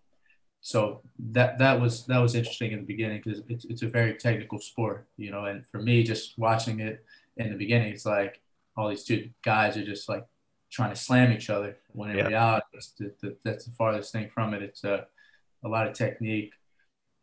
so 0.61 1.01
that 1.31 1.57
that 1.59 1.79
was 1.79 2.05
that 2.07 2.19
was 2.19 2.35
interesting 2.35 2.71
in 2.71 2.79
the 2.79 2.85
beginning 2.85 3.21
because 3.23 3.41
it's 3.47 3.65
it's 3.65 3.81
a 3.81 3.87
very 3.87 4.15
technical 4.15 4.59
sport, 4.59 5.07
you 5.17 5.31
know. 5.31 5.45
And 5.45 5.65
for 5.67 5.81
me, 5.81 6.03
just 6.03 6.37
watching 6.37 6.79
it 6.79 7.03
in 7.37 7.49
the 7.49 7.57
beginning, 7.57 7.93
it's 7.93 8.05
like 8.05 8.40
all 8.77 8.89
these 8.89 9.03
two 9.03 9.29
guys 9.43 9.77
are 9.77 9.85
just 9.85 10.07
like 10.07 10.25
trying 10.71 10.91
to 10.91 10.99
slam 10.99 11.31
each 11.31 11.49
other. 11.49 11.77
When 11.91 12.11
in 12.11 12.17
yeah. 12.17 12.27
reality, 12.27 12.65
the, 12.99 13.13
the, 13.21 13.37
that's 13.43 13.65
the 13.65 13.71
farthest 13.71 14.11
thing 14.11 14.29
from 14.33 14.53
it. 14.53 14.63
It's 14.63 14.83
a 14.83 15.07
a 15.63 15.67
lot 15.67 15.87
of 15.87 15.93
technique, 15.93 16.53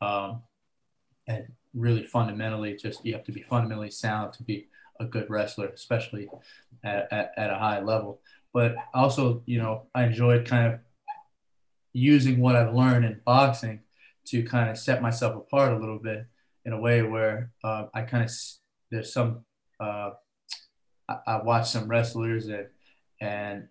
um, 0.01 0.43
and 1.27 1.47
really 1.75 2.05
fundamentally, 2.05 2.77
just 2.77 3.05
you 3.05 3.13
have 3.15 3.25
to 3.25 3.33
be 3.33 3.43
fundamentally 3.43 3.91
sound 3.91 4.33
to 4.35 4.43
be 4.43 4.69
a 5.01 5.05
good 5.05 5.29
wrestler, 5.31 5.69
especially 5.69 6.29
at, 6.85 7.13
at, 7.13 7.33
at, 7.37 7.51
a 7.51 7.57
high 7.57 7.81
level. 7.81 8.21
But 8.53 8.77
also, 8.95 9.43
you 9.47 9.59
know, 9.59 9.87
I 9.95 10.05
enjoyed 10.05 10.47
kind 10.47 10.75
of 10.75 10.81
using 11.93 12.41
what 12.41 12.57
I've 12.57 12.75
learned 12.75 13.05
in 13.05 13.21
boxing 13.25 13.81
to 14.27 14.43
kind 14.43 14.71
of 14.71 14.79
set 14.79 15.03
myself 15.03 15.37
apart 15.37 15.73
a 15.73 15.79
little 15.79 15.99
bit 15.99 16.27
in 16.65 16.73
a 16.73 16.81
way 16.81 17.03
where 17.03 17.51
uh, 17.65 17.87
I 17.95 18.03
kind 18.03 18.25
of 18.25 18.31
there's 18.91 19.13
some 19.13 19.45
uh, 19.81 20.11
I, 21.09 21.19
I 21.27 21.43
watch 21.43 21.71
some 21.71 21.89
wrestlers 21.89 22.49
and 22.49 22.67
and 23.21 23.69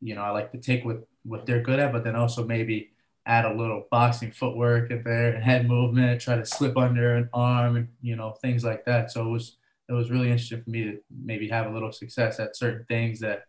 you 0.00 0.14
know 0.14 0.22
I 0.22 0.30
like 0.30 0.52
to 0.52 0.58
take 0.58 0.84
what 0.84 1.06
what 1.24 1.46
they're 1.46 1.62
good 1.62 1.80
at, 1.80 1.92
but 1.92 2.04
then 2.04 2.16
also 2.16 2.44
maybe 2.44 2.90
add 3.26 3.44
a 3.44 3.52
little 3.54 3.86
boxing 3.90 4.30
footwork 4.30 4.90
in 4.90 5.02
there 5.02 5.34
and 5.34 5.44
head 5.50 5.66
movement, 5.66 6.20
try 6.20 6.36
to 6.36 6.46
slip 6.46 6.76
under 6.76 7.16
an 7.16 7.28
arm 7.32 7.76
and 7.76 7.88
you 8.02 8.16
know 8.16 8.32
things 8.42 8.64
like 8.64 8.84
that. 8.86 9.10
So 9.10 9.26
it 9.26 9.30
was 9.30 9.56
it 9.88 9.92
was 9.92 10.10
really 10.10 10.30
interesting 10.30 10.62
for 10.62 10.70
me 10.70 10.84
to 10.84 10.98
maybe 11.24 11.48
have 11.48 11.66
a 11.66 11.72
little 11.72 11.92
success 11.92 12.40
at 12.40 12.56
certain 12.56 12.84
things 12.88 13.20
that, 13.20 13.44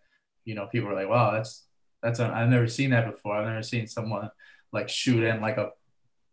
you 0.46 0.54
know, 0.54 0.68
people 0.68 0.90
were 0.90 0.96
like, 0.96 1.10
wow, 1.10 1.32
that's, 1.32 1.66
that's, 2.04 2.20
i 2.20 2.42
I've 2.44 2.50
never 2.50 2.68
seen 2.68 2.92
that 2.92 3.12
before. 3.12 3.36
I've 3.36 3.48
never 3.48 3.64
seen 3.64 3.88
someone 3.88 4.30
like 4.72 4.88
shoot 4.88 5.24
in 5.24 5.42
like 5.42 5.58
a, 5.58 5.72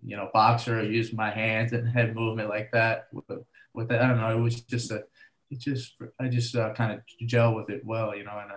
you 0.05 0.17
know, 0.17 0.29
boxer 0.35 0.81
or 0.81 0.83
use 0.83 1.13
my 1.13 1.31
hands 1.31 1.73
and 1.73 1.89
head 1.97 2.15
movement 2.15 2.51
like 2.51 2.71
that 2.73 3.07
with, 3.13 3.25
with 3.73 3.89
that. 3.89 4.03
I 4.03 4.09
don't 4.09 4.19
know. 4.19 4.37
It 4.37 4.41
was 4.41 4.61
just 4.61 4.91
a, 4.91 5.05
it 5.55 5.61
just, 5.61 5.95
I 6.21 6.29
just 6.29 6.55
uh, 6.57 6.73
kind 6.75 6.93
of 6.93 7.01
gel 7.27 7.55
with 7.55 7.71
it 7.71 7.83
well, 7.85 8.15
you 8.17 8.25
know, 8.25 8.39
and 8.39 8.53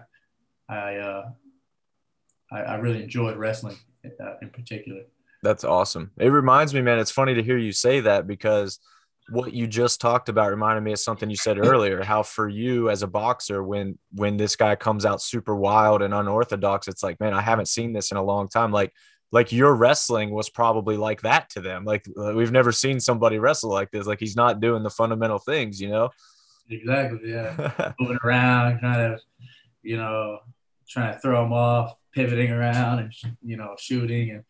I, 0.69 0.75
I, 0.75 0.95
uh, 0.97 1.23
I, 2.51 2.59
I 2.59 2.75
really 2.75 3.03
enjoyed 3.03 3.37
wrestling 3.37 3.77
uh, 4.05 4.33
in 4.41 4.49
particular. 4.49 5.01
That's 5.43 5.63
awesome. 5.63 6.11
It 6.17 6.29
reminds 6.29 6.73
me, 6.73 6.81
man, 6.81 6.99
it's 6.99 7.11
funny 7.11 7.33
to 7.35 7.43
hear 7.43 7.57
you 7.57 7.71
say 7.71 8.01
that 8.01 8.27
because– 8.27 8.79
what 9.29 9.53
you 9.53 9.67
just 9.67 9.99
talked 9.99 10.29
about 10.29 10.49
reminded 10.49 10.81
me 10.81 10.93
of 10.93 10.99
something 10.99 11.29
you 11.29 11.35
said 11.35 11.57
earlier 11.57 12.03
how 12.03 12.23
for 12.23 12.47
you 12.47 12.89
as 12.89 13.03
a 13.03 13.07
boxer 13.07 13.61
when 13.63 13.97
when 14.13 14.37
this 14.37 14.55
guy 14.55 14.75
comes 14.75 15.05
out 15.05 15.21
super 15.21 15.55
wild 15.55 16.01
and 16.01 16.13
unorthodox 16.13 16.87
it's 16.87 17.03
like 17.03 17.19
man 17.19 17.33
i 17.33 17.41
haven't 17.41 17.67
seen 17.67 17.93
this 17.93 18.11
in 18.11 18.17
a 18.17 18.23
long 18.23 18.47
time 18.47 18.71
like 18.71 18.93
like 19.33 19.51
your 19.51 19.75
wrestling 19.75 20.29
was 20.29 20.49
probably 20.49 20.95
like 20.95 21.21
that 21.21 21.49
to 21.49 21.59
them 21.59 21.83
like 21.83 22.05
we've 22.35 22.51
never 22.51 22.71
seen 22.71 22.99
somebody 22.99 23.37
wrestle 23.37 23.69
like 23.69 23.91
this 23.91 24.07
like 24.07 24.19
he's 24.19 24.35
not 24.35 24.61
doing 24.61 24.83
the 24.83 24.89
fundamental 24.89 25.39
things 25.39 25.81
you 25.81 25.89
know 25.89 26.09
exactly 26.69 27.31
yeah 27.31 27.93
moving 27.99 28.17
around 28.23 28.79
kind 28.79 29.13
of 29.13 29.21
you 29.83 29.97
know 29.97 30.39
trying 30.87 31.13
to 31.13 31.19
throw 31.19 31.43
them 31.43 31.53
off 31.53 31.95
pivoting 32.13 32.51
around 32.51 32.99
and 32.99 33.13
you 33.43 33.57
know 33.57 33.75
shooting 33.77 34.31
and 34.31 34.43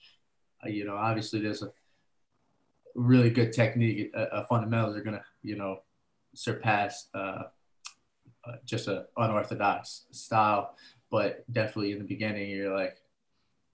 uh, 0.65 0.69
you 0.69 0.86
know 0.86 0.95
obviously 0.95 1.39
there's 1.39 1.62
a 1.62 1.71
really 2.97 3.30
good 3.30 3.53
technique, 3.53 4.12
uh, 4.13 4.25
uh, 4.34 4.45
fundamentals 4.45 4.97
are 4.97 5.01
gonna, 5.01 5.23
you 5.43 5.56
know, 5.56 5.80
surpass 6.34 7.08
uh, 7.13 7.43
uh, 8.45 8.56
just 8.65 8.88
an 8.88 9.06
unorthodox 9.15 10.06
style. 10.12 10.75
But 11.10 11.51
definitely 11.51 11.93
in 11.93 11.99
the 11.99 12.06
beginning, 12.06 12.49
you're 12.49 12.75
like, 12.75 12.97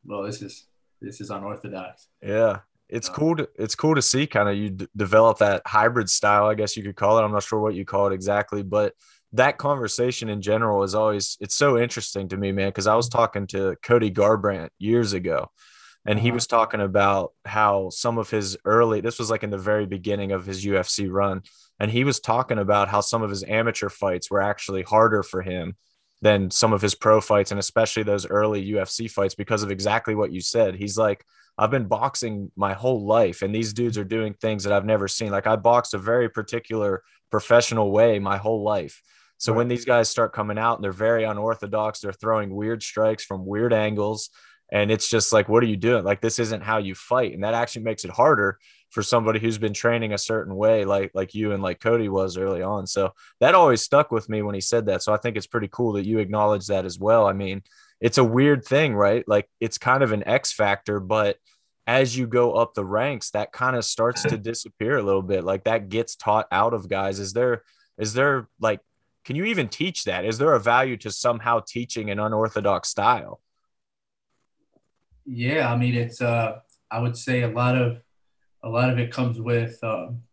well, 0.05 0.21
this 0.21 0.41
is 0.43 0.67
this 1.01 1.19
is 1.19 1.31
unorthodox. 1.31 2.09
Yeah, 2.21 2.59
it's 2.93 3.09
um, 3.09 3.15
cool. 3.15 3.35
To, 3.37 3.49
it's 3.57 3.75
cool 3.75 3.95
to 3.95 4.01
see 4.01 4.27
kind 4.27 4.47
of 4.47 4.55
you 4.55 4.69
d- 4.69 4.87
develop 4.95 5.39
that 5.39 5.63
hybrid 5.65 6.09
style. 6.09 6.45
I 6.45 6.53
guess 6.53 6.77
you 6.77 6.83
could 6.83 6.95
call 6.95 7.17
it. 7.17 7.23
I'm 7.23 7.31
not 7.31 7.43
sure 7.43 7.59
what 7.59 7.75
you 7.75 7.85
call 7.85 8.07
it 8.07 8.13
exactly, 8.13 8.63
but 8.63 8.93
that 9.33 9.57
conversation 9.57 10.29
in 10.29 10.41
general 10.41 10.83
is 10.83 10.93
always 10.93 11.37
it's 11.41 11.55
so 11.55 11.77
interesting 11.77 12.29
to 12.29 12.37
me, 12.37 12.51
man. 12.51 12.69
Because 12.69 12.87
I 12.87 12.95
was 12.95 13.09
talking 13.09 13.47
to 13.47 13.75
Cody 13.81 14.11
Garbrandt 14.11 14.69
years 14.77 15.13
ago 15.13 15.49
and 16.05 16.19
he 16.19 16.29
uh-huh. 16.29 16.35
was 16.35 16.47
talking 16.47 16.81
about 16.81 17.33
how 17.45 17.89
some 17.89 18.17
of 18.17 18.29
his 18.29 18.57
early 18.65 19.01
this 19.01 19.19
was 19.19 19.29
like 19.29 19.43
in 19.43 19.49
the 19.49 19.57
very 19.57 19.85
beginning 19.85 20.31
of 20.31 20.45
his 20.45 20.65
UFC 20.65 21.09
run 21.11 21.41
and 21.79 21.89
he 21.91 22.03
was 22.03 22.19
talking 22.19 22.59
about 22.59 22.89
how 22.89 23.01
some 23.01 23.21
of 23.21 23.29
his 23.29 23.43
amateur 23.43 23.89
fights 23.89 24.29
were 24.29 24.41
actually 24.41 24.83
harder 24.83 25.23
for 25.23 25.41
him 25.41 25.75
than 26.23 26.49
some 26.49 26.73
of 26.73 26.81
his 26.81 26.95
pro 26.95 27.21
fights 27.21 27.51
and 27.51 27.59
especially 27.59 28.01
those 28.01 28.25
early 28.27 28.71
UFC 28.71 29.11
fights 29.11 29.35
because 29.35 29.61
of 29.61 29.69
exactly 29.69 30.15
what 30.15 30.31
you 30.31 30.41
said 30.41 30.75
he's 30.75 30.97
like 30.97 31.23
I've 31.57 31.69
been 31.69 31.85
boxing 31.85 32.49
my 32.55 32.73
whole 32.73 33.05
life 33.05 33.43
and 33.43 33.53
these 33.53 33.73
dudes 33.73 33.97
are 33.97 34.05
doing 34.05 34.33
things 34.33 34.63
that 34.63 34.73
I've 34.73 34.85
never 34.85 35.07
seen 35.07 35.31
like 35.31 35.45
I 35.45 35.55
boxed 35.55 35.93
a 35.93 35.99
very 35.99 36.29
particular 36.29 37.03
professional 37.33 37.91
way 37.91 38.19
my 38.19 38.37
whole 38.37 38.61
life. 38.63 39.01
So 39.39 39.51
right. 39.51 39.57
when 39.57 39.67
these 39.67 39.85
guys 39.85 40.07
start 40.07 40.33
coming 40.33 40.59
out 40.59 40.75
and 40.77 40.83
they're 40.83 40.91
very 40.91 41.23
unorthodox, 41.23 41.99
they're 41.99 42.13
throwing 42.13 42.53
weird 42.53 42.83
strikes 42.83 43.25
from 43.25 43.47
weird 43.47 43.73
angles. 43.73 44.29
And 44.71 44.91
it's 44.91 45.09
just 45.09 45.33
like, 45.33 45.49
what 45.49 45.63
are 45.63 45.67
you 45.67 45.75
doing? 45.75 46.03
Like, 46.03 46.21
this 46.21 46.37
isn't 46.37 46.61
how 46.61 46.77
you 46.77 46.93
fight. 46.93 47.33
And 47.33 47.43
that 47.43 47.55
actually 47.55 47.85
makes 47.85 48.05
it 48.05 48.11
harder 48.11 48.59
for 48.93 49.01
somebody 49.01 49.39
who's 49.39 49.57
been 49.57 49.73
training 49.73 50.13
a 50.13 50.17
certain 50.19 50.55
way, 50.55 50.85
like 50.85 51.11
like 51.15 51.33
you 51.33 51.51
and 51.51 51.63
like 51.63 51.79
Cody 51.79 52.09
was 52.09 52.37
early 52.37 52.61
on. 52.61 52.85
So 52.85 53.13
that 53.39 53.55
always 53.55 53.81
stuck 53.81 54.11
with 54.11 54.29
me 54.29 54.43
when 54.43 54.53
he 54.53 54.61
said 54.61 54.85
that. 54.85 55.01
So 55.01 55.11
I 55.11 55.17
think 55.17 55.35
it's 55.35 55.47
pretty 55.47 55.67
cool 55.71 55.93
that 55.93 56.05
you 56.05 56.19
acknowledge 56.19 56.67
that 56.67 56.85
as 56.85 56.99
well. 56.99 57.25
I 57.25 57.33
mean, 57.33 57.63
it's 57.99 58.19
a 58.19 58.23
weird 58.23 58.63
thing, 58.63 58.93
right? 58.93 59.27
Like 59.27 59.49
it's 59.59 59.79
kind 59.79 60.03
of 60.03 60.11
an 60.11 60.27
X 60.27 60.53
factor, 60.53 60.99
but 60.99 61.37
as 61.87 62.15
you 62.15 62.27
go 62.27 62.53
up 62.53 62.75
the 62.75 62.85
ranks, 62.85 63.31
that 63.31 63.51
kind 63.51 63.75
of 63.75 63.83
starts 63.83 64.21
to 64.23 64.37
disappear 64.51 64.97
a 64.97 65.03
little 65.03 65.23
bit. 65.23 65.43
Like 65.43 65.63
that 65.63 65.89
gets 65.89 66.15
taught 66.15 66.47
out 66.51 66.75
of 66.75 66.87
guys. 66.87 67.19
Is 67.19 67.33
there, 67.33 67.63
is 67.97 68.13
there 68.13 68.47
like, 68.61 68.79
can 69.25 69.35
you 69.35 69.45
even 69.45 69.69
teach 69.69 70.03
that? 70.03 70.23
Is 70.23 70.37
there 70.37 70.53
a 70.53 70.59
value 70.59 70.97
to 70.97 71.09
somehow 71.09 71.61
teaching 71.67 72.11
an 72.11 72.19
unorthodox 72.19 72.89
style? 72.89 73.41
Yeah, 75.25 75.73
I 75.73 75.77
mean, 75.77 75.95
it's, 75.95 76.21
uh, 76.21 76.59
I 76.91 76.99
would 76.99 77.17
say 77.17 77.41
a 77.41 77.47
lot 77.47 77.75
of, 77.75 77.99
a 78.63 78.69
lot 78.69 78.89
of 78.89 78.97
it 78.97 79.11
comes 79.11 79.39
with, 79.39 79.77
um, 79.83 80.23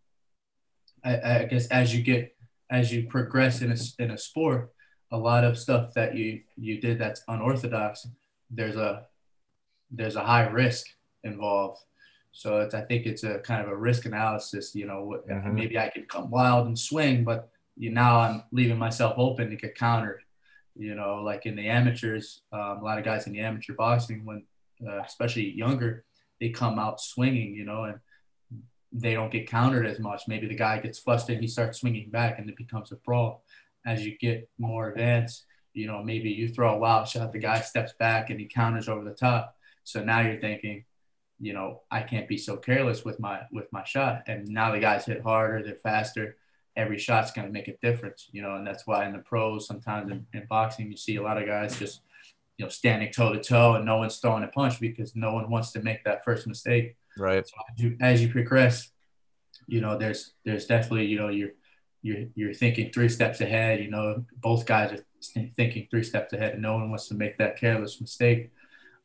I, 1.05 1.21
I 1.21 1.45
guess 1.45 1.67
as 1.69 1.95
you 1.95 2.03
get, 2.03 2.37
as 2.71 2.93
you 2.93 3.07
progress 3.09 3.63
in 3.63 3.73
a, 3.73 3.77
in 3.99 4.13
a 4.13 4.19
sport, 4.19 4.73
a 5.13 5.19
lot 5.19 5.45
of 5.45 5.59
stuff 5.59 5.93
that 5.95 6.17
you 6.17 6.41
you 6.57 6.81
did 6.81 6.99
that's 6.99 7.23
unorthodox 7.29 8.07
there's 8.51 8.77
a 8.77 9.07
there's 9.91 10.17
a 10.17 10.25
high 10.25 10.47
risk 10.47 10.87
involved 11.25 11.81
so 12.33 12.61
it's 12.61 12.75
i 12.75 12.81
think 12.81 13.07
it's 13.07 13.25
a 13.25 13.39
kind 13.41 13.63
of 13.63 13.69
a 13.69 13.77
risk 13.77 14.07
analysis 14.07 14.75
you 14.75 14.87
know 14.87 15.21
mm-hmm. 15.29 15.55
maybe 15.55 15.79
i 15.79 15.89
could 15.89 16.09
come 16.09 16.31
wild 16.31 16.67
and 16.67 16.79
swing 16.79 17.25
but 17.25 17.51
you 17.77 17.91
now 17.91 18.21
i'm 18.21 18.43
leaving 18.53 18.79
myself 18.79 19.15
open 19.17 19.51
to 19.51 19.57
get 19.57 19.75
countered 19.75 20.23
you 20.77 20.95
know 20.95 21.17
like 21.23 21.47
in 21.47 21.57
the 21.57 21.67
amateurs 21.67 22.43
um, 22.53 22.79
a 22.79 22.85
lot 22.85 22.99
of 22.99 23.05
guys 23.05 23.27
in 23.27 23.33
the 23.33 23.41
amateur 23.41 23.75
boxing 23.75 24.25
when 24.25 24.45
uh, 24.87 25.01
especially 25.01 25.51
younger 25.51 26.05
they 26.41 26.49
come 26.49 26.79
out 26.79 27.01
swinging 27.01 27.55
you 27.55 27.65
know 27.65 27.85
and 27.85 27.99
they 28.93 29.15
don't 29.15 29.31
get 29.31 29.49
countered 29.49 29.87
as 29.87 30.01
much 30.01 30.23
maybe 30.27 30.49
the 30.49 30.55
guy 30.55 30.79
gets 30.79 30.99
flustered 30.99 31.41
he 31.41 31.47
starts 31.47 31.81
swinging 31.81 32.11
back 32.11 32.39
and 32.39 32.49
it 32.49 32.57
becomes 32.57 32.91
a 32.91 32.97
brawl 32.97 33.45
as 33.87 34.05
you 34.05 34.17
get 34.19 34.49
more 34.59 34.91
advanced, 34.91 35.45
you 35.73 35.87
know, 35.87 36.03
maybe 36.03 36.31
you 36.31 36.49
throw 36.49 36.75
a 36.75 36.79
wild 36.79 37.09
shot, 37.09 37.33
the 37.33 37.39
guy 37.39 37.61
steps 37.61 37.93
back 37.99 38.31
and 38.31 38.41
he 38.41 38.47
counters 38.47 38.89
over 38.89 39.05
the 39.05 39.15
top. 39.15 39.57
So 39.85 40.03
now 40.03 40.21
you're 40.21 40.39
thinking, 40.39 40.85
you 41.39 41.53
know, 41.53 41.83
I 41.91 42.03
can't 42.03 42.29
be 42.29 42.37
so 42.37 42.57
careless 42.57 43.05
with 43.05 43.19
my 43.19 43.43
with 43.51 43.73
my 43.73 43.85
shot. 43.85 44.25
And 44.27 44.49
now 44.49 44.73
the 44.73 44.81
guys 44.81 45.07
hit 45.07 45.23
harder, 45.23 45.63
they're 45.63 45.77
faster. 45.77 46.37
Every 46.77 46.99
shot's 46.99 47.33
going 47.33 47.47
to 47.47 47.53
make 47.53 47.69
a 47.69 47.77
difference, 47.79 48.29
you 48.31 48.43
know, 48.43 48.55
and 48.55 48.67
that's 48.67 48.87
why 48.87 49.07
in 49.07 49.13
the 49.13 49.19
pros, 49.19 49.67
sometimes 49.67 50.11
in, 50.11 50.27
in 50.33 50.47
boxing, 50.49 50.91
you 50.91 50.97
see 50.97 51.17
a 51.17 51.23
lot 51.23 51.41
of 51.41 51.47
guys 51.47 51.79
just, 51.79 52.03
you 52.59 52.65
know, 52.65 52.69
standing 52.69 53.11
toe 53.11 53.33
to 53.33 53.43
toe 53.43 53.75
and 53.75 53.85
no 53.85 53.97
one's 53.97 54.19
throwing 54.19 54.45
a 54.45 54.49
punch 54.49 54.79
because 54.81 55.17
no 55.17 55.33
one 55.33 55.51
wants 55.51 55.73
to 55.73 55.83
make 55.83 56.05
that 56.05 56.25
first 56.25 56.47
mistake. 56.47 56.97
Right. 57.21 57.47
So 57.47 57.55
as 57.71 57.83
you, 57.83 57.97
as 58.01 58.23
you 58.23 58.29
progress, 58.31 58.91
you 59.67 59.81
know, 59.81 59.99
there's 59.99 60.33
there's 60.45 60.67
definitely, 60.67 61.07
you 61.07 61.19
know, 61.19 61.29
you're 61.29 61.51
you're, 62.03 62.25
you're 62.35 62.55
thinking 62.55 62.91
three 62.91 63.11
steps 63.11 63.41
ahead. 63.43 63.81
You 63.81 63.91
know, 63.91 64.25
both 64.41 64.65
guys 64.65 64.93
are 64.93 65.05
thinking 65.55 65.87
three 65.91 66.03
steps 66.03 66.33
ahead, 66.33 66.55
and 66.55 66.63
no 66.63 66.75
one 66.75 66.89
wants 66.89 67.09
to 67.09 67.15
make 67.15 67.37
that 67.39 67.59
careless 67.59 68.01
mistake. 68.01 68.51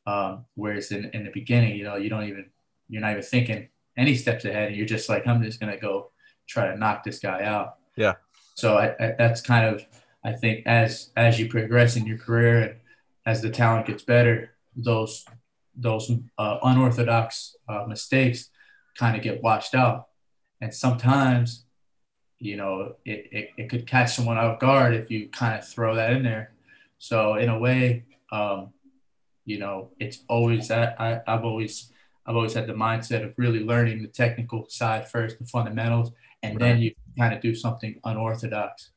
Um, 0.08 0.45
whereas 0.56 0.91
in, 0.91 1.10
in 1.13 1.25
the 1.25 1.32
beginning, 1.32 1.75
you 1.75 1.84
know, 1.84 1.97
you 1.97 2.10
don't 2.10 2.23
even 2.23 2.45
you're 2.88 3.01
not 3.01 3.12
even 3.12 3.23
thinking 3.23 3.67
any 3.97 4.15
steps 4.15 4.45
ahead, 4.45 4.69
and 4.69 4.78
you're 4.78 4.86
just 4.86 5.10
like, 5.10 5.28
I'm 5.28 5.43
just 5.43 5.60
gonna 5.60 5.78
go 5.78 6.12
try 6.47 6.67
to 6.67 6.78
knock 6.78 7.04
this 7.04 7.19
guy 7.19 7.43
out. 7.43 7.75
Yeah. 7.97 8.13
So 8.54 8.78
I, 8.78 8.95
I, 8.97 9.15
that's 9.17 9.41
kind 9.41 9.65
of 9.65 9.86
I 10.23 10.32
think 10.32 10.65
as 10.65 11.12
as 11.17 11.38
you 11.38 11.49
progress 11.49 11.97
in 11.97 12.06
your 12.06 12.17
career 12.17 12.62
and 12.62 12.75
as 13.25 13.41
the 13.41 13.49
talent 13.49 13.88
gets 13.88 14.04
better, 14.04 14.51
those 14.75 15.25
those 15.75 16.11
uh, 16.38 16.57
unorthodox 16.63 17.55
uh, 17.67 17.85
mistakes 17.88 18.49
kind 18.97 19.15
of 19.15 19.21
get 19.21 19.43
washed 19.43 19.75
out, 19.75 20.07
and 20.61 20.73
sometimes 20.73 21.65
you 22.39 22.57
know, 22.57 22.95
it, 23.05 23.27
it, 23.31 23.49
it 23.57 23.69
could 23.69 23.88
catch 23.88 24.15
someone 24.15 24.38
off 24.38 24.59
guard 24.59 24.93
if 24.93 25.09
you 25.09 25.29
kind 25.29 25.57
of 25.57 25.67
throw 25.67 25.95
that 25.95 26.11
in 26.11 26.23
there. 26.23 26.51
So 26.97 27.35
in 27.35 27.49
a 27.49 27.57
way, 27.57 28.03
um, 28.31 28.73
you 29.45 29.59
know, 29.59 29.91
it's 29.99 30.19
always 30.27 30.67
that 30.69 30.99
I, 30.99 31.21
I've 31.27 31.45
always 31.45 31.91
I've 32.25 32.35
always 32.35 32.53
had 32.53 32.65
the 32.65 32.73
mindset 32.73 33.23
of 33.23 33.35
really 33.38 33.63
learning 33.63 34.01
the 34.01 34.07
technical 34.07 34.65
side 34.67 35.07
first, 35.07 35.38
the 35.38 35.45
fundamentals, 35.45 36.11
and 36.41 36.59
right. 36.59 36.59
then 36.59 36.81
you 36.81 36.93
kind 37.19 37.35
of 37.35 37.41
do 37.41 37.53
something 37.53 37.99
unorthodox, 38.03 38.89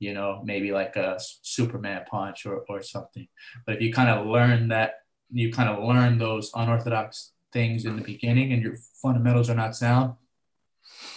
you 0.00 0.12
know, 0.12 0.42
maybe 0.44 0.72
like 0.72 0.96
a 0.96 1.16
Superman 1.42 2.04
punch 2.10 2.44
or, 2.44 2.64
or 2.68 2.82
something. 2.82 3.28
But 3.64 3.76
if 3.76 3.82
you 3.82 3.92
kind 3.92 4.10
of 4.10 4.26
learn 4.26 4.68
that, 4.68 5.01
you 5.32 5.52
kind 5.52 5.68
of 5.68 5.82
learn 5.82 6.18
those 6.18 6.50
unorthodox 6.54 7.32
things 7.52 7.84
in 7.84 7.96
the 7.96 8.02
beginning 8.02 8.52
and 8.52 8.62
your 8.62 8.76
fundamentals 9.00 9.50
are 9.50 9.54
not 9.54 9.76
sound, 9.76 10.14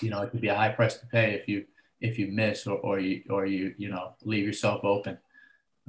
you 0.02 0.10
know, 0.10 0.22
it 0.22 0.32
could 0.32 0.42
be 0.42 0.48
a 0.48 0.56
high 0.56 0.70
price 0.70 0.98
to 0.98 1.06
pay 1.08 1.34
if 1.34 1.48
you 1.48 1.66
if 2.02 2.20
you 2.20 2.28
miss 2.28 2.68
or, 2.68 2.78
or 2.80 3.00
you 3.00 3.24
or 3.30 3.46
you 3.46 3.74
you 3.78 3.90
know 3.90 4.16
leave 4.24 4.46
yourself 4.46 4.84
open. 4.84 5.18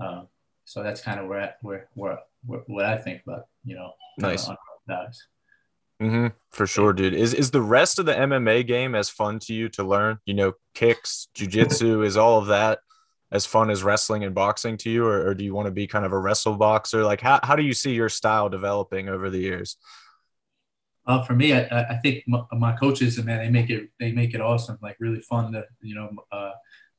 Um, 0.00 0.28
so 0.64 0.82
that's 0.82 1.00
kind 1.00 1.20
of 1.20 1.26
where 1.28 1.54
where 1.62 1.88
where, 1.94 2.18
where 2.44 2.60
what 2.66 2.84
I 2.84 2.96
think 2.98 3.22
about 3.26 3.46
you 3.64 3.76
know 3.76 3.92
nice 4.18 4.48
Mm-hmm, 6.00 6.26
for 6.50 6.66
sure, 6.66 6.92
dude. 6.92 7.14
Is 7.14 7.32
is 7.32 7.50
the 7.50 7.62
rest 7.62 7.98
of 7.98 8.04
the 8.06 8.12
MMA 8.12 8.66
game 8.66 8.94
as 8.94 9.08
fun 9.08 9.38
to 9.40 9.54
you 9.54 9.70
to 9.70 9.82
learn? 9.82 10.18
You 10.26 10.34
know, 10.34 10.52
kicks, 10.74 11.28
jujitsu, 11.34 12.04
is 12.04 12.18
all 12.18 12.38
of 12.38 12.48
that 12.48 12.80
as 13.32 13.44
fun 13.44 13.70
as 13.70 13.82
wrestling 13.82 14.24
and 14.24 14.34
boxing 14.34 14.76
to 14.78 14.90
you, 14.90 15.04
or, 15.04 15.26
or 15.28 15.34
do 15.34 15.44
you 15.44 15.54
want 15.54 15.66
to 15.66 15.72
be 15.72 15.86
kind 15.86 16.04
of 16.04 16.12
a 16.12 16.18
wrestle 16.18 16.56
boxer? 16.56 17.04
Like, 17.04 17.20
how 17.20 17.40
how 17.42 17.56
do 17.56 17.62
you 17.62 17.74
see 17.74 17.92
your 17.92 18.08
style 18.08 18.48
developing 18.48 19.08
over 19.08 19.30
the 19.30 19.38
years? 19.38 19.76
Uh, 21.06 21.22
for 21.22 21.34
me, 21.34 21.52
I, 21.52 21.82
I 21.82 21.96
think 22.02 22.24
my, 22.26 22.42
my, 22.52 22.72
coaches 22.72 23.16
and 23.16 23.26
man, 23.26 23.38
they 23.38 23.50
make 23.50 23.70
it 23.70 23.90
they 24.00 24.10
make 24.10 24.34
it 24.34 24.40
awesome, 24.40 24.78
like 24.82 24.96
really 24.98 25.20
fun 25.20 25.52
to 25.52 25.64
you 25.80 25.94
know, 25.94 26.10
uh, 26.32 26.52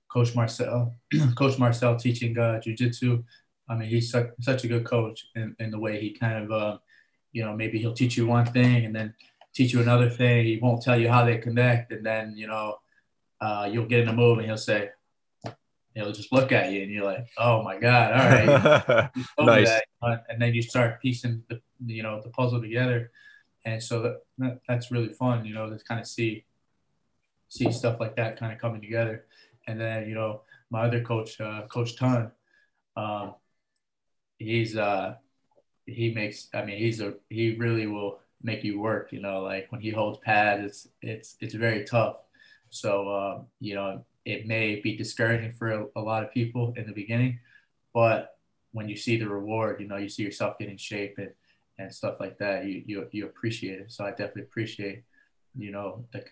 Coach 0.09 0.33
Marcel, 0.35 0.95
Coach 1.35 1.59
Marcel 1.59 1.97
teaching 1.97 2.37
uh, 2.37 2.61
jujitsu. 2.65 3.23
I 3.69 3.75
mean, 3.75 3.89
he's 3.89 4.09
such, 4.09 4.29
such 4.39 4.63
a 4.63 4.67
good 4.67 4.85
coach 4.85 5.27
in, 5.35 5.53
in 5.59 5.71
the 5.71 5.79
way 5.79 5.99
he 5.99 6.11
kind 6.11 6.45
of, 6.45 6.51
uh, 6.51 6.77
you 7.33 7.43
know, 7.43 7.53
maybe 7.53 7.79
he'll 7.79 7.93
teach 7.93 8.15
you 8.15 8.25
one 8.25 8.45
thing 8.45 8.85
and 8.85 8.95
then 8.95 9.13
teach 9.53 9.73
you 9.73 9.81
another 9.81 10.09
thing. 10.09 10.45
He 10.45 10.57
won't 10.57 10.81
tell 10.81 10.97
you 10.97 11.09
how 11.09 11.25
they 11.25 11.37
connect, 11.37 11.91
and 11.91 12.05
then 12.05 12.33
you 12.37 12.47
know, 12.47 12.77
uh, 13.41 13.69
you'll 13.69 13.87
get 13.87 14.01
in 14.01 14.07
a 14.07 14.13
move 14.13 14.37
and 14.37 14.47
he'll 14.47 14.57
say, 14.57 14.89
he'll 15.97 16.11
just 16.11 16.31
look 16.31 16.51
at 16.51 16.71
you 16.71 16.83
and 16.83 16.91
you're 16.91 17.05
like, 17.05 17.27
oh 17.37 17.63
my 17.63 17.77
god, 17.77 18.11
all 18.13 18.29
right, 18.29 19.09
nice. 19.39 19.69
That. 20.01 20.25
And 20.29 20.41
then 20.41 20.53
you 20.53 20.61
start 20.61 21.01
piecing 21.01 21.43
the 21.49 21.61
you 21.85 22.03
know 22.03 22.21
the 22.21 22.29
puzzle 22.29 22.61
together 22.61 23.11
and 23.67 23.83
so 23.83 24.01
that, 24.01 24.21
that, 24.37 24.61
that's 24.65 24.91
really 24.91 25.09
fun, 25.09 25.45
you 25.45 25.53
know, 25.53 25.69
to 25.69 25.77
kind 25.83 25.99
of 25.99 26.07
see 26.07 26.45
see 27.49 27.69
stuff 27.71 27.99
like 27.99 28.15
that 28.15 28.39
kind 28.39 28.53
of 28.53 28.59
coming 28.59 28.81
together. 28.81 29.25
And 29.67 29.79
then 29.79 30.07
you 30.07 30.15
know, 30.15 30.41
my 30.69 30.83
other 30.85 31.01
coach, 31.01 31.39
uh, 31.41 31.63
Coach 31.67 31.97
Ton, 31.97 32.31
um, 32.95 33.35
he's 34.37 34.77
uh, 34.77 35.15
he 35.85 36.13
makes. 36.13 36.47
I 36.53 36.63
mean, 36.63 36.77
he's 36.77 37.01
a 37.01 37.15
he 37.29 37.55
really 37.55 37.87
will 37.87 38.19
make 38.41 38.63
you 38.63 38.79
work. 38.79 39.11
You 39.11 39.19
know, 39.19 39.41
like 39.41 39.69
when 39.69 39.81
he 39.81 39.89
holds 39.89 40.19
pads, 40.19 40.63
it's 40.63 40.87
it's 41.01 41.35
it's 41.41 41.53
very 41.53 41.83
tough. 41.83 42.17
So 42.69 43.13
um, 43.13 43.47
you 43.59 43.75
know, 43.75 44.05
it 44.27 44.45
may 44.45 44.81
be 44.81 44.97
discouraging 44.97 45.53
for 45.53 45.71
a, 45.71 45.85
a 45.95 46.01
lot 46.01 46.23
of 46.23 46.31
people 46.31 46.73
in 46.75 46.85
the 46.85 46.93
beginning, 46.93 47.39
but 47.93 48.37
when 48.73 48.89
you 48.89 48.97
see 48.97 49.17
the 49.17 49.27
reward, 49.27 49.79
you 49.79 49.87
know, 49.87 49.97
you 49.97 50.09
see 50.09 50.23
yourself 50.23 50.59
getting 50.59 50.77
shape 50.77 51.15
and 51.17 51.31
and 51.79 51.93
stuff 51.93 52.15
like 52.19 52.37
that, 52.39 52.65
you 52.65 52.83
you 52.85 53.07
you 53.11 53.25
appreciate 53.25 53.79
it. 53.79 53.91
So 53.91 54.03
I 54.05 54.09
definitely 54.09 54.43
appreciate, 54.43 55.03
you 55.57 55.71
know, 55.71 56.05
the 56.11 56.25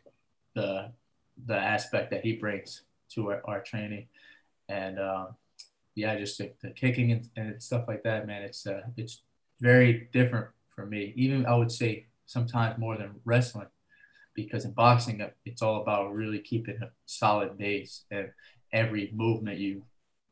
the 0.56 0.92
the 1.46 1.58
aspect 1.58 2.12
that 2.12 2.24
he 2.24 2.34
brings 2.34 2.82
to 3.12 3.32
our, 3.32 3.42
our 3.46 3.62
training, 3.62 4.08
and 4.68 5.00
um, 5.00 5.28
yeah, 5.96 6.18
just 6.18 6.38
the, 6.38 6.52
the 6.62 6.72
kicking 6.72 7.12
and, 7.12 7.30
and, 7.38 7.62
stuff 7.62 7.86
like 7.88 8.04
that, 8.04 8.28
man. 8.28 8.42
It's 8.42 8.68
uh, 8.68 8.82
it's 8.98 9.22
very 9.62 10.10
different 10.12 10.48
for 10.76 10.86
me. 10.86 11.14
Even 11.16 11.46
I 11.46 11.56
would 11.56 11.72
say 11.72 12.08
sometimes 12.26 12.78
more 12.78 12.98
than 12.98 13.12
wrestling, 13.24 13.68
because 14.36 14.66
in 14.66 14.72
boxing 14.72 15.26
it's 15.46 15.62
all 15.62 15.82
about 15.82 16.14
really 16.14 16.40
keeping 16.40 16.78
a 16.82 16.90
solid 17.06 17.58
base 17.58 18.04
and 18.12 18.30
every 18.74 19.12
movement 19.14 19.58
you 19.58 19.82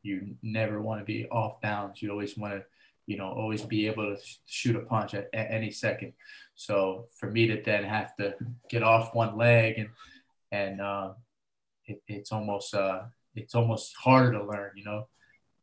you 0.02 0.36
never 0.42 0.82
want 0.82 1.00
to 1.00 1.06
be 1.06 1.26
off 1.30 1.62
balance. 1.62 2.02
You 2.02 2.12
always 2.12 2.38
want 2.38 2.56
to 2.56 2.63
you 3.06 3.18
know, 3.18 3.30
always 3.30 3.62
be 3.62 3.88
able 3.88 4.16
to 4.16 4.22
shoot 4.46 4.76
a 4.76 4.80
punch 4.80 5.13
at, 5.13 5.30
at, 5.34 5.52
any 5.52 5.72
second. 5.72 6.13
So 6.56 7.08
for 7.16 7.30
me 7.30 7.48
to 7.48 7.62
then 7.62 7.84
have 7.84 8.16
to 8.18 8.36
get 8.70 8.84
off 8.84 9.13
one 9.13 9.38
leg 9.38 9.78
and 9.78 9.89
and 10.52 10.82
uh, 10.82 11.13
it, 11.86 12.02
it's 12.08 12.32
almost 12.32 12.74
uh, 12.74 13.02
it's 13.36 13.56
almost 13.56 13.96
harder 13.96 14.34
to 14.34 14.46
learn, 14.46 14.72
you 14.76 14.86
know. 14.86 15.08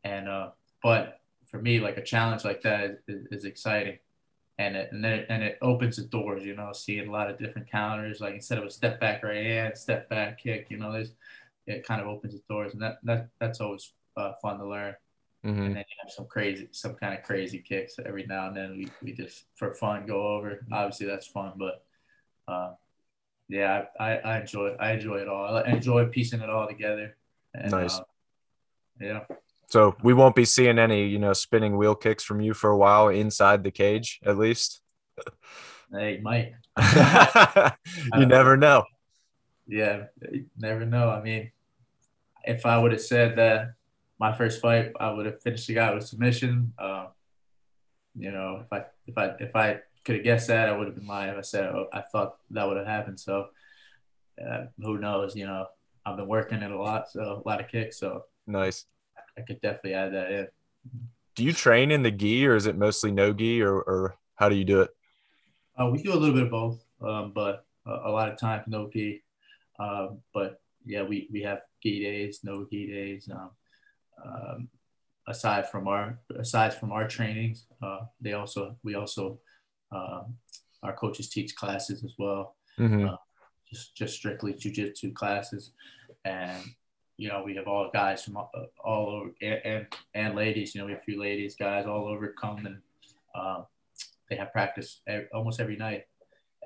And 0.04 0.28
uh, 0.28 0.50
but 0.82 1.20
for 1.46 1.62
me, 1.62 1.80
like 1.80 1.96
a 1.96 2.02
challenge 2.02 2.44
like 2.44 2.62
that 2.62 3.00
is, 3.08 3.26
is 3.30 3.44
exciting, 3.44 3.98
and 4.60 4.76
it, 4.76 4.92
and 4.92 5.06
it, 5.06 5.26
and 5.30 5.42
it 5.42 5.58
opens 5.62 5.96
the 5.96 6.02
doors, 6.02 6.44
you 6.44 6.54
know, 6.54 6.70
seeing 6.74 7.08
a 7.08 7.10
lot 7.10 7.30
of 7.30 7.38
different 7.38 7.70
counters. 7.70 8.20
Like 8.20 8.34
instead 8.34 8.58
of 8.58 8.64
a 8.64 8.70
step 8.70 9.00
back 9.00 9.22
right 9.22 9.46
hand, 9.46 9.76
step 9.78 10.10
back 10.10 10.38
kick, 10.42 10.66
you 10.68 10.76
know, 10.76 10.92
there's 10.92 11.12
it 11.66 11.86
kind 11.86 12.02
of 12.02 12.08
opens 12.08 12.34
the 12.34 12.42
doors, 12.46 12.74
and 12.74 12.82
that 12.82 12.98
that 13.04 13.28
that's 13.40 13.60
always 13.60 13.92
uh, 14.18 14.32
fun 14.42 14.58
to 14.58 14.66
learn. 14.68 14.94
Mm-hmm. 15.46 15.62
And 15.62 15.76
then 15.76 15.84
you 15.88 15.96
have 16.02 16.12
some 16.12 16.26
crazy, 16.26 16.68
some 16.72 16.94
kind 16.94 17.14
of 17.14 17.22
crazy 17.22 17.60
kicks 17.66 17.98
every 18.04 18.26
now 18.26 18.48
and 18.48 18.56
then. 18.56 18.76
We, 18.76 18.88
we 19.02 19.12
just 19.14 19.46
for 19.56 19.72
fun 19.72 20.04
go 20.06 20.36
over. 20.36 20.66
Obviously 20.70 21.06
that's 21.06 21.26
fun, 21.26 21.52
but 21.56 21.82
uh, 22.46 22.72
yeah, 23.48 23.86
I, 23.98 24.18
I 24.18 24.40
enjoy 24.40 24.76
I 24.78 24.92
enjoy 24.92 25.16
it 25.16 25.28
all. 25.28 25.56
I 25.56 25.70
enjoy 25.70 26.04
piecing 26.08 26.42
it 26.42 26.50
all 26.50 26.68
together. 26.68 27.16
And, 27.54 27.70
nice. 27.70 27.98
Uh, 27.98 28.04
yeah. 29.00 29.20
So 29.70 29.96
we 30.02 30.14
won't 30.14 30.34
be 30.34 30.44
seeing 30.44 30.78
any, 30.80 31.06
you 31.06 31.18
know, 31.18 31.32
spinning 31.32 31.76
wheel 31.76 31.94
kicks 31.94 32.24
from 32.24 32.40
you 32.40 32.54
for 32.54 32.70
a 32.70 32.76
while 32.76 33.08
inside 33.08 33.62
the 33.62 33.70
cage, 33.70 34.18
at 34.24 34.36
least. 34.36 34.82
Hey, 35.92 36.20
Mike. 36.20 36.54
you 38.14 38.26
never 38.26 38.56
know. 38.56 38.84
Yeah, 39.68 40.06
never 40.58 40.84
know. 40.84 41.08
I 41.08 41.22
mean, 41.22 41.52
if 42.44 42.66
I 42.66 42.78
would 42.78 42.90
have 42.90 43.00
said 43.00 43.36
that 43.36 43.74
my 44.18 44.32
first 44.32 44.60
fight, 44.60 44.92
I 44.98 45.12
would 45.12 45.26
have 45.26 45.40
finished 45.40 45.68
the 45.68 45.74
guy 45.74 45.94
with 45.94 46.06
submission. 46.06 46.72
Uh, 46.76 47.06
you 48.18 48.32
know, 48.32 48.62
if 48.64 48.72
I 48.72 48.84
if 49.06 49.16
I 49.16 49.24
if 49.38 49.54
I 49.54 49.80
could 50.04 50.16
have 50.16 50.24
guessed 50.24 50.48
that, 50.48 50.68
I 50.68 50.76
would 50.76 50.88
have 50.88 50.96
been 50.96 51.06
lying 51.06 51.30
if 51.30 51.38
I 51.38 51.42
said 51.42 51.66
oh, 51.66 51.86
I 51.92 52.00
thought 52.00 52.38
that 52.50 52.66
would 52.66 52.76
have 52.76 52.86
happened. 52.86 53.20
So 53.20 53.48
uh, 54.44 54.64
who 54.82 54.98
knows? 54.98 55.36
You 55.36 55.46
know, 55.46 55.66
I've 56.04 56.16
been 56.16 56.26
working 56.26 56.62
it 56.62 56.72
a 56.72 56.82
lot, 56.82 57.08
so 57.10 57.42
a 57.44 57.48
lot 57.48 57.60
of 57.60 57.68
kicks. 57.68 57.98
So 57.98 58.24
nice. 58.48 58.86
I 59.40 59.44
could 59.46 59.60
definitely 59.60 59.94
add 59.94 60.12
that 60.12 60.30
in. 60.30 60.48
Do 61.36 61.44
you 61.44 61.52
train 61.52 61.90
in 61.90 62.02
the 62.02 62.10
gi, 62.10 62.46
or 62.46 62.56
is 62.56 62.66
it 62.66 62.76
mostly 62.76 63.10
no 63.10 63.32
gi, 63.32 63.62
or 63.62 63.74
or 63.74 64.16
how 64.34 64.48
do 64.48 64.56
you 64.56 64.64
do 64.64 64.82
it? 64.82 64.90
Uh, 65.80 65.86
we 65.86 66.02
do 66.02 66.12
a 66.12 66.14
little 66.14 66.34
bit 66.34 66.44
of 66.44 66.50
both, 66.50 66.84
um, 67.02 67.32
but 67.34 67.64
uh, 67.86 68.00
a 68.04 68.10
lot 68.10 68.28
of 68.28 68.38
times 68.38 68.64
no 68.66 68.90
gi. 68.92 69.22
Um, 69.78 70.18
but 70.34 70.60
yeah, 70.84 71.02
we, 71.02 71.28
we 71.32 71.42
have 71.42 71.60
gi 71.82 72.02
days, 72.02 72.40
no 72.42 72.66
gi 72.70 72.86
days. 72.86 73.28
Um, 73.32 73.50
um, 74.22 74.68
aside 75.26 75.68
from 75.70 75.88
our 75.88 76.18
aside 76.38 76.74
from 76.74 76.92
our 76.92 77.08
trainings, 77.08 77.66
uh, 77.82 78.00
they 78.20 78.34
also 78.34 78.76
we 78.82 78.94
also 78.94 79.40
um, 79.92 80.34
our 80.82 80.94
coaches 80.94 81.30
teach 81.30 81.54
classes 81.56 82.04
as 82.04 82.14
well. 82.18 82.56
Mm-hmm. 82.78 83.08
Uh, 83.08 83.16
just 83.70 83.96
just 83.96 84.14
strictly 84.14 84.52
jujitsu 84.52 85.14
classes, 85.14 85.72
and 86.24 86.62
you 87.20 87.28
know 87.28 87.42
we 87.44 87.54
have 87.54 87.68
all 87.68 87.90
guys 87.92 88.24
from 88.24 88.38
all, 88.38 88.50
over 88.82 89.30
and, 89.42 89.86
and, 90.14 90.34
ladies. 90.34 90.74
You 90.74 90.80
know 90.80 90.86
we 90.86 90.92
have 90.92 91.02
a 91.02 91.04
few 91.04 91.20
ladies 91.20 91.54
guys 91.54 91.84
all 91.84 92.08
over 92.08 92.28
come 92.28 92.64
and 92.64 92.78
uh, 93.34 93.62
they 94.30 94.36
have 94.36 94.50
practice 94.52 95.02
every, 95.06 95.26
almost 95.34 95.60
every 95.60 95.76
night, 95.76 96.04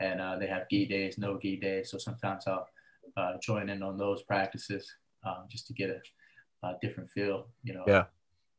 and 0.00 0.20
uh, 0.20 0.38
they 0.38 0.46
have 0.46 0.68
gi 0.70 0.86
days, 0.86 1.18
no 1.18 1.40
gi 1.42 1.56
days. 1.56 1.90
So 1.90 1.98
sometimes 1.98 2.46
I'll 2.46 2.68
uh, 3.16 3.32
join 3.42 3.68
in 3.68 3.82
on 3.82 3.98
those 3.98 4.22
practices 4.22 4.94
um, 5.26 5.46
just 5.50 5.66
to 5.66 5.72
get 5.72 5.90
a, 5.90 6.66
a, 6.66 6.76
different 6.80 7.10
feel. 7.10 7.48
You 7.64 7.74
know. 7.74 7.84
Yeah. 7.88 8.04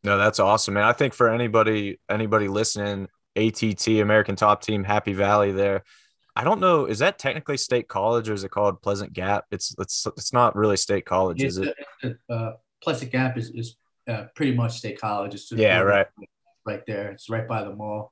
No, 0.04 0.18
that's 0.18 0.40
awesome, 0.40 0.74
man. 0.74 0.84
I 0.84 0.92
think 0.92 1.14
for 1.14 1.30
anybody 1.30 2.00
anybody 2.10 2.50
listening, 2.50 3.08
ATT 3.38 3.88
American 3.88 4.36
Top 4.36 4.62
Team, 4.62 4.84
Happy 4.84 5.14
Valley, 5.14 5.54
there. 5.54 5.86
I 6.36 6.44
don't 6.44 6.60
know. 6.60 6.86
Is 6.86 7.00
that 7.00 7.18
technically 7.18 7.58
state 7.58 7.88
college 7.88 8.30
or 8.30 8.34
is 8.34 8.44
it 8.44 8.52
called 8.52 8.82
Pleasant 8.82 9.14
Gap? 9.14 9.46
It's 9.52 9.74
it's 9.80 10.06
it's 10.18 10.34
not 10.34 10.56
really 10.56 10.78
state 10.78 11.06
college, 11.06 11.42
it's 11.42 11.58
is 11.58 11.68
it? 12.04 12.18
Uh, 12.30 12.54
Pleasant 12.84 13.12
Gap 13.12 13.38
is 13.38 13.52
is 13.52 13.78
uh, 14.08 14.26
pretty 14.36 14.54
much 14.54 14.78
state 14.78 15.00
college. 15.00 15.34
It's 15.34 15.50
just 15.50 15.62
yeah, 15.62 15.80
right, 15.80 16.08
right 16.66 16.84
there. 16.86 17.12
It's 17.12 17.30
right 17.30 17.48
by 17.48 17.64
the 17.64 17.74
mall. 17.74 18.12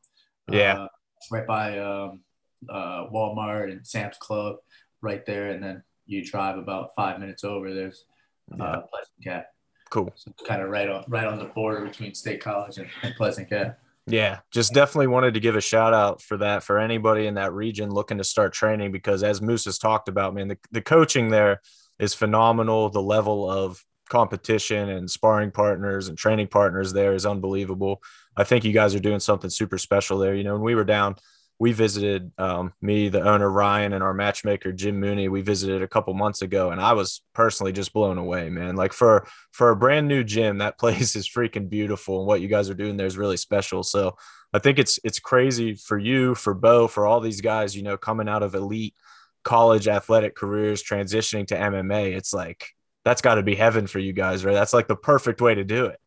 Yeah, 0.50 0.84
uh, 0.84 0.88
right 1.32 1.46
by 1.46 1.80
um, 1.80 2.22
uh, 2.70 3.08
Walmart 3.10 3.72
and 3.72 3.86
Sam's 3.86 4.18
Club, 4.18 4.58
right 5.02 5.26
there. 5.26 5.52
And 5.52 5.62
then 5.62 5.84
you 6.06 6.24
drive 6.24 6.58
about 6.58 6.92
five 6.96 7.20
minutes 7.20 7.44
over. 7.44 7.74
There's 7.74 8.06
uh, 8.54 8.56
yeah. 8.58 8.82
Pleasant 8.90 9.22
Gap. 9.22 9.48
Cool. 9.90 10.12
So 10.16 10.34
kind 10.48 10.62
of 10.62 10.70
right 10.70 10.90
on 10.90 11.04
right 11.10 11.28
on 11.28 11.40
the 11.40 11.46
border 11.46 11.86
between 11.86 12.14
State 12.16 12.42
College 12.42 12.78
and, 12.78 12.88
and 13.04 13.14
Pleasant 13.16 13.50
Gap. 13.50 13.80
Yeah, 14.06 14.40
just 14.52 14.74
definitely 14.74 15.08
wanted 15.08 15.36
to 15.36 15.40
give 15.40 15.56
a 15.56 15.62
shout 15.62 15.94
out 15.94 16.22
for 16.22 16.38
that 16.38 16.64
for 16.64 16.78
anybody 16.78 17.26
in 17.26 17.36
that 17.36 17.54
region 17.54 17.90
looking 17.90 18.18
to 18.18 18.24
start 18.24 18.54
training 18.54 18.92
because 18.92 19.24
as 19.24 19.42
Moose 19.42 19.66
has 19.66 19.78
talked 19.78 20.10
about, 20.10 20.34
man, 20.34 20.50
the, 20.50 20.58
the 20.72 20.82
coaching 20.82 21.30
there 21.30 21.62
is 22.00 22.14
phenomenal. 22.14 22.90
The 22.90 23.02
level 23.02 23.50
of 23.50 23.82
competition 24.10 24.90
and 24.90 25.10
sparring 25.10 25.52
partners 25.52 26.10
and 26.10 26.18
training 26.18 26.48
partners 26.48 26.92
there 26.92 27.14
is 27.14 27.26
unbelievable. 27.26 28.02
I 28.36 28.44
think 28.44 28.66
you 28.66 28.74
guys 28.74 28.94
are 28.94 29.00
doing 29.00 29.22
something 29.22 29.50
super 29.50 29.78
special 29.78 30.18
there. 30.18 30.36
You 30.36 30.44
know, 30.44 30.54
when 30.54 30.64
we 30.64 30.76
were 30.76 30.84
down 30.84 31.16
we 31.60 31.72
visited 31.72 32.32
um, 32.38 32.74
me, 32.82 33.10
the 33.10 33.22
owner 33.22 33.50
Ryan, 33.50 33.94
and 33.94 34.04
our 34.04 34.14
matchmaker 34.14 34.72
Jim 34.72 35.00
Mooney. 35.00 35.30
We 35.30 35.42
visited 35.42 35.82
a 35.82 35.88
couple 35.88 36.14
months 36.14 36.42
ago, 36.42 36.72
and 36.72 36.82
I 36.82 36.94
was 36.94 37.22
personally 37.34 37.72
just 37.72 37.94
blown 37.94 38.18
away, 38.18 38.50
man. 38.50 38.76
Like 38.76 38.94
for 38.94 39.28
for 39.52 39.70
a 39.70 39.76
brand 39.76 40.08
new 40.08 40.24
gym, 40.24 40.58
that 40.58 40.78
place 40.80 41.16
is 41.16 41.30
freaking 41.30 41.70
beautiful, 41.70 42.20
and 42.20 42.28
what 42.28 42.42
you 42.42 42.48
guys 42.48 42.70
are 42.70 42.76
doing 42.76 42.98
there 42.98 43.08
is 43.08 43.18
really 43.18 43.38
special. 43.38 43.84
So 43.84 44.18
I 44.54 44.60
think 44.60 44.80
it's 44.80 45.00
it's 45.04 45.20
crazy 45.20 45.76
for 45.76 45.98
you, 45.98 46.36
for 46.36 46.54
Bo, 46.54 46.88
for 46.88 47.06
all 47.06 47.20
these 47.20 47.42
guys, 47.42 47.76
you 47.76 47.84
know, 47.84 47.98
coming 47.98 48.28
out 48.28 48.44
of 48.44 48.56
elite 48.56 48.96
college 49.44 49.88
athletic 49.88 50.36
careers, 50.36 50.84
transitioning 50.84 51.46
to 51.48 51.56
MMA. 51.56 52.16
It's 52.16 52.34
like 52.34 52.70
that's 53.06 53.22
got 53.22 53.36
to 53.36 53.44
be 53.44 53.56
heaven 53.56 53.88
for 53.88 54.00
you 54.00 54.14
guys, 54.14 54.46
right? 54.46 54.54
That's 54.54 54.74
like 54.74 54.88
the 54.88 54.96
perfect 54.96 55.42
way 55.42 55.56
to 55.56 55.64
do 55.64 55.86
it. 55.86 56.00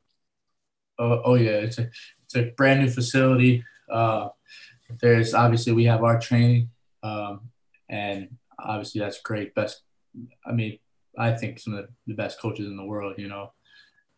Oh, 0.98 1.22
oh 1.24 1.34
yeah, 1.34 1.50
it's 1.50 1.78
a 1.78 1.90
it's 2.24 2.36
a 2.36 2.52
brand 2.56 2.80
new 2.80 2.90
facility. 2.90 3.64
Uh, 3.90 4.28
there's 5.00 5.34
obviously 5.34 5.72
we 5.72 5.84
have 5.84 6.02
our 6.02 6.18
training, 6.18 6.70
um, 7.02 7.40
and 7.88 8.28
obviously 8.58 9.00
that's 9.00 9.20
great. 9.20 9.54
Best, 9.54 9.82
I 10.46 10.52
mean, 10.52 10.78
I 11.18 11.32
think 11.32 11.58
some 11.58 11.74
of 11.74 11.88
the 12.06 12.14
best 12.14 12.40
coaches 12.40 12.66
in 12.66 12.76
the 12.76 12.84
world. 12.84 13.14
You 13.18 13.28
know, 13.28 13.52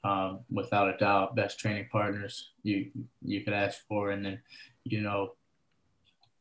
um, 0.05 0.41
without 0.51 0.95
a 0.95 0.97
doubt, 0.97 1.37
best 1.37 1.59
training 1.59 1.89
partners 1.91 2.51
you 2.63 2.91
you 3.23 3.43
could 3.43 3.55
ask 3.55 3.81
for, 3.89 4.11
and 4.11 4.25
then 4.25 4.41
you 4.85 5.01
know 5.01 5.35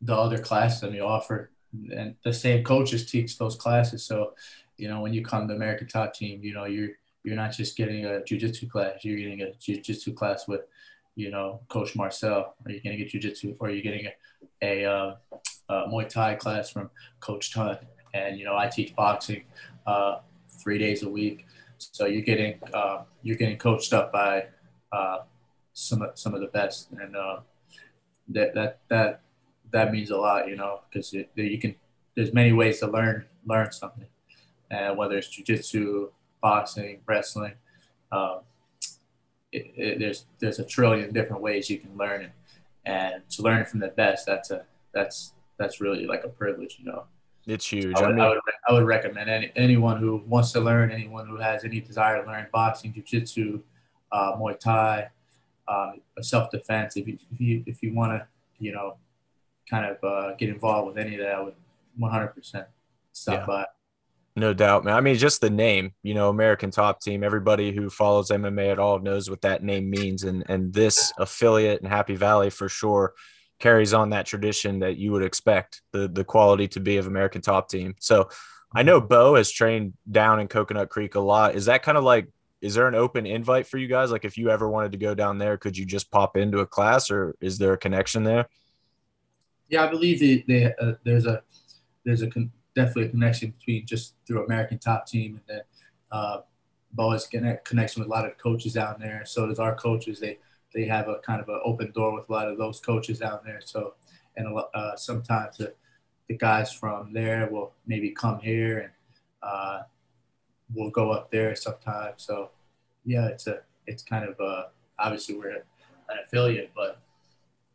the 0.02 0.16
other 0.16 0.38
classes 0.38 0.82
that 0.82 0.92
we 0.92 1.00
offer, 1.00 1.52
and 1.96 2.16
the 2.24 2.34
same 2.34 2.64
coaches 2.64 3.10
teach 3.10 3.38
those 3.38 3.56
classes. 3.56 4.04
So, 4.04 4.34
you 4.78 4.88
know, 4.88 5.02
when 5.02 5.14
you 5.14 5.24
come 5.24 5.48
to 5.48 5.56
American 5.56 5.88
Top 5.88 6.14
Team, 6.14 6.44
you 6.44 6.54
know 6.54 6.66
you're 6.66 6.92
you're 7.24 7.36
not 7.36 7.52
just 7.52 7.76
getting 7.76 8.06
a 8.06 8.24
jiu-jitsu 8.24 8.70
class, 8.70 9.04
you're 9.04 9.18
getting 9.18 9.42
a 9.42 9.54
jiu-jitsu 9.54 10.14
class 10.14 10.48
with 10.48 10.62
you 11.18 11.32
know, 11.32 11.60
Coach 11.68 11.96
Marcel? 11.96 12.54
Are 12.64 12.72
you 12.72 12.80
going 12.80 12.96
to 12.96 13.04
get 13.04 13.12
jujitsu, 13.12 13.58
or 13.60 13.68
are 13.68 13.72
you 13.72 13.82
getting 13.82 14.06
a, 14.62 14.84
a, 14.84 14.86
uh, 14.86 15.16
a, 15.68 15.74
Muay 15.90 16.08
Thai 16.08 16.36
class 16.36 16.70
from 16.70 16.92
Coach 17.20 17.52
Tun? 17.52 17.80
And 18.14 18.38
you 18.38 18.46
know, 18.46 18.56
I 18.56 18.68
teach 18.68 18.96
boxing 18.96 19.44
uh, 19.88 20.20
three 20.48 20.78
days 20.78 21.02
a 21.02 21.10
week, 21.10 21.48
so 21.80 22.06
you're 22.06 22.22
getting 22.22 22.60
uh, 22.72 23.02
you're 23.24 23.36
getting 23.36 23.58
coached 23.58 23.94
up 23.94 24.14
by 24.14 24.46
uh, 24.92 25.20
some 25.74 26.04
of, 26.04 26.18
some 26.18 26.36
of 26.36 26.42
the 26.42 26.48
best, 26.48 26.92
and 26.92 27.16
uh, 27.16 27.40
that 28.30 28.54
that 28.54 28.80
that 28.90 29.22
that 29.72 29.92
means 29.92 30.12
a 30.12 30.18
lot, 30.18 30.48
you 30.48 30.56
know, 30.56 30.82
because 30.90 31.12
you 31.14 31.58
can. 31.60 31.76
There's 32.16 32.34
many 32.34 32.54
ways 32.54 32.80
to 32.80 32.88
learn 32.88 33.26
learn 33.46 33.72
something, 33.72 34.08
and 34.70 34.98
whether 34.98 35.18
it's 35.18 35.28
jujitsu, 35.28 36.10
boxing, 36.42 37.02
wrestling. 37.08 37.54
It, 39.58 39.74
it, 39.76 40.00
there's 40.00 40.26
there's 40.40 40.60
a 40.60 40.66
trillion 40.66 41.12
different 41.14 41.42
ways 41.42 41.70
you 41.70 41.80
can 41.80 41.96
learn 41.98 42.22
it, 42.24 42.32
and 42.86 43.28
to 43.32 43.42
learn 43.42 43.66
from 43.66 43.80
the 43.80 43.90
best, 43.90 44.26
that's 44.26 44.52
a 44.52 44.66
that's 44.94 45.34
that's 45.58 45.82
really 45.82 46.06
like 46.06 46.24
a 46.24 46.30
privilege, 46.30 46.78
you 46.80 46.86
know. 46.86 47.04
It's 47.48 47.66
huge. 47.66 47.96
I 47.96 48.02
would, 48.02 48.10
I, 48.10 48.14
mean, 48.14 48.20
I 48.20 48.30
would, 48.30 48.40
I 48.68 48.74
would 48.74 48.86
recommend 48.86 49.30
any, 49.30 49.52
anyone 49.56 49.98
who 49.98 50.22
wants 50.28 50.52
to 50.52 50.60
learn, 50.60 50.92
anyone 50.92 51.28
who 51.28 51.38
has 51.38 51.64
any 51.64 51.80
desire 51.80 52.22
to 52.22 52.30
learn 52.30 52.48
boxing, 52.52 52.94
jiu-jitsu, 52.94 53.62
uh, 54.12 54.36
Muay 54.36 54.60
Thai, 54.60 55.10
um, 55.70 56.02
self-defense. 56.22 56.98
If 56.98 57.08
you 57.08 57.18
if 57.32 57.40
you, 57.40 57.64
if 57.66 57.82
you 57.82 57.94
want 57.94 58.12
to, 58.12 58.28
you 58.60 58.74
know, 58.74 58.98
kind 59.70 59.86
of 59.86 60.04
uh, 60.04 60.36
get 60.36 60.50
involved 60.50 60.88
with 60.90 60.98
any 60.98 61.16
of 61.16 61.22
that, 61.22 61.36
I 61.36 61.42
would 61.42 61.56
100% 62.00 62.66
stop 63.14 63.40
yeah. 63.40 63.46
by. 63.46 63.66
No 64.38 64.54
doubt, 64.54 64.86
man. 64.86 64.94
I 64.94 65.02
mean, 65.02 65.16
just 65.16 65.42
the 65.42 65.50
name, 65.50 65.94
you 66.04 66.14
know, 66.14 66.30
American 66.30 66.70
Top 66.70 67.02
Team. 67.02 67.24
Everybody 67.24 67.76
who 67.76 67.90
follows 67.90 68.30
MMA 68.30 68.72
at 68.72 68.78
all 68.78 69.00
knows 69.00 69.32
what 69.32 69.42
that 69.42 69.64
name 69.64 69.90
means, 69.90 70.24
and 70.24 70.44
and 70.48 70.72
this 70.72 71.12
affiliate 71.18 71.82
in 71.82 71.90
Happy 71.90 72.16
Valley 72.16 72.52
for 72.52 72.70
sure 72.70 73.16
carries 73.58 73.96
on 73.96 74.12
that 74.12 74.28
tradition 74.28 74.78
that 74.80 74.98
you 74.98 75.12
would 75.12 75.24
expect 75.24 75.82
the 75.92 76.08
the 76.08 76.24
quality 76.24 76.68
to 76.68 76.80
be 76.80 76.98
of 76.98 77.08
American 77.08 77.42
Top 77.42 77.68
Team. 77.68 77.96
So, 77.98 78.30
I 78.76 78.84
know 78.84 79.02
Bo 79.02 79.34
has 79.34 79.52
trained 79.52 79.94
down 80.10 80.40
in 80.40 80.48
Coconut 80.48 80.90
Creek 80.90 81.16
a 81.16 81.20
lot. 81.20 81.56
Is 81.56 81.66
that 81.66 81.82
kind 81.82 81.98
of 81.98 82.04
like? 82.04 82.28
Is 82.62 82.76
there 82.76 82.88
an 82.88 82.94
open 82.94 83.26
invite 83.26 83.66
for 83.66 83.80
you 83.80 83.88
guys? 83.88 84.12
Like, 84.12 84.24
if 84.24 84.38
you 84.38 84.52
ever 84.52 84.70
wanted 84.70 84.92
to 84.92 85.00
go 85.00 85.16
down 85.16 85.40
there, 85.40 85.58
could 85.58 85.76
you 85.76 85.84
just 85.84 86.12
pop 86.12 86.38
into 86.38 86.60
a 86.60 86.68
class, 86.68 87.10
or 87.10 87.36
is 87.42 87.58
there 87.58 87.74
a 87.74 87.78
connection 87.78 88.24
there? 88.24 88.48
Yeah, 89.68 89.84
I 89.84 89.90
believe 89.90 90.20
they, 90.20 90.46
they, 90.48 90.74
uh, 90.80 90.94
there's 91.04 91.26
a 91.26 91.42
there's 92.06 92.22
a 92.22 92.28
con- 92.28 92.52
definitely 92.78 93.06
a 93.06 93.10
connection 93.10 93.54
between 93.58 93.86
just 93.86 94.14
through 94.26 94.46
American 94.46 94.78
Top 94.78 95.08
Team 95.08 95.40
and 95.40 95.44
then 95.48 95.62
uh, 96.12 96.38
Bo 96.94 97.18
connect, 97.30 97.66
connection 97.66 98.02
with 98.02 98.10
a 98.10 98.12
lot 98.12 98.26
of 98.26 98.38
coaches 98.38 98.74
down 98.74 98.96
there. 99.00 99.24
So 99.26 99.48
does 99.48 99.60
our 99.60 99.76
coaches. 99.76 100.20
They 100.20 100.38
they 100.74 100.86
have 100.86 101.08
a 101.08 101.18
kind 101.20 101.42
of 101.42 101.50
an 101.50 101.60
open 101.66 101.92
door 101.92 102.14
with 102.14 102.30
a 102.30 102.32
lot 102.32 102.48
of 102.48 102.58
those 102.58 102.80
coaches 102.80 103.20
down 103.20 103.40
there. 103.44 103.62
So 103.62 103.96
and 104.36 104.48
uh, 104.74 104.96
sometimes 104.96 105.58
the, 105.58 105.74
the 106.30 106.38
guys 106.38 106.72
from 106.72 107.12
there 107.12 107.50
will 107.52 107.74
maybe 107.88 108.12
come 108.12 108.40
here 108.40 108.80
and 108.80 108.92
uh, 109.42 109.80
we'll 110.74 110.92
go 110.92 111.12
up 111.12 111.32
there 111.32 111.56
sometime. 111.56 112.14
So 112.18 112.52
yeah, 113.06 113.28
it's 113.28 113.48
a 113.48 113.62
it's 113.88 114.04
kind 114.04 114.26
of 114.26 114.40
uh 114.40 114.66
obviously 115.00 115.36
we're 115.36 115.56
an 115.56 116.18
affiliate, 116.24 116.72
but 116.76 117.02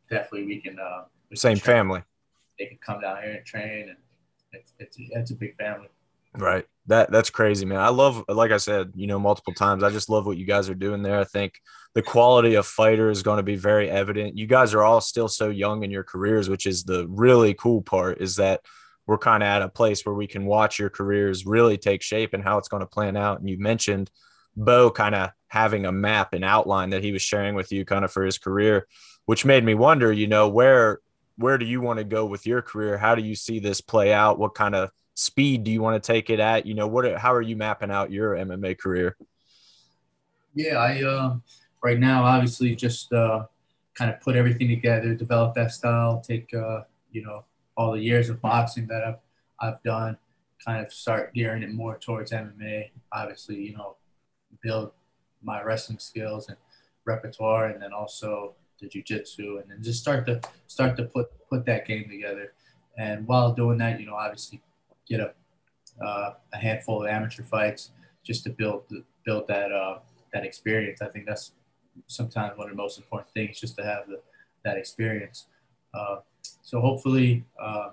definitely 0.09 0.47
we 0.47 0.61
can 0.61 0.79
uh 0.79 1.05
we 1.29 1.37
same 1.37 1.57
can 1.57 1.65
family. 1.65 2.03
They 2.59 2.67
can 2.67 2.79
come 2.79 3.01
down 3.01 3.23
here 3.23 3.33
and 3.33 3.47
train, 3.47 3.89
and 3.89 3.99
it's 4.53 4.73
it's 4.79 4.97
it's 4.99 5.31
a 5.31 5.35
big 5.35 5.57
family. 5.57 5.89
Right. 6.35 6.65
That 6.87 7.13
that's 7.13 7.31
crazy, 7.31 7.67
man. 7.67 7.79
I 7.79 7.91
love, 7.91 8.25
like 8.29 8.51
I 8.51 8.57
said, 8.57 8.93
you 8.95 9.07
know, 9.07 9.19
multiple 9.19 9.53
times. 9.53 9.85
I 9.85 9.91
just 9.91 10.09
love 10.09 10.27
what 10.27 10.39
you 10.39 10.47
guys 10.47 10.69
are 10.69 10.75
doing 10.75 11.03
there. 11.03 11.21
I 11.21 11.25
think 11.25 11.61
the 11.95 12.03
quality 12.03 12.55
of 12.55 12.67
fighter 12.67 13.11
is 13.11 13.23
going 13.23 13.37
to 13.37 13.43
be 13.43 13.57
very 13.57 13.91
evident. 13.91 14.37
You 14.37 14.47
guys 14.47 14.73
are 14.75 14.83
all 14.83 15.01
still 15.01 15.29
so 15.29 15.51
young 15.51 15.85
in 15.85 15.91
your 15.91 16.05
careers, 16.05 16.49
which 16.49 16.67
is 16.67 16.85
the 16.85 17.07
really 17.09 17.55
cool 17.55 17.83
part. 17.83 18.21
Is 18.21 18.37
that 18.37 18.63
we're 19.07 19.19
kind 19.19 19.43
of 19.43 19.49
at 19.49 19.63
a 19.63 19.69
place 19.69 20.07
where 20.07 20.15
we 20.15 20.27
can 20.27 20.47
watch 20.47 20.79
your 20.79 20.91
careers 20.91 21.45
really 21.45 21.77
take 21.77 22.03
shape 22.03 22.35
and 22.35 22.43
how 22.43 22.59
it's 22.59 22.69
going 22.69 22.83
to 22.83 22.87
plan 22.87 23.17
out. 23.17 23.41
And 23.41 23.49
you 23.49 23.59
mentioned 23.59 24.11
Bo 24.57 24.91
kind 24.91 25.15
of 25.15 25.31
having 25.49 25.87
a 25.87 25.93
map 25.93 26.33
and 26.33 26.45
outline 26.45 26.91
that 26.91 27.05
he 27.05 27.13
was 27.13 27.23
sharing 27.23 27.55
with 27.55 27.73
you, 27.73 27.85
kind 27.85 28.05
of 28.05 28.13
for 28.13 28.25
his 28.25 28.39
career, 28.39 28.87
which 29.27 29.45
made 29.45 29.65
me 29.65 29.75
wonder, 29.75 30.13
you 30.13 30.27
know, 30.27 30.49
where 30.49 31.01
where 31.43 31.59
do 31.59 31.67
you 31.67 31.81
want 31.81 31.99
to 31.99 32.05
go 32.05 32.25
with 32.25 32.47
your 32.47 32.63
career? 32.63 32.97
How 32.97 33.15
do 33.15 33.23
you 33.23 33.35
see 33.35 33.59
this 33.59 33.81
play 33.81 34.13
out? 34.13 34.39
What 34.39 34.55
kind 34.55 34.75
of 34.75 34.91
speed 35.15 35.65
do 35.65 35.71
you 35.71 35.83
want 35.83 36.03
to 36.03 36.07
take 36.07 36.31
it 36.31 36.41
at? 36.41 36.67
You 36.67 36.75
know, 36.75 36.87
what 36.87 37.17
how 37.19 37.33
are 37.35 37.43
you 37.43 37.57
mapping 37.57 37.91
out 37.91 38.11
your 38.11 38.35
MMA 38.35 38.79
career? 38.79 39.17
Yeah, 40.55 40.77
I 40.77 41.03
uh, 41.03 41.37
right 41.83 41.99
now 41.99 42.25
obviously 42.25 42.75
just 42.77 43.13
uh, 43.13 43.47
kind 43.95 44.11
of 44.11 44.21
put 44.21 44.37
everything 44.37 44.69
together, 44.69 45.15
develop 45.15 45.55
that 45.55 45.73
style, 45.73 46.23
take 46.27 46.53
uh, 46.55 46.83
you 47.11 47.23
know 47.23 47.45
all 47.77 47.93
the 47.93 48.01
years 48.01 48.29
of 48.29 48.41
boxing 48.41 48.87
that 48.87 49.03
I've 49.05 49.19
I've 49.61 49.83
done, 49.83 50.17
kind 50.65 50.85
of 50.85 50.93
start 50.93 51.35
gearing 51.35 51.63
it 51.63 51.73
more 51.73 51.99
towards 51.99 52.33
MMA. 52.33 52.91
Obviously, 53.13 53.57
you 53.57 53.77
know, 53.77 53.97
build 54.63 54.93
my 55.43 55.63
wrestling 55.63 55.99
skills 55.99 56.49
and 56.49 56.57
repertoire, 57.05 57.67
and 57.67 57.83
then 57.83 57.93
also 57.93 58.55
the 58.83 58.89
jujitsu, 58.89 59.61
and 59.61 59.71
then 59.71 59.83
just 59.83 60.01
start 60.01 60.27
to 60.27 60.41
start 60.67 60.97
to 60.99 61.05
put 61.05 61.29
put 61.49 61.65
that 61.67 61.87
game 61.87 62.09
together. 62.11 62.53
And 62.99 63.27
while 63.27 63.55
doing 63.55 63.79
that, 63.79 63.99
you 64.01 64.07
know, 64.07 64.17
obviously 64.17 64.61
get 65.09 65.21
a 65.21 65.33
uh, 66.05 66.35
a 66.53 66.57
handful 66.57 67.03
of 67.03 67.09
amateur 67.09 67.43
fights 67.43 67.93
just 68.23 68.45
to 68.45 68.51
build 68.51 68.85
build 69.25 69.49
that 69.49 69.73
uh, 69.73 69.99
that 70.33 70.45
experience. 70.45 71.01
I 71.01 71.09
think 71.09 71.27
that's 71.27 71.53
sometimes 72.07 72.59
one 72.59 72.69
of 72.69 72.77
the 72.77 72.83
most 72.83 72.99
important 72.99 73.33
things, 73.35 73.61
just 73.61 73.77
to 73.77 73.85
have 73.85 74.07
the, 74.09 74.21
that 74.65 74.77
experience. 74.77 75.47
Uh, 75.95 76.17
so 76.63 76.81
hopefully, 76.81 77.45
uh, 77.63 77.91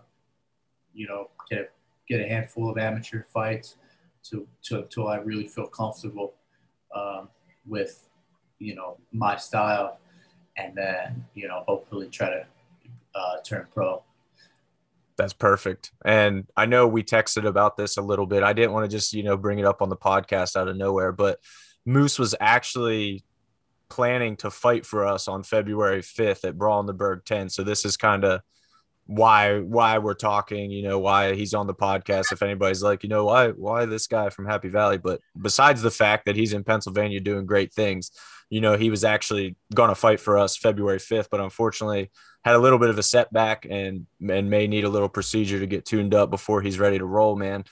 you 0.94 1.08
know, 1.08 1.30
get 1.50 1.72
get 2.08 2.22
a 2.22 2.28
handful 2.28 2.70
of 2.70 2.78
amateur 2.78 3.24
fights 3.24 3.76
to, 4.24 4.48
to 4.64 4.80
until 4.80 5.08
I 5.08 5.18
really 5.18 5.48
feel 5.48 5.68
comfortable 5.68 6.34
um, 6.96 7.30
with 7.66 8.08
you 8.58 8.76
know 8.76 8.98
my 9.12 9.38
style, 9.38 10.00
and 10.60 10.76
then 10.76 11.26
you 11.34 11.48
know 11.48 11.64
hopefully 11.68 12.08
try 12.10 12.30
to 12.30 12.46
uh, 13.16 13.38
turn 13.44 13.68
pro. 13.74 14.04
That's 15.18 15.34
perfect. 15.34 15.92
And 16.06 16.48
I 16.56 16.66
know 16.66 16.88
we 16.88 17.04
texted 17.04 17.46
about 17.46 17.76
this 17.76 17.98
a 17.98 18.02
little 18.02 18.26
bit. 18.26 18.42
I 18.42 18.54
didn't 18.54 18.72
want 18.72 18.90
to 18.90 18.98
just, 18.98 19.12
you 19.12 19.22
know, 19.22 19.36
bring 19.36 19.60
it 19.60 19.66
up 19.66 19.82
on 19.82 19.90
the 19.90 19.98
podcast 19.98 20.56
out 20.56 20.70
of 20.70 20.78
nowhere, 20.78 21.12
but 21.12 21.40
Moose 21.86 22.18
was 22.18 22.36
actually 22.40 23.26
planning 23.90 24.38
to 24.38 24.50
fight 24.50 24.86
for 24.86 25.06
us 25.06 25.28
on 25.28 25.44
February 25.44 26.02
5th 26.02 26.48
at 26.48 26.58
Brawl 26.58 26.80
in 26.80 26.86
the 26.86 26.94
Berg 26.94 27.26
10. 27.26 27.50
So 27.50 27.64
this 27.64 27.84
is 27.84 27.98
kind 27.98 28.24
of 28.24 28.42
why 29.10 29.58
why 29.58 29.98
we're 29.98 30.14
talking, 30.14 30.70
you 30.70 30.84
know, 30.84 31.00
why 31.00 31.34
he's 31.34 31.56
on 31.56 31.66
the 31.66 31.74
podcast. 31.74 32.32
If 32.32 32.44
anybody's 32.44 32.84
like, 32.84 33.02
you 33.02 33.10
know, 33.10 33.26
why 33.26 33.48
why 33.48 33.86
this 33.86 34.06
guy 34.06 34.30
from 34.30 34.46
Happy 34.46 34.70
Valley? 34.70 35.00
But 35.00 35.20
besides 35.42 35.82
the 35.82 35.90
fact 35.90 36.28
that 36.28 36.36
he's 36.36 36.54
in 36.54 36.64
Pennsylvania 36.64 37.20
doing 37.20 37.48
great 37.48 37.74
things, 37.74 38.12
you 38.52 38.62
know, 38.62 38.78
he 38.78 38.92
was 38.92 39.04
actually 39.04 39.56
going 39.74 39.90
to 39.90 39.96
fight 39.96 40.20
for 40.20 40.38
us 40.38 40.56
February 40.56 41.00
5th, 41.00 41.30
but 41.32 41.40
unfortunately 41.40 42.12
had 42.44 42.54
a 42.54 42.60
little 42.60 42.78
bit 42.78 42.92
of 42.92 43.00
a 43.00 43.04
setback 43.04 43.66
and 43.68 44.06
and 44.30 44.48
may 44.48 44.68
need 44.68 44.84
a 44.84 44.90
little 44.90 45.10
procedure 45.10 45.60
to 45.60 45.66
get 45.66 45.86
tuned 45.86 46.14
up 46.14 46.30
before 46.30 46.62
he's 46.62 46.78
ready 46.78 47.00
to 47.00 47.06
roll, 47.06 47.36
man. 47.36 47.64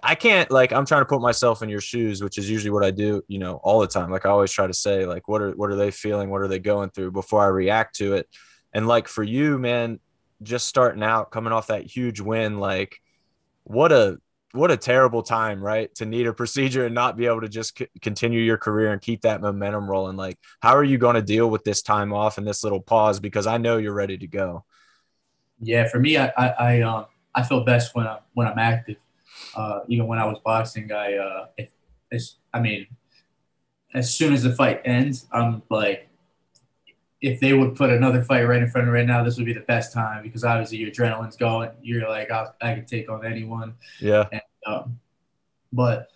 I 0.00 0.14
can't 0.14 0.48
like 0.48 0.72
I'm 0.72 0.86
trying 0.86 1.02
to 1.02 1.06
put 1.06 1.20
myself 1.20 1.60
in 1.60 1.68
your 1.68 1.80
shoes, 1.80 2.22
which 2.22 2.38
is 2.38 2.48
usually 2.48 2.70
what 2.70 2.84
I 2.84 2.92
do, 2.92 3.24
you 3.26 3.40
know, 3.40 3.56
all 3.64 3.80
the 3.80 3.88
time. 3.88 4.12
Like 4.12 4.26
I 4.26 4.30
always 4.30 4.52
try 4.52 4.68
to 4.68 4.74
say, 4.74 5.06
like, 5.06 5.26
what 5.26 5.42
are 5.42 5.50
what 5.56 5.70
are 5.70 5.76
they 5.76 5.90
feeling? 5.90 6.30
What 6.30 6.40
are 6.40 6.48
they 6.48 6.60
going 6.60 6.90
through 6.90 7.10
before 7.10 7.42
I 7.42 7.48
react 7.48 7.96
to 7.96 8.14
it? 8.14 8.28
And 8.72 8.86
like 8.86 9.08
for 9.08 9.24
you, 9.24 9.58
man, 9.58 9.98
just 10.42 10.66
starting 10.66 11.02
out, 11.02 11.30
coming 11.30 11.52
off 11.52 11.68
that 11.68 11.84
huge 11.84 12.20
win, 12.20 12.58
like 12.58 13.00
what 13.64 13.92
a 13.92 14.18
what 14.52 14.70
a 14.70 14.76
terrible 14.76 15.22
time, 15.22 15.62
right? 15.62 15.94
To 15.96 16.06
need 16.06 16.26
a 16.26 16.32
procedure 16.32 16.86
and 16.86 16.94
not 16.94 17.16
be 17.16 17.26
able 17.26 17.42
to 17.42 17.48
just 17.48 17.78
c- 17.78 17.88
continue 18.00 18.40
your 18.40 18.56
career 18.56 18.92
and 18.92 19.00
keep 19.00 19.22
that 19.22 19.42
momentum 19.42 19.88
rolling. 19.88 20.16
Like, 20.16 20.38
how 20.60 20.74
are 20.74 20.84
you 20.84 20.96
going 20.96 21.16
to 21.16 21.22
deal 21.22 21.50
with 21.50 21.64
this 21.64 21.82
time 21.82 22.12
off 22.14 22.38
and 22.38 22.46
this 22.46 22.64
little 22.64 22.80
pause? 22.80 23.20
Because 23.20 23.46
I 23.46 23.58
know 23.58 23.76
you're 23.76 23.92
ready 23.92 24.16
to 24.16 24.26
go. 24.26 24.64
Yeah, 25.60 25.88
for 25.88 25.98
me, 25.98 26.16
I 26.16 26.32
I 26.36 26.48
I, 26.48 26.80
um, 26.82 27.06
I 27.34 27.42
feel 27.42 27.64
best 27.64 27.94
when 27.94 28.06
I 28.06 28.20
when 28.34 28.46
I'm 28.46 28.58
active. 28.58 28.96
Uh, 29.54 29.80
even 29.88 30.06
when 30.06 30.18
I 30.18 30.24
was 30.24 30.38
boxing, 30.44 30.92
I 30.92 31.14
uh, 31.14 31.46
if, 31.56 31.70
I 32.54 32.60
mean, 32.60 32.86
as 33.94 34.12
soon 34.12 34.32
as 34.32 34.42
the 34.42 34.54
fight 34.54 34.80
ends, 34.84 35.26
I'm 35.32 35.62
like, 35.70 36.07
if 37.20 37.40
they 37.40 37.52
would 37.52 37.74
put 37.74 37.90
another 37.90 38.22
fight 38.22 38.42
right 38.42 38.62
in 38.62 38.68
front 38.68 38.86
of 38.86 38.94
right 38.94 39.06
now, 39.06 39.24
this 39.24 39.36
would 39.36 39.46
be 39.46 39.52
the 39.52 39.60
best 39.60 39.92
time 39.92 40.22
because 40.22 40.44
obviously 40.44 40.78
your 40.78 40.90
adrenaline's 40.90 41.36
going. 41.36 41.70
You're 41.82 42.08
like, 42.08 42.30
I, 42.30 42.46
I 42.60 42.74
can 42.74 42.86
take 42.86 43.10
on 43.10 43.26
anyone. 43.26 43.74
Yeah. 44.00 44.26
And, 44.30 44.42
um, 44.66 45.00
but 45.72 46.08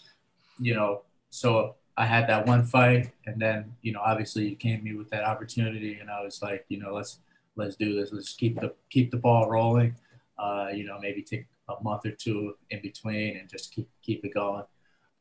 you 0.58 0.74
know, 0.74 1.02
so 1.30 1.76
I 1.96 2.06
had 2.06 2.28
that 2.28 2.46
one 2.46 2.64
fight, 2.64 3.10
and 3.26 3.40
then 3.40 3.74
you 3.82 3.92
know, 3.92 4.00
obviously 4.00 4.48
you 4.48 4.56
came 4.56 4.78
to 4.78 4.84
me 4.84 4.94
with 4.94 5.10
that 5.10 5.24
opportunity, 5.24 5.98
and 6.00 6.10
I 6.10 6.22
was 6.22 6.40
like, 6.40 6.64
you 6.68 6.78
know, 6.78 6.94
let's 6.94 7.18
let's 7.56 7.76
do 7.76 7.94
this. 7.94 8.12
Let's 8.12 8.34
keep 8.34 8.60
the 8.60 8.74
keep 8.90 9.10
the 9.10 9.16
ball 9.16 9.50
rolling. 9.50 9.96
Uh, 10.38 10.68
you 10.72 10.84
know, 10.84 10.98
maybe 11.00 11.22
take 11.22 11.46
a 11.68 11.82
month 11.82 12.06
or 12.06 12.12
two 12.12 12.54
in 12.70 12.80
between 12.80 13.36
and 13.36 13.48
just 13.48 13.74
keep 13.74 13.88
keep 14.02 14.24
it 14.24 14.34
going. 14.34 14.64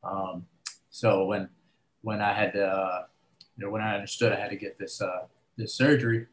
Um, 0.03 0.45
so 0.89 1.25
when 1.25 1.49
when 2.01 2.21
I 2.21 2.33
had 2.33 2.55
uh, 2.55 3.03
you 3.57 3.65
know 3.65 3.71
when 3.71 3.81
I 3.81 3.95
understood 3.95 4.31
I 4.31 4.39
had 4.39 4.49
to 4.51 4.55
get 4.55 4.79
this 4.79 5.01
uh, 5.01 5.25
this 5.57 5.73
surgery. 5.73 6.27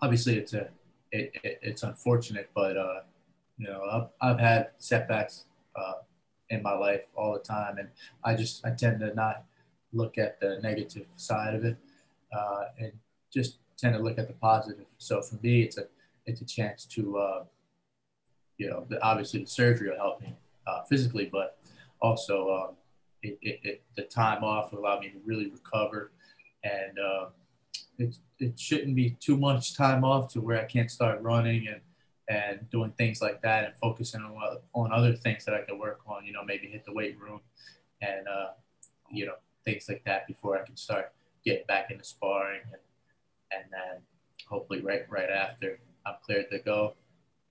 Obviously, 0.00 0.38
it's 0.38 0.54
a 0.54 0.68
it, 1.10 1.32
it, 1.42 1.58
it's 1.62 1.82
unfortunate, 1.82 2.50
but 2.54 2.76
uh, 2.76 3.00
you 3.56 3.66
know 3.66 3.82
I've, 3.90 4.30
I've 4.30 4.40
had 4.40 4.70
setbacks 4.78 5.44
uh, 5.76 5.94
in 6.50 6.62
my 6.62 6.74
life 6.74 7.06
all 7.14 7.32
the 7.32 7.40
time, 7.40 7.78
and 7.78 7.88
I 8.24 8.34
just 8.34 8.64
I 8.64 8.70
tend 8.70 9.00
to 9.00 9.14
not 9.14 9.44
look 9.92 10.18
at 10.18 10.40
the 10.40 10.58
negative 10.62 11.06
side 11.16 11.54
of 11.54 11.64
it, 11.64 11.76
uh, 12.32 12.64
and 12.78 12.92
just 13.32 13.58
tend 13.76 13.94
to 13.94 14.02
look 14.02 14.18
at 14.18 14.28
the 14.28 14.34
positive. 14.34 14.86
So 14.98 15.22
for 15.22 15.36
me, 15.42 15.62
it's 15.62 15.78
a 15.78 15.86
it's 16.26 16.40
a 16.40 16.46
chance 16.46 16.84
to 16.86 17.18
uh, 17.18 17.44
you 18.56 18.68
know 18.68 18.86
obviously 19.02 19.40
the 19.40 19.46
surgery 19.46 19.90
will 19.90 19.96
help 19.96 20.20
me 20.20 20.34
uh, 20.66 20.82
physically, 20.84 21.28
but 21.30 21.58
also 22.00 22.48
uh, 22.48 22.70
it, 23.22 23.38
it, 23.42 23.82
the 23.96 24.02
time 24.02 24.44
off 24.44 24.72
will 24.72 24.80
allow 24.80 25.00
me 25.00 25.08
to 25.08 25.18
really 25.24 25.50
recover 25.50 26.12
and 26.64 26.98
uh, 26.98 27.26
it, 27.98 28.16
it 28.38 28.58
shouldn't 28.58 28.94
be 28.94 29.10
too 29.20 29.36
much 29.36 29.76
time 29.76 30.04
off 30.04 30.32
to 30.32 30.40
where 30.40 30.60
I 30.60 30.64
can't 30.64 30.90
start 30.90 31.20
running 31.20 31.66
and, 31.68 31.80
and 32.28 32.70
doing 32.70 32.92
things 32.92 33.20
like 33.20 33.42
that 33.42 33.64
and 33.64 33.74
focusing 33.76 34.20
on, 34.20 34.58
on 34.74 34.92
other 34.92 35.14
things 35.14 35.44
that 35.44 35.54
I 35.54 35.62
can 35.62 35.78
work 35.78 36.00
on, 36.06 36.24
you 36.24 36.32
know, 36.32 36.44
maybe 36.44 36.68
hit 36.68 36.84
the 36.84 36.92
weight 36.92 37.18
room 37.18 37.40
and, 38.00 38.28
uh, 38.28 38.50
you 39.10 39.26
know, 39.26 39.34
things 39.64 39.88
like 39.88 40.04
that 40.04 40.26
before 40.26 40.60
I 40.60 40.64
can 40.64 40.76
start 40.76 41.12
getting 41.44 41.66
back 41.66 41.90
into 41.90 42.04
sparring 42.04 42.60
and, 42.64 42.82
and 43.52 43.64
then 43.72 44.02
hopefully 44.46 44.80
right, 44.80 45.02
right 45.08 45.30
after 45.30 45.80
I'm 46.06 46.14
cleared 46.24 46.50
to 46.50 46.58
go, 46.58 46.94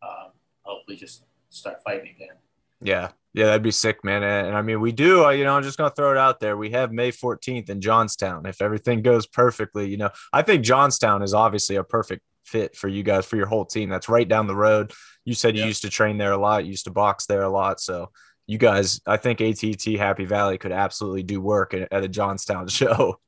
um, 0.02 0.32
hopefully 0.64 0.98
just 0.98 1.24
start 1.50 1.84
fighting 1.84 2.14
again. 2.16 2.36
Yeah. 2.82 3.10
Yeah, 3.34 3.46
that'd 3.46 3.62
be 3.62 3.70
sick, 3.70 4.04
man. 4.04 4.24
And, 4.24 4.56
I 4.56 4.64
mean, 4.64 4.82
we 4.82 4.92
do, 4.92 5.26
uh, 5.26 5.30
you 5.30 5.44
know, 5.44 5.56
I'm 5.56 5.62
just 5.62 5.78
going 5.78 5.92
to 5.92 5.96
throw 5.96 6.12
it 6.12 6.18
out 6.18 6.40
there. 6.40 6.58
We 6.58 6.72
have 6.72 6.92
May 6.92 7.12
14th 7.12 7.70
in 7.70 7.82
Johnstown. 7.82 8.48
If 8.48 8.64
everything 8.64 9.04
goes 9.04 9.28
perfectly, 9.28 9.88
you 9.90 9.98
know, 9.98 10.10
I 10.34 10.42
think 10.42 10.64
Johnstown 10.64 11.22
is 11.22 11.36
obviously 11.36 11.76
a 11.76 11.84
perfect 11.84 12.24
fit 12.46 12.76
for 12.76 12.88
you 12.88 13.04
guys, 13.04 13.26
for 13.26 13.36
your 13.36 13.46
whole 13.46 13.66
team. 13.66 13.90
That's 13.90 14.10
right 14.10 14.28
down 14.28 14.48
the 14.48 14.56
road. 14.56 14.92
You 15.24 15.36
said 15.36 15.56
you 15.56 15.66
used 15.66 15.84
to 15.84 15.90
train 15.90 16.18
there 16.18 16.32
a 16.32 16.38
lot, 16.38 16.64
you 16.64 16.72
used 16.72 16.86
to 16.86 16.92
box 16.92 17.26
there 17.26 17.44
a 17.44 17.50
lot. 17.50 17.80
So 17.80 18.10
you 18.48 18.58
guys, 18.58 19.02
I 19.06 19.18
think 19.18 19.42
ATT 19.42 19.84
Happy 20.00 20.26
Valley 20.26 20.58
could 20.58 20.72
absolutely 20.72 21.24
do 21.24 21.42
work 21.42 21.74
at, 21.74 21.92
at 21.92 22.04
a 22.04 22.08
Johnstown 22.08 22.68
show. 22.70 23.20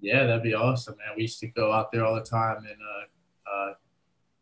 Yeah, 0.00 0.24
that'd 0.24 0.42
be 0.42 0.54
awesome, 0.54 0.96
man. 0.96 1.14
We 1.16 1.22
used 1.22 1.40
to 1.40 1.48
go 1.48 1.72
out 1.72 1.92
there 1.92 2.06
all 2.06 2.14
the 2.14 2.22
time 2.22 2.58
and, 2.58 2.66
uh, 2.66 3.50
uh, 3.52 3.74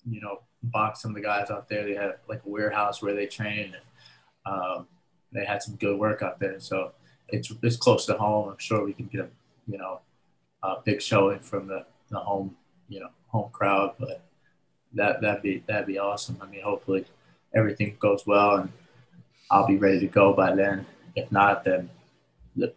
you 0.08 0.20
know, 0.20 0.42
box 0.62 1.02
some 1.02 1.10
of 1.10 1.14
the 1.16 1.22
guys 1.22 1.50
out 1.50 1.68
there. 1.68 1.84
They 1.84 1.94
had 1.94 2.16
like 2.28 2.42
a 2.46 2.48
warehouse 2.48 3.02
where 3.02 3.14
they 3.14 3.26
trained. 3.26 3.74
And, 3.74 3.82
um, 4.46 4.86
they 5.32 5.44
had 5.44 5.62
some 5.62 5.76
good 5.76 5.98
work 5.98 6.22
out 6.22 6.40
there. 6.40 6.60
So 6.60 6.92
it's 7.28 7.52
it's 7.62 7.76
close 7.76 8.06
to 8.06 8.14
home. 8.14 8.48
I'm 8.50 8.58
sure 8.58 8.84
we 8.84 8.92
can 8.92 9.06
get 9.06 9.20
a 9.20 9.28
you 9.66 9.78
know 9.78 10.00
a 10.62 10.76
big 10.84 11.00
showing 11.00 11.40
from 11.40 11.66
the, 11.66 11.84
the 12.10 12.18
home 12.18 12.56
you 12.88 13.00
know 13.00 13.10
home 13.28 13.50
crowd. 13.52 13.94
But 13.98 14.22
that 14.94 15.20
that'd 15.20 15.42
be 15.42 15.62
that'd 15.66 15.86
be 15.86 15.98
awesome. 15.98 16.38
I 16.40 16.46
mean, 16.46 16.62
hopefully 16.62 17.06
everything 17.54 17.96
goes 17.98 18.26
well 18.26 18.56
and 18.56 18.72
I'll 19.50 19.66
be 19.66 19.76
ready 19.76 20.00
to 20.00 20.06
go 20.06 20.32
by 20.32 20.54
then. 20.54 20.86
If 21.16 21.30
not, 21.32 21.64
then 21.64 21.90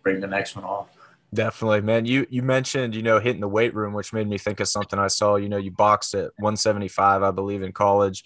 bring 0.01 0.19
the 0.19 0.27
next 0.27 0.55
one 0.55 0.65
off. 0.65 0.87
Definitely, 1.33 1.81
man. 1.81 2.05
You 2.05 2.27
you 2.29 2.43
mentioned 2.43 2.95
you 2.95 3.01
know 3.01 3.19
hitting 3.19 3.41
the 3.41 3.47
weight 3.47 3.73
room, 3.73 3.93
which 3.93 4.13
made 4.13 4.27
me 4.27 4.37
think 4.37 4.59
of 4.59 4.67
something 4.67 4.99
I 4.99 5.07
saw. 5.07 5.35
You 5.35 5.49
know, 5.49 5.57
you 5.57 5.71
boxed 5.71 6.13
at 6.13 6.31
175, 6.37 7.23
I 7.23 7.31
believe, 7.31 7.63
in 7.63 7.71
college, 7.71 8.23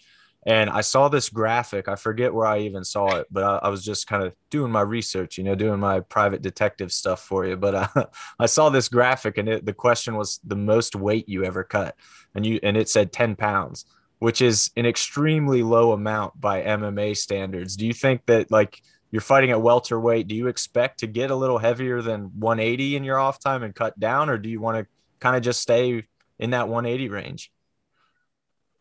and 0.47 0.69
I 0.69 0.79
saw 0.79 1.09
this 1.09 1.27
graphic. 1.27 1.89
I 1.89 1.97
forget 1.97 2.33
where 2.33 2.47
I 2.47 2.59
even 2.59 2.85
saw 2.85 3.17
it, 3.17 3.27
but 3.29 3.43
I, 3.43 3.67
I 3.67 3.69
was 3.69 3.83
just 3.83 4.07
kind 4.07 4.23
of 4.23 4.33
doing 4.49 4.71
my 4.71 4.79
research, 4.79 5.37
you 5.37 5.43
know, 5.43 5.55
doing 5.55 5.77
my 5.77 5.99
private 5.99 6.41
detective 6.41 6.93
stuff 6.93 7.21
for 7.21 7.45
you. 7.45 7.57
But 7.57 7.75
uh, 7.75 8.05
I 8.39 8.45
saw 8.45 8.69
this 8.69 8.87
graphic, 8.87 9.37
and 9.37 9.49
it, 9.49 9.65
the 9.65 9.73
question 9.73 10.15
was 10.15 10.39
the 10.45 10.55
most 10.55 10.95
weight 10.95 11.27
you 11.27 11.43
ever 11.43 11.65
cut, 11.65 11.95
and 12.33 12.45
you 12.45 12.61
and 12.63 12.77
it 12.77 12.87
said 12.87 13.11
10 13.11 13.35
pounds, 13.35 13.85
which 14.19 14.41
is 14.41 14.71
an 14.77 14.85
extremely 14.85 15.63
low 15.63 15.91
amount 15.91 16.39
by 16.39 16.61
MMA 16.63 17.17
standards. 17.17 17.75
Do 17.75 17.85
you 17.85 17.93
think 17.93 18.25
that 18.27 18.49
like 18.49 18.81
you're 19.11 19.21
fighting 19.21 19.51
at 19.51 19.61
welterweight. 19.61 20.27
Do 20.27 20.35
you 20.35 20.47
expect 20.47 20.99
to 20.99 21.07
get 21.07 21.31
a 21.31 21.35
little 21.35 21.57
heavier 21.57 22.01
than 22.01 22.31
180 22.39 22.95
in 22.95 23.03
your 23.03 23.19
off 23.19 23.39
time 23.39 23.63
and 23.63 23.73
cut 23.73 23.99
down, 23.99 24.29
or 24.29 24.37
do 24.37 24.49
you 24.49 24.59
want 24.59 24.77
to 24.77 24.87
kind 25.19 25.35
of 25.35 25.41
just 25.41 25.61
stay 25.61 26.03
in 26.39 26.49
that 26.51 26.67
180 26.67 27.09
range? 27.09 27.51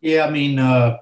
Yeah, 0.00 0.26
I 0.26 0.30
mean, 0.30 0.58
uh, 0.58 0.98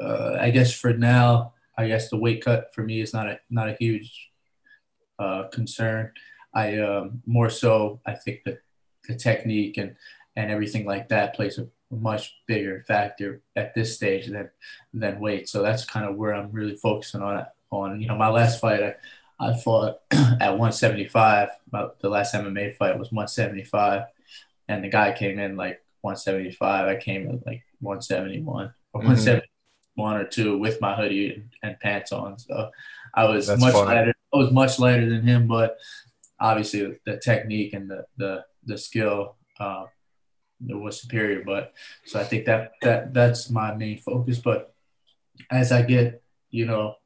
uh, 0.00 0.38
I 0.40 0.50
guess 0.50 0.72
for 0.72 0.92
now, 0.92 1.54
I 1.76 1.88
guess 1.88 2.10
the 2.10 2.16
weight 2.16 2.44
cut 2.44 2.74
for 2.74 2.82
me 2.82 3.00
is 3.00 3.12
not 3.12 3.28
a 3.28 3.40
not 3.50 3.68
a 3.68 3.76
huge 3.78 4.30
uh, 5.18 5.44
concern. 5.52 6.12
I 6.54 6.78
um, 6.78 7.22
more 7.26 7.50
so 7.50 8.00
I 8.06 8.14
think 8.14 8.44
that 8.44 8.60
the 9.06 9.14
technique 9.14 9.76
and 9.76 9.96
and 10.36 10.50
everything 10.50 10.86
like 10.86 11.08
that 11.08 11.34
plays 11.34 11.58
a 11.58 11.68
much 11.90 12.36
bigger 12.46 12.84
factor 12.86 13.42
at 13.56 13.74
this 13.74 13.94
stage 13.94 14.26
than 14.26 14.50
than 14.92 15.20
weight. 15.20 15.48
So 15.48 15.62
that's 15.62 15.84
kind 15.84 16.06
of 16.06 16.16
where 16.16 16.34
I'm 16.34 16.52
really 16.52 16.76
focusing 16.76 17.22
on 17.22 17.44
on. 17.70 18.00
You 18.00 18.08
know, 18.08 18.16
my 18.16 18.28
last 18.28 18.60
fight, 18.60 18.82
I, 18.82 18.94
I 19.40 19.56
fought 19.56 20.00
at 20.10 20.58
175. 20.58 21.48
About 21.68 22.00
the 22.00 22.08
last 22.08 22.34
MMA 22.34 22.76
fight 22.76 22.98
was 22.98 23.12
175, 23.12 24.04
and 24.68 24.84
the 24.84 24.88
guy 24.88 25.12
came 25.12 25.38
in 25.38 25.56
like 25.56 25.82
175. 26.02 26.88
I 26.88 26.96
came 26.96 27.28
in 27.28 27.42
like 27.46 27.64
171 27.80 28.72
or 28.92 29.00
mm-hmm. 29.00 29.08
171 29.98 30.16
or 30.16 30.24
two 30.24 30.58
with 30.58 30.80
my 30.80 30.94
hoodie 30.94 31.34
and, 31.34 31.50
and 31.62 31.80
pants 31.80 32.12
on. 32.12 32.38
So 32.38 32.70
I 33.14 33.24
was 33.24 33.46
That's 33.46 33.60
much 33.60 33.72
funny. 33.72 33.86
lighter. 33.86 34.14
I 34.32 34.36
was 34.36 34.50
much 34.50 34.78
lighter 34.78 35.08
than 35.08 35.22
him, 35.22 35.46
but 35.48 35.78
obviously 36.40 36.98
the 37.04 37.18
technique 37.18 37.74
and 37.74 37.90
the 37.90 38.04
the 38.16 38.44
the 38.64 38.78
skill. 38.78 39.36
Uh, 39.58 39.86
was 40.60 41.00
superior, 41.00 41.44
but 41.46 41.72
so 42.04 42.18
I 42.18 42.24
think 42.24 42.44
that 42.46 42.72
that 42.82 43.14
that's 43.14 43.48
my 43.48 43.76
main 43.76 43.98
focus. 43.98 44.38
But 44.38 44.74
as 45.52 45.70
I 45.70 45.82
get, 45.82 46.20
you 46.50 46.66
know, 46.66 46.96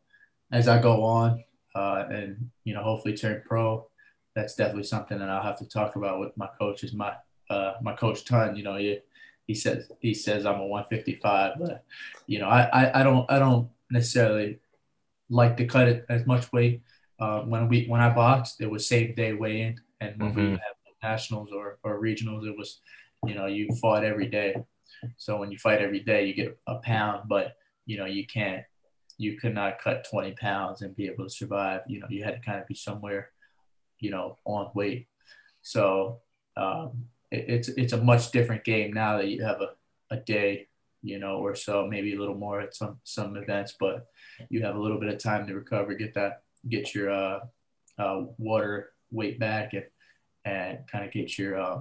as 0.51 0.69
I 0.69 0.81
go 0.81 1.03
on 1.03 1.45
uh, 1.75 2.05
and 2.11 2.51
you 2.65 2.75
know 2.75 2.83
hopefully 2.83 3.17
turn 3.17 3.43
pro. 3.47 3.87
That's 4.35 4.55
definitely 4.55 4.85
something 4.85 5.19
that 5.19 5.29
I'll 5.29 5.43
have 5.43 5.59
to 5.59 5.69
talk 5.69 5.97
about 5.97 6.19
with 6.19 6.37
my 6.37 6.49
coaches. 6.59 6.93
My 6.95 7.15
uh, 7.51 7.75
my 7.83 7.95
coach 7.95 8.25
Ton, 8.25 8.57
you 8.57 8.63
know, 8.63 8.77
he, 8.77 8.99
he 9.47 9.55
says 9.55 9.91
he 10.01 10.15
says 10.15 10.47
I'm 10.47 10.61
a 10.61 10.67
155, 10.67 11.55
but 11.59 11.85
you 12.27 12.39
know 12.39 12.49
I, 12.49 12.63
I, 12.63 13.01
I 13.01 13.03
don't 13.03 13.31
I 13.31 13.39
don't 13.39 13.69
necessarily 13.91 14.59
like 15.29 15.57
to 15.57 15.67
cut 15.67 15.89
it 15.89 16.07
as 16.09 16.27
much 16.27 16.53
weight. 16.53 16.83
Uh, 17.19 17.41
when 17.41 17.69
we 17.69 17.87
when 17.87 18.01
I 18.01 18.11
boxed, 18.11 18.61
it 18.61 18.71
was 18.71 18.87
same 18.87 19.15
day 19.15 19.33
weigh 19.33 19.63
in, 19.63 19.81
and 20.01 20.21
when 20.21 20.31
mm-hmm. 20.31 20.41
we 20.41 20.51
had 20.51 20.61
nationals 21.03 21.51
or, 21.53 21.79
or 21.83 22.01
regionals, 22.01 22.47
it 22.47 22.57
was 22.57 22.81
you 23.27 23.35
know 23.35 23.47
you 23.47 23.69
fought 23.81 24.05
every 24.05 24.29
day. 24.29 24.57
So 25.17 25.37
when 25.39 25.51
you 25.51 25.59
fight 25.59 25.81
every 25.81 26.01
day, 26.01 26.27
you 26.27 26.35
get 26.35 26.59
a 26.67 26.77
pound, 26.77 27.29
but 27.29 27.57
you 27.87 27.97
know 27.97 28.07
you 28.07 28.27
can't 28.27 28.65
you 29.19 29.37
could 29.37 29.55
not 29.55 29.79
cut 29.79 30.07
20 30.11 30.33
pounds 30.33 30.83
and 30.83 30.97
be 30.97 31.07
able 31.07 31.25
to 31.25 31.31
survive. 31.31 31.83
You 31.87 32.01
know, 32.01 32.07
you 32.11 32.25
had 32.25 32.35
to 32.35 32.41
kind 32.41 32.61
of 32.61 32.67
be 32.67 32.75
somewhere, 32.75 33.31
you 34.01 34.11
know, 34.11 34.39
on 34.45 34.71
weight. 34.75 35.07
So 35.63 36.21
um, 36.57 37.07
it's 37.33 37.69
it's 37.69 37.93
a 37.93 38.03
much 38.03 38.31
different 38.31 38.65
game 38.65 38.93
now 38.93 39.17
that 39.17 39.29
you 39.29 39.43
have 39.45 39.61
a, 39.61 39.71
a 40.15 40.19
day, 40.19 40.69
you 41.03 41.19
know, 41.19 41.39
or 41.39 41.55
so, 41.55 41.87
maybe 41.87 42.15
a 42.15 42.19
little 42.19 42.35
more 42.35 42.61
at 42.61 42.75
some 42.75 42.99
some 43.05 43.37
events, 43.37 43.75
but 43.79 44.07
you 44.51 44.63
have 44.63 44.77
a 44.77 44.81
little 44.81 45.01
bit 45.01 45.13
of 45.13 45.19
time 45.19 45.47
to 45.47 45.55
recover, 45.55 45.95
get 45.95 46.15
that, 46.15 46.43
get 46.69 46.95
your 46.95 47.11
uh, 47.11 47.41
uh, 47.99 48.23
water 48.39 48.93
weight 49.11 49.39
back, 49.39 49.73
and 49.73 49.85
and 50.45 50.79
kind 50.91 51.05
of 51.05 51.13
get 51.13 51.39
your 51.39 51.61
uh, 51.61 51.81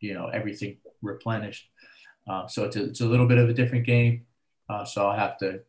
you 0.00 0.14
know 0.14 0.28
everything 0.28 0.78
replenished. 1.02 1.68
Uh, 2.26 2.46
so 2.46 2.64
it's 2.64 2.76
a, 2.76 2.84
it's 2.84 3.00
a 3.02 3.06
little 3.06 3.28
bit 3.28 3.38
of 3.38 3.48
a 3.48 3.54
different 3.54 3.86
game. 3.86 4.24
Uh, 4.68 4.84
so 4.84 5.06
I'll 5.06 5.18
have 5.18 5.36
to 5.38 5.60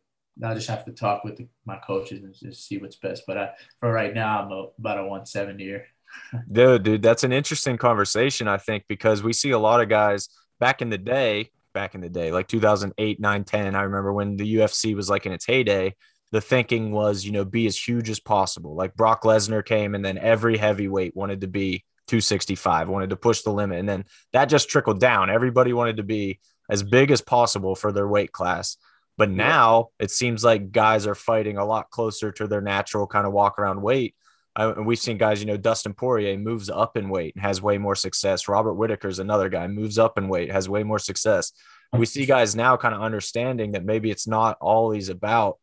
i'll 0.43 0.55
just 0.55 0.67
have 0.67 0.85
to 0.85 0.91
talk 0.91 1.23
with 1.23 1.37
the, 1.37 1.47
my 1.65 1.77
coaches 1.77 2.23
and 2.23 2.33
just 2.33 2.67
see 2.67 2.77
what's 2.77 2.97
best. 2.97 3.23
But 3.27 3.37
I, 3.37 3.49
for 3.79 3.91
right 3.91 4.13
now, 4.13 4.41
I'm 4.41 4.51
about 4.51 4.97
a 4.97 5.01
170 5.01 5.63
here. 5.63 5.85
Dude, 6.51 6.83
dude, 6.83 7.01
that's 7.01 7.23
an 7.23 7.31
interesting 7.31 7.77
conversation, 7.77 8.47
I 8.47 8.57
think, 8.57 8.85
because 8.87 9.23
we 9.23 9.33
see 9.33 9.51
a 9.51 9.59
lot 9.59 9.81
of 9.81 9.89
guys 9.89 10.29
back 10.59 10.81
in 10.81 10.89
the 10.89 10.97
day, 10.97 11.51
back 11.73 11.95
in 11.95 12.01
the 12.01 12.09
day, 12.09 12.31
like 12.31 12.47
2008, 12.47 13.19
9, 13.19 13.43
10. 13.43 13.75
I 13.75 13.81
remember 13.81 14.13
when 14.13 14.37
the 14.37 14.55
UFC 14.55 14.95
was 14.95 15.09
like 15.09 15.25
in 15.25 15.31
its 15.31 15.45
heyday, 15.45 15.95
the 16.31 16.41
thinking 16.41 16.91
was, 16.91 17.23
you 17.23 17.31
know, 17.31 17.45
be 17.45 17.67
as 17.67 17.77
huge 17.77 18.09
as 18.09 18.19
possible. 18.19 18.75
Like 18.75 18.95
Brock 18.95 19.23
Lesnar 19.23 19.63
came 19.63 19.95
and 19.95 20.03
then 20.03 20.17
every 20.17 20.57
heavyweight 20.57 21.15
wanted 21.15 21.41
to 21.41 21.47
be 21.47 21.83
265, 22.07 22.89
wanted 22.89 23.09
to 23.11 23.15
push 23.15 23.41
the 23.41 23.51
limit. 23.51 23.79
And 23.79 23.87
then 23.87 24.05
that 24.33 24.45
just 24.45 24.69
trickled 24.69 24.99
down. 24.99 25.29
Everybody 25.29 25.73
wanted 25.73 25.97
to 25.97 26.03
be 26.03 26.39
as 26.69 26.83
big 26.83 27.11
as 27.11 27.21
possible 27.21 27.75
for 27.75 27.91
their 27.91 28.07
weight 28.07 28.31
class. 28.31 28.77
But 29.17 29.29
now 29.29 29.89
it 29.99 30.11
seems 30.11 30.43
like 30.43 30.71
guys 30.71 31.07
are 31.07 31.15
fighting 31.15 31.57
a 31.57 31.65
lot 31.65 31.89
closer 31.89 32.31
to 32.33 32.47
their 32.47 32.61
natural 32.61 33.07
kind 33.07 33.25
of 33.25 33.33
walk 33.33 33.57
around 33.57 33.81
weight. 33.81 34.15
I, 34.55 34.71
and 34.71 34.85
we've 34.85 34.99
seen 34.99 35.17
guys, 35.17 35.39
you 35.41 35.45
know, 35.45 35.57
Dustin 35.57 35.93
Poirier 35.93 36.37
moves 36.37 36.69
up 36.69 36.97
in 36.97 37.09
weight 37.09 37.35
and 37.35 37.43
has 37.43 37.61
way 37.61 37.77
more 37.77 37.95
success. 37.95 38.47
Robert 38.47 38.73
Whitaker's 38.73 39.19
another 39.19 39.49
guy, 39.49 39.67
moves 39.67 39.99
up 39.99 40.17
in 40.17 40.27
weight, 40.27 40.51
has 40.51 40.69
way 40.69 40.83
more 40.83 40.99
success. 40.99 41.51
We 41.93 42.05
see 42.05 42.25
guys 42.25 42.55
now 42.55 42.77
kind 42.77 42.95
of 42.95 43.01
understanding 43.01 43.73
that 43.73 43.85
maybe 43.85 44.11
it's 44.11 44.27
not 44.27 44.57
always 44.59 45.09
about 45.09 45.57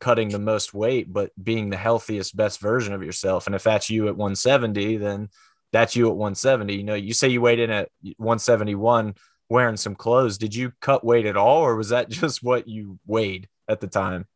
cutting 0.00 0.28
the 0.28 0.38
most 0.38 0.74
weight, 0.74 1.12
but 1.12 1.30
being 1.42 1.70
the 1.70 1.76
healthiest, 1.76 2.36
best 2.36 2.60
version 2.60 2.92
of 2.92 3.02
yourself. 3.02 3.46
And 3.46 3.54
if 3.54 3.62
that's 3.62 3.90
you 3.90 4.08
at 4.08 4.16
170, 4.16 4.98
then 4.98 5.28
that's 5.72 5.96
you 5.96 6.08
at 6.08 6.16
170. 6.16 6.74
You 6.74 6.84
know, 6.84 6.94
you 6.94 7.12
say 7.12 7.28
you 7.28 7.40
weighed 7.40 7.58
in 7.58 7.70
at 7.70 7.88
171 8.18 9.14
wearing 9.48 9.76
some 9.76 9.94
clothes. 9.94 10.38
Did 10.38 10.54
you 10.54 10.72
cut 10.80 11.04
weight 11.04 11.26
at 11.26 11.36
all, 11.36 11.62
or 11.62 11.76
was 11.76 11.90
that 11.90 12.08
just 12.10 12.42
what 12.42 12.68
you 12.68 12.98
weighed 13.06 13.48
at 13.68 13.80
the 13.80 13.86
time? 13.86 14.26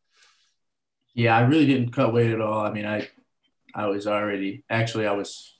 Yeah, 1.15 1.37
I 1.37 1.41
really 1.41 1.67
didn't 1.67 1.91
cut 1.91 2.13
weight 2.13 2.31
at 2.31 2.41
all. 2.41 2.61
I 2.61 2.71
mean, 2.71 2.87
I 2.87 3.09
I 3.79 3.87
was 3.87 4.09
already 4.09 4.65
actually 4.69 5.07
I 5.07 5.13
was 5.13 5.55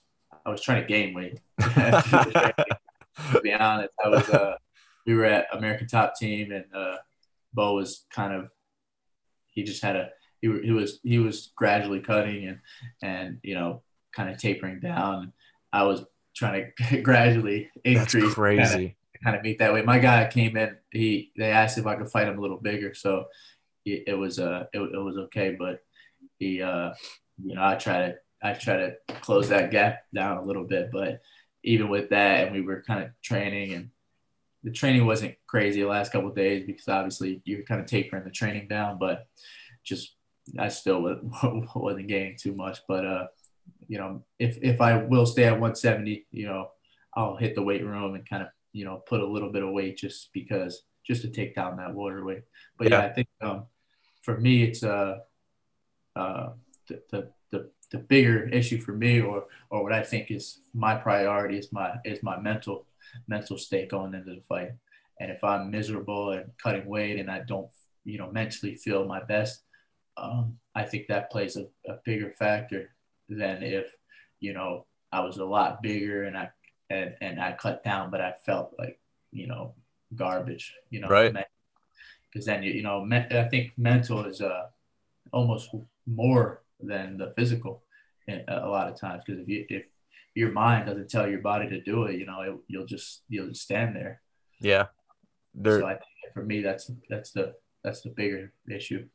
I 0.45 0.51
was 0.51 0.61
trying 0.61 0.83
to 0.83 0.89
gain 0.89 1.15
weight. 1.15 1.39
to 1.61 3.41
be 3.43 3.53
honest, 3.53 3.95
I 4.05 4.09
was 4.09 4.29
uh, 4.29 4.57
we 5.07 5.15
were 5.15 5.25
at 5.25 5.47
American 5.53 5.87
Top 5.87 6.17
Team, 6.17 6.51
and 6.51 6.65
uh, 6.75 6.97
Bo 7.55 7.77
was 7.77 8.07
kind 8.11 8.35
of 8.35 8.51
he 9.47 9.63
just 9.63 9.83
had 9.83 9.95
a 9.95 10.11
he, 10.43 10.49
he 10.65 10.73
was 10.73 10.99
he 11.05 11.21
was 11.21 11.53
gradually 11.55 12.01
cutting 12.01 12.49
and 12.49 12.59
and 13.03 13.39
you 13.45 13.55
know 13.55 13.83
kind 14.13 14.29
of 14.29 14.37
tapering 14.39 14.81
down. 14.81 15.33
I 15.73 15.85
was 15.85 16.05
trying 16.35 16.73
to 16.77 17.01
gradually 17.03 17.71
increase. 17.85 18.25
That's 18.25 18.35
crazy. 18.35 18.61
Kind 18.63 18.85
of, 18.87 19.23
kind 19.23 19.37
of 19.37 19.43
meet 19.43 19.61
that 19.61 19.73
way. 19.73 19.83
My 19.83 20.01
guy 20.01 20.29
came 20.29 20.57
in. 20.57 20.77
He 20.91 21.31
they 21.37 21.53
asked 21.53 21.79
if 21.79 21.87
I 21.87 21.95
could 21.95 22.11
fight 22.11 22.27
him 22.27 22.39
a 22.39 22.43
little 22.43 22.59
bigger, 22.59 22.95
so 22.95 23.27
it, 23.85 24.05
it 24.09 24.15
was 24.15 24.41
uh 24.41 24.65
it, 24.73 24.81
it, 24.81 24.99
was 25.05 25.19
okay. 25.19 25.55
But 25.57 25.85
he 26.41 26.61
uh 26.63 26.95
you 27.43 27.55
know 27.55 27.65
I 27.65 27.77
try 27.77 28.09
to 28.09 28.15
I 28.43 28.53
try 28.55 28.77
to 28.77 28.97
close 29.21 29.49
that 29.49 29.71
gap 29.71 30.03
down 30.15 30.39
a 30.39 30.45
little 30.45 30.65
bit, 30.65 30.91
but 30.93 31.21
even 31.65 31.89
with 31.89 32.11
that, 32.11 32.47
and 32.47 32.55
we 32.55 32.63
were 32.63 32.83
kind 32.83 33.03
of 33.03 33.11
training, 33.23 33.73
and 33.73 33.91
the 34.63 34.71
training 34.71 35.07
wasn't 35.07 35.37
crazy 35.47 35.83
the 35.83 35.89
last 35.89 36.13
couple 36.13 36.31
days 36.31 36.65
because 36.67 36.89
obviously 36.89 37.43
you 37.45 37.59
were 37.59 37.65
kind 37.65 37.81
of 37.81 37.87
tapering 37.87 38.25
the 38.25 38.31
training 38.31 38.69
down, 38.69 38.99
but 38.99 39.27
just 39.85 40.15
I 40.59 40.69
still 40.69 41.03
wasn't 41.75 42.09
gaining 42.09 42.37
too 42.39 42.55
much. 42.55 42.81
But 42.89 43.05
uh 43.05 43.27
you 43.87 43.99
know 43.99 44.25
if 44.39 44.59
if 44.63 44.81
I 44.81 44.97
will 45.05 45.27
stay 45.27 45.45
at 45.45 45.53
170, 45.53 46.27
you 46.31 46.47
know 46.47 46.71
I'll 47.15 47.37
hit 47.37 47.55
the 47.55 47.63
weight 47.63 47.85
room 47.85 48.15
and 48.15 48.29
kind 48.29 48.43
of 48.43 48.49
you 48.73 48.85
know, 48.85 49.03
put 49.07 49.21
a 49.21 49.27
little 49.27 49.51
bit 49.51 49.63
of 49.63 49.71
weight 49.71 49.97
just 49.97 50.33
because, 50.33 50.83
just 51.07 51.23
to 51.23 51.29
take 51.29 51.55
down 51.55 51.77
that 51.77 51.95
water 51.95 52.25
weight. 52.25 52.43
But 52.77 52.91
yeah, 52.91 53.01
yeah 53.01 53.07
I 53.07 53.13
think 53.13 53.29
um, 53.41 53.67
for 54.23 54.39
me, 54.39 54.63
it's 54.63 54.83
uh, 54.83 55.19
uh, 56.15 56.51
the, 56.89 57.03
the, 57.11 57.29
the, 57.51 57.71
the 57.91 57.99
bigger 57.99 58.49
issue 58.49 58.81
for 58.81 58.93
me, 58.93 59.21
or 59.21 59.45
or 59.71 59.83
what 59.83 59.93
I 59.93 60.03
think 60.03 60.31
is 60.31 60.61
my 60.75 60.95
priority 60.95 61.59
is 61.59 61.73
my 61.73 61.95
is 62.05 62.23
my 62.23 62.39
mental 62.39 62.87
mental 63.27 63.59
state 63.59 63.91
going 63.91 64.15
into 64.15 64.35
the 64.35 64.43
fight. 64.43 64.73
And 65.21 65.31
if 65.31 65.43
I'm 65.43 65.71
miserable 65.71 66.31
and 66.31 66.51
cutting 66.63 66.87
weight 66.87 67.19
and 67.19 67.31
I 67.31 67.41
don't, 67.41 67.69
you 68.05 68.19
know, 68.19 68.31
mentally 68.31 68.77
feel 68.77 69.05
my 69.05 69.23
best, 69.23 69.63
um, 70.17 70.59
I 70.75 70.85
think 70.85 71.09
that 71.09 71.31
plays 71.31 71.57
a, 71.57 71.67
a 71.91 71.97
bigger 72.05 72.31
factor 72.31 72.91
than 73.29 73.63
if, 73.63 73.87
you 74.39 74.53
know, 74.53 74.87
I 75.11 75.21
was 75.21 75.39
a 75.39 75.45
lot 75.45 75.83
bigger 75.83 76.25
and 76.25 76.37
I 76.37 76.51
and 76.91 77.15
and 77.21 77.41
I 77.41 77.53
cut 77.53 77.83
down, 77.85 78.11
but 78.11 78.21
I 78.21 78.35
felt 78.45 78.75
like 78.79 79.01
you 79.33 79.47
know 79.47 79.75
garbage, 80.15 80.75
you 80.91 81.01
know, 81.01 81.09
right? 81.09 81.35
Because 82.31 82.47
then 82.47 82.63
you 82.63 82.73
you 82.73 82.83
know 82.83 83.05
me- 83.05 83.27
I 83.31 83.49
think 83.49 83.73
mental 83.77 84.25
is 84.27 84.41
uh 84.41 84.67
almost 85.33 85.71
more 86.07 86.63
than 86.81 87.19
the 87.19 87.33
physical. 87.37 87.83
Eh, 88.29 88.41
a 88.49 88.69
lot 88.69 88.89
of 88.89 89.01
times 89.01 89.23
because 89.25 89.41
if 89.41 89.49
you 89.49 89.65
if 89.69 89.85
your 90.35 90.53
mind 90.53 90.87
doesn't 90.87 91.11
tell 91.11 91.29
your 91.29 91.41
body 91.41 91.69
to 91.69 91.81
do 91.81 92.05
it, 92.05 92.19
you 92.19 92.27
know, 92.27 92.43
it, 92.43 92.55
you'll 92.69 92.87
just 92.87 93.23
you'll 93.29 93.49
just 93.49 93.63
stand 93.63 93.97
there. 93.97 94.21
Yeah. 94.61 94.87
There, 95.55 95.81
so 95.81 95.87
I 95.87 95.95
think 95.95 96.35
for 96.35 96.45
me, 96.45 96.61
that's 96.63 96.91
that's 97.09 97.33
the 97.33 97.55
that's 97.83 98.03
the 98.03 98.11
bigger 98.11 98.53
issue. 98.71 99.07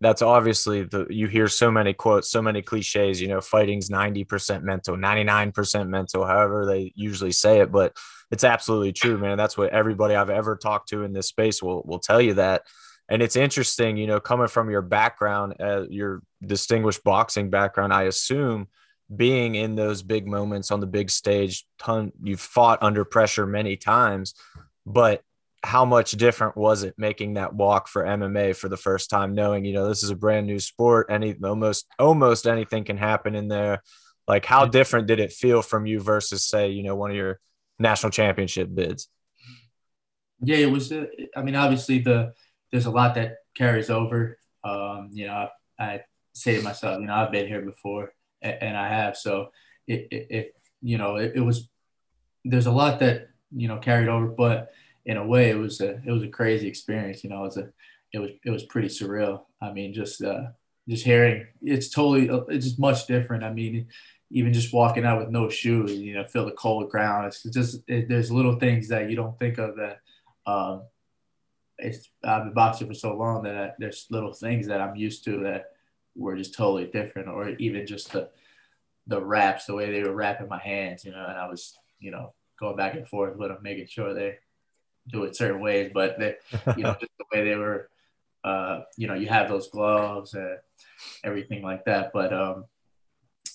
That's 0.00 0.20
obviously 0.20 0.82
the 0.82 1.06
you 1.08 1.26
hear 1.26 1.48
so 1.48 1.70
many 1.70 1.94
quotes, 1.94 2.30
so 2.30 2.42
many 2.42 2.60
cliches. 2.60 3.20
You 3.20 3.28
know, 3.28 3.40
fighting's 3.40 3.88
ninety 3.88 4.24
percent 4.24 4.64
mental, 4.64 4.96
ninety 4.96 5.24
nine 5.24 5.52
percent 5.52 5.88
mental, 5.88 6.26
however 6.26 6.66
they 6.66 6.92
usually 6.94 7.32
say 7.32 7.60
it, 7.60 7.72
but 7.72 7.96
it's 8.30 8.44
absolutely 8.44 8.92
true, 8.92 9.16
man. 9.16 9.38
That's 9.38 9.56
what 9.56 9.70
everybody 9.70 10.14
I've 10.14 10.30
ever 10.30 10.56
talked 10.56 10.88
to 10.90 11.04
in 11.04 11.12
this 11.12 11.28
space 11.28 11.62
will 11.62 11.82
will 11.86 12.00
tell 12.00 12.20
you 12.20 12.34
that. 12.34 12.62
And 13.08 13.22
it's 13.22 13.36
interesting, 13.36 13.96
you 13.96 14.06
know, 14.06 14.20
coming 14.20 14.48
from 14.48 14.70
your 14.70 14.82
background, 14.82 15.54
uh, 15.60 15.84
your 15.88 16.22
distinguished 16.44 17.04
boxing 17.04 17.50
background, 17.50 17.92
I 17.92 18.04
assume 18.04 18.68
being 19.14 19.54
in 19.54 19.76
those 19.76 20.02
big 20.02 20.26
moments 20.26 20.70
on 20.70 20.80
the 20.80 20.86
big 20.86 21.10
stage, 21.10 21.64
ton 21.78 22.12
you've 22.22 22.40
fought 22.40 22.82
under 22.82 23.04
pressure 23.04 23.46
many 23.46 23.76
times, 23.76 24.34
but 24.84 25.22
how 25.62 25.84
much 25.84 26.12
different 26.12 26.56
was 26.56 26.82
it 26.82 26.94
making 26.96 27.34
that 27.34 27.54
walk 27.54 27.88
for 27.88 28.04
MMA 28.04 28.54
for 28.56 28.68
the 28.68 28.76
first 28.76 29.10
time, 29.10 29.34
knowing 29.34 29.64
you 29.64 29.72
know 29.72 29.88
this 29.88 30.02
is 30.02 30.10
a 30.10 30.16
brand 30.16 30.46
new 30.46 30.58
sport, 30.58 31.06
any 31.10 31.34
almost 31.42 31.86
almost 31.98 32.46
anything 32.46 32.84
can 32.84 32.96
happen 32.96 33.34
in 33.34 33.48
there. 33.48 33.82
Like, 34.28 34.44
how 34.44 34.66
different 34.66 35.06
did 35.06 35.20
it 35.20 35.32
feel 35.32 35.62
from 35.62 35.86
you 35.86 36.00
versus, 36.00 36.44
say, 36.44 36.70
you 36.70 36.82
know, 36.82 36.96
one 36.96 37.10
of 37.10 37.16
your 37.16 37.38
national 37.78 38.10
championship 38.10 38.68
bids? 38.72 39.08
Yeah, 40.40 40.58
it 40.58 40.70
was. 40.70 40.92
Uh, 40.92 41.06
I 41.36 41.42
mean, 41.42 41.54
obviously, 41.54 42.00
the 42.00 42.32
there's 42.70 42.86
a 42.86 42.90
lot 42.90 43.14
that 43.14 43.38
carries 43.54 43.90
over. 43.90 44.38
Um, 44.64 45.10
you 45.12 45.26
know, 45.26 45.48
I, 45.78 45.84
I 45.84 46.00
say 46.32 46.56
to 46.56 46.62
myself, 46.62 47.00
you 47.00 47.06
know, 47.06 47.14
I've 47.14 47.32
been 47.32 47.46
here 47.46 47.62
before 47.62 48.12
and 48.42 48.76
I 48.76 48.88
have. 48.88 49.16
So 49.16 49.48
it, 49.86 50.08
it, 50.10 50.26
it 50.30 50.54
you 50.82 50.98
know, 50.98 51.16
it, 51.16 51.32
it, 51.36 51.40
was, 51.40 51.68
there's 52.44 52.66
a 52.66 52.72
lot 52.72 52.98
that, 53.00 53.28
you 53.50 53.68
know, 53.68 53.78
carried 53.78 54.08
over, 54.08 54.26
but 54.26 54.70
in 55.04 55.16
a 55.16 55.26
way 55.26 55.50
it 55.50 55.56
was 55.56 55.80
a, 55.80 56.00
it 56.04 56.10
was 56.10 56.22
a 56.22 56.28
crazy 56.28 56.66
experience. 56.66 57.22
You 57.22 57.30
know, 57.30 57.42
it 57.42 57.46
was 57.46 57.56
a, 57.56 57.68
it 58.12 58.18
was, 58.18 58.30
it 58.44 58.50
was 58.50 58.64
pretty 58.64 58.88
surreal. 58.88 59.42
I 59.62 59.72
mean, 59.72 59.94
just, 59.94 60.22
uh, 60.22 60.46
just 60.88 61.04
hearing 61.04 61.46
it's 61.62 61.88
totally, 61.90 62.28
it's 62.48 62.66
just 62.66 62.78
much 62.78 63.06
different. 63.06 63.44
I 63.44 63.52
mean, 63.52 63.88
even 64.30 64.52
just 64.52 64.72
walking 64.72 65.04
out 65.04 65.20
with 65.20 65.30
no 65.30 65.48
shoes, 65.48 65.92
you 65.92 66.14
know, 66.14 66.24
feel 66.24 66.44
the 66.44 66.52
cold 66.52 66.90
ground. 66.90 67.26
It's 67.26 67.42
just, 67.44 67.82
it, 67.88 68.08
there's 68.08 68.30
little 68.30 68.56
things 68.58 68.88
that 68.88 69.08
you 69.08 69.16
don't 69.16 69.38
think 69.38 69.58
of 69.58 69.76
that, 69.76 70.00
um, 70.46 70.82
it's 71.78 72.08
I've 72.24 72.44
been 72.44 72.54
boxing 72.54 72.88
for 72.88 72.94
so 72.94 73.14
long 73.14 73.42
that 73.44 73.56
I, 73.56 73.70
there's 73.78 74.06
little 74.10 74.32
things 74.32 74.66
that 74.68 74.80
I'm 74.80 74.96
used 74.96 75.24
to 75.24 75.40
that 75.40 75.66
were 76.14 76.36
just 76.36 76.54
totally 76.54 76.86
different, 76.86 77.28
or 77.28 77.50
even 77.50 77.86
just 77.86 78.12
the 78.12 78.30
the 79.06 79.22
wraps, 79.22 79.66
the 79.66 79.74
way 79.74 79.90
they 79.90 80.02
were 80.02 80.14
wrapping 80.14 80.48
my 80.48 80.58
hands, 80.58 81.04
you 81.04 81.12
know, 81.12 81.24
and 81.24 81.38
I 81.38 81.48
was, 81.48 81.78
you 82.00 82.10
know, 82.10 82.34
going 82.58 82.76
back 82.76 82.94
and 82.94 83.06
forth 83.06 83.36
with 83.36 83.50
them, 83.50 83.58
making 83.62 83.86
sure 83.86 84.12
they 84.12 84.38
do 85.08 85.24
it 85.24 85.36
certain 85.36 85.60
ways, 85.60 85.92
but 85.94 86.18
they, 86.18 86.34
you 86.76 86.82
know, 86.82 86.96
just 87.00 87.12
the 87.18 87.24
way 87.32 87.44
they 87.44 87.54
were, 87.54 87.88
uh, 88.42 88.80
you 88.96 89.06
know, 89.06 89.14
you 89.14 89.28
have 89.28 89.48
those 89.48 89.68
gloves 89.68 90.34
and 90.34 90.58
everything 91.22 91.62
like 91.62 91.84
that. 91.84 92.10
But 92.12 92.32
um, 92.32 92.64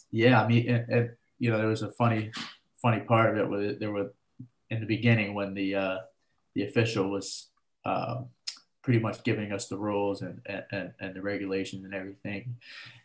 yeah, 0.09 0.41
I 0.41 0.47
mean, 0.47 0.69
and, 0.69 0.89
and, 0.89 1.09
you 1.37 1.51
know, 1.51 1.57
there 1.57 1.67
was 1.67 1.81
a 1.81 1.91
funny, 1.91 2.31
funny 2.81 3.01
part 3.01 3.31
of 3.31 3.37
it 3.37 3.49
where 3.49 3.73
there 3.73 3.91
were 3.91 4.13
in 4.69 4.79
the 4.79 4.85
beginning 4.85 5.33
when 5.33 5.53
the 5.53 5.75
uh, 5.75 5.97
the 6.55 6.63
official 6.63 7.09
was 7.09 7.50
um, 7.85 8.27
pretty 8.83 8.99
much 8.99 9.23
giving 9.23 9.51
us 9.51 9.67
the 9.67 9.77
rules 9.77 10.21
and, 10.21 10.41
and, 10.71 10.91
and 10.99 11.15
the 11.15 11.21
regulations 11.21 11.85
and 11.85 11.93
everything. 11.93 12.55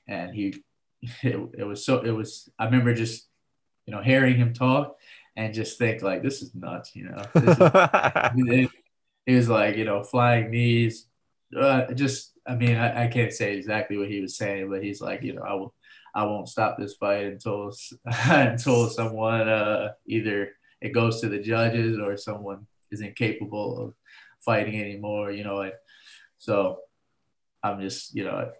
And 0.08 0.34
he, 0.34 0.62
it, 1.22 1.38
it 1.58 1.64
was 1.64 1.84
so, 1.84 2.00
it 2.00 2.10
was, 2.10 2.48
I 2.58 2.64
remember 2.66 2.94
just, 2.94 3.26
you 3.86 3.94
know, 3.94 4.02
hearing 4.02 4.36
him 4.36 4.52
talk 4.52 4.96
and 5.36 5.54
just 5.54 5.78
think 5.78 6.02
like, 6.02 6.22
this 6.22 6.42
is 6.42 6.54
nuts, 6.54 6.94
you 6.94 7.04
know, 7.04 7.22
is, 7.34 7.56
it, 8.64 8.70
it, 9.26 9.34
was 9.34 9.48
like, 9.48 9.76
you 9.76 9.84
know, 9.84 10.02
flying 10.02 10.50
knees, 10.50 11.06
uh, 11.58 11.92
just, 11.92 12.32
I 12.46 12.54
mean, 12.54 12.76
I, 12.76 13.04
I 13.04 13.06
can't 13.08 13.32
say 13.32 13.56
exactly 13.56 13.96
what 13.96 14.08
he 14.08 14.20
was 14.20 14.36
saying, 14.36 14.70
but 14.70 14.82
he's 14.82 15.00
like, 15.00 15.22
you 15.22 15.34
know, 15.34 15.42
I 15.42 15.54
will, 15.54 15.74
I 16.14 16.24
won't 16.24 16.48
stop 16.48 16.78
this 16.78 16.94
fight 16.94 17.26
until, 17.26 17.70
until 18.04 18.88
someone, 18.88 19.48
uh, 19.48 19.92
either 20.06 20.52
it 20.80 20.94
goes 20.94 21.20
to 21.20 21.28
the 21.28 21.38
judges 21.38 21.98
or 21.98 22.16
someone 22.16 22.66
is 22.90 23.00
incapable 23.00 23.78
of 23.78 23.94
fighting 24.46 24.80
anymore, 24.80 25.30
you 25.30 25.44
know. 25.44 25.60
And 25.60 25.74
so 26.38 26.78
I'm 27.62 27.80
just, 27.80 28.14
you 28.14 28.24
know, 28.24 28.52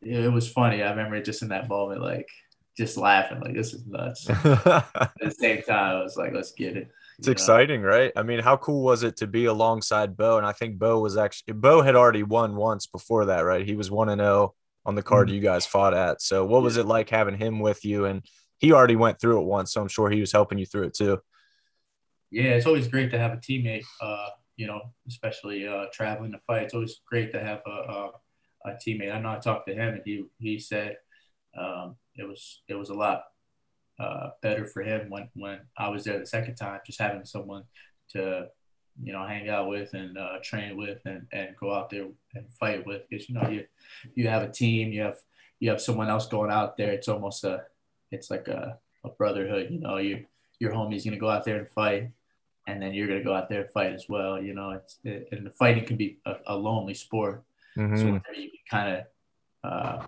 it, 0.00 0.24
it 0.24 0.32
was 0.32 0.50
funny. 0.50 0.82
I 0.82 0.90
remember 0.90 1.20
just 1.20 1.42
in 1.42 1.48
that 1.48 1.68
moment, 1.68 2.00
like 2.00 2.28
just 2.76 2.96
laughing, 2.96 3.40
like 3.40 3.54
this 3.54 3.74
is 3.74 3.86
nuts. 3.86 4.30
At 4.30 5.12
the 5.20 5.34
same 5.38 5.62
time, 5.62 5.96
I 5.96 6.02
was 6.02 6.16
like, 6.16 6.32
let's 6.32 6.52
get 6.52 6.76
it. 6.76 6.88
It's 7.18 7.26
know? 7.26 7.32
exciting, 7.32 7.82
right? 7.82 8.12
I 8.16 8.22
mean, 8.22 8.38
how 8.38 8.56
cool 8.56 8.82
was 8.82 9.02
it 9.02 9.18
to 9.18 9.26
be 9.26 9.44
alongside 9.44 10.16
Bo? 10.16 10.38
And 10.38 10.46
I 10.46 10.52
think 10.52 10.78
Bo 10.78 11.00
was 11.00 11.18
actually 11.18 11.54
Bo 11.54 11.82
had 11.82 11.96
already 11.96 12.22
won 12.22 12.56
once 12.56 12.86
before 12.86 13.26
that, 13.26 13.40
right? 13.40 13.66
He 13.66 13.76
was 13.76 13.90
one 13.90 14.08
and 14.08 14.20
zero 14.20 14.30
oh 14.32 14.54
on 14.84 14.94
the 14.94 15.02
card 15.02 15.28
mm-hmm. 15.28 15.36
you 15.36 15.40
guys 15.42 15.66
fought 15.66 15.94
at. 15.94 16.22
So, 16.22 16.46
what 16.46 16.62
was 16.62 16.76
it 16.76 16.86
like 16.86 17.10
having 17.10 17.36
him 17.36 17.58
with 17.60 17.84
you? 17.84 18.06
And 18.06 18.24
he 18.58 18.72
already 18.72 18.96
went 18.96 19.20
through 19.20 19.40
it 19.40 19.44
once, 19.44 19.72
so 19.72 19.82
I'm 19.82 19.88
sure 19.88 20.08
he 20.08 20.20
was 20.20 20.32
helping 20.32 20.58
you 20.58 20.66
through 20.66 20.84
it 20.84 20.94
too. 20.94 21.20
Yeah, 22.30 22.54
it's 22.54 22.66
always 22.66 22.88
great 22.88 23.10
to 23.10 23.18
have 23.18 23.32
a 23.32 23.36
teammate. 23.36 23.84
Uh, 24.00 24.28
you 24.56 24.66
know, 24.66 24.80
especially 25.08 25.66
uh, 25.66 25.86
traveling 25.92 26.32
to 26.32 26.40
fight. 26.46 26.64
It's 26.64 26.74
always 26.74 27.00
great 27.06 27.32
to 27.32 27.40
have 27.40 27.62
a, 27.66 27.70
a, 27.70 28.10
a 28.66 28.70
teammate. 28.74 29.14
I 29.14 29.20
know 29.20 29.30
I 29.30 29.38
talked 29.38 29.66
to 29.68 29.74
him 29.74 29.94
and 29.94 30.02
he, 30.04 30.24
he 30.38 30.58
said 30.58 30.96
um, 31.58 31.96
it 32.16 32.28
was 32.28 32.62
it 32.68 32.74
was 32.74 32.90
a 32.90 32.94
lot 32.94 33.24
uh, 33.98 34.30
better 34.40 34.66
for 34.66 34.82
him 34.82 35.10
when, 35.10 35.28
when 35.34 35.60
I 35.76 35.88
was 35.88 36.04
there 36.04 36.18
the 36.18 36.26
second 36.26 36.56
time, 36.56 36.80
just 36.84 37.00
having 37.00 37.24
someone 37.24 37.64
to, 38.10 38.48
you 39.02 39.12
know, 39.12 39.26
hang 39.26 39.48
out 39.48 39.68
with 39.68 39.94
and 39.94 40.18
uh, 40.18 40.38
train 40.42 40.76
with 40.76 41.00
and, 41.04 41.26
and 41.32 41.56
go 41.58 41.72
out 41.72 41.90
there 41.90 42.06
and 42.34 42.52
fight 42.58 42.86
with. 42.86 43.02
Because, 43.08 43.28
you 43.28 43.34
know, 43.34 43.48
you, 43.48 43.64
you 44.14 44.28
have 44.28 44.42
a 44.42 44.50
team, 44.50 44.92
you 44.92 45.02
have, 45.02 45.18
you 45.60 45.70
have 45.70 45.80
someone 45.80 46.08
else 46.08 46.26
going 46.26 46.50
out 46.50 46.76
there. 46.76 46.92
It's 46.92 47.08
almost 47.08 47.44
a, 47.44 47.64
it's 48.10 48.30
like 48.30 48.48
a, 48.48 48.78
a 49.04 49.08
brotherhood, 49.10 49.68
you 49.70 49.80
know, 49.80 49.98
you, 49.98 50.24
your 50.58 50.72
homie's 50.72 51.04
to 51.04 51.16
go 51.16 51.28
out 51.28 51.44
there 51.44 51.58
and 51.58 51.68
fight 51.68 52.10
and 52.66 52.80
then 52.80 52.94
you're 52.94 53.06
going 53.06 53.18
to 53.18 53.24
go 53.24 53.34
out 53.34 53.48
there 53.48 53.62
and 53.62 53.70
fight 53.70 53.92
as 53.92 54.08
well. 54.08 54.40
You 54.40 54.54
know, 54.54 54.70
it's 54.70 54.98
it, 55.04 55.28
and 55.32 55.46
the 55.46 55.50
fighting 55.50 55.84
can 55.84 55.96
be 55.96 56.18
a, 56.26 56.34
a 56.48 56.56
lonely 56.56 56.94
sport. 56.94 57.42
Mm-hmm. 57.76 57.96
So 57.96 58.04
you 58.34 58.50
can 58.50 58.60
kind 58.70 58.96
of 58.96 59.04
uh, 59.64 60.06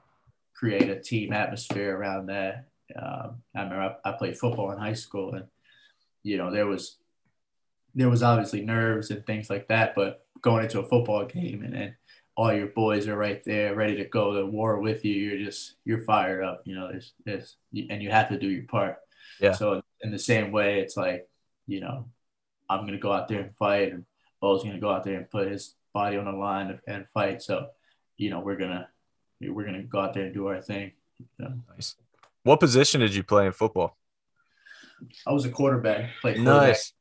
create 0.54 0.88
a 0.88 1.00
team 1.00 1.32
atmosphere 1.32 1.96
around 1.96 2.26
that. 2.26 2.68
Um, 2.94 3.42
I 3.56 3.62
remember 3.62 3.96
I, 4.04 4.10
I, 4.10 4.12
played 4.12 4.38
football 4.38 4.70
in 4.72 4.78
high 4.78 4.92
school, 4.92 5.34
and 5.34 5.46
you 6.22 6.36
know 6.36 6.50
there 6.50 6.66
was 6.66 6.96
there 7.94 8.10
was 8.10 8.22
obviously 8.22 8.62
nerves 8.62 9.10
and 9.10 9.24
things 9.24 9.48
like 9.48 9.68
that, 9.68 9.94
but 9.94 10.26
going 10.42 10.64
into 10.64 10.80
a 10.80 10.86
football 10.86 11.24
game 11.24 11.62
and 11.62 11.72
then 11.72 11.96
all 12.36 12.52
your 12.52 12.66
boys 12.66 13.06
are 13.06 13.16
right 13.16 13.42
there, 13.44 13.74
ready 13.74 13.96
to 13.96 14.04
go 14.04 14.34
to 14.34 14.46
war 14.46 14.80
with 14.80 15.04
you. 15.04 15.14
You're 15.14 15.44
just 15.44 15.76
you're 15.84 16.00
fired 16.00 16.42
up. 16.42 16.62
You 16.64 16.74
know, 16.74 16.88
there's 16.88 17.12
this, 17.24 17.56
and 17.72 18.02
you 18.02 18.10
have 18.10 18.28
to 18.28 18.38
do 18.38 18.48
your 18.48 18.64
part. 18.64 18.98
Yeah. 19.40 19.52
So 19.52 19.82
in 20.02 20.10
the 20.10 20.18
same 20.18 20.50
way, 20.50 20.80
it's 20.80 20.96
like 20.96 21.28
you 21.66 21.80
know 21.80 22.06
I'm 22.74 22.82
going 22.82 22.92
to 22.92 22.98
go 22.98 23.12
out 23.12 23.28
there 23.28 23.40
and 23.40 23.56
fight, 23.56 23.92
and 23.92 24.04
Bo's 24.40 24.62
going 24.62 24.74
to 24.74 24.80
go 24.80 24.90
out 24.90 25.04
there 25.04 25.16
and 25.16 25.30
put 25.30 25.50
his 25.50 25.74
body 25.92 26.16
on 26.16 26.24
the 26.24 26.32
line 26.32 26.78
and 26.86 27.08
fight. 27.08 27.42
So, 27.42 27.68
you 28.16 28.30
know, 28.30 28.40
we're 28.40 28.56
gonna 28.56 28.88
we're 29.40 29.64
gonna 29.64 29.82
go 29.82 30.00
out 30.00 30.14
there 30.14 30.24
and 30.24 30.34
do 30.34 30.48
our 30.48 30.60
thing. 30.60 30.92
You 31.18 31.26
know? 31.38 31.54
Nice. 31.74 31.94
What 32.42 32.60
position 32.60 33.00
did 33.00 33.14
you 33.14 33.22
play 33.22 33.46
in 33.46 33.52
football? 33.52 33.96
I 35.26 35.32
was 35.32 35.44
a 35.44 35.50
quarterback. 35.50 36.10
Played 36.20 36.36
quarterback. 36.36 36.68
Nice. 36.68 36.92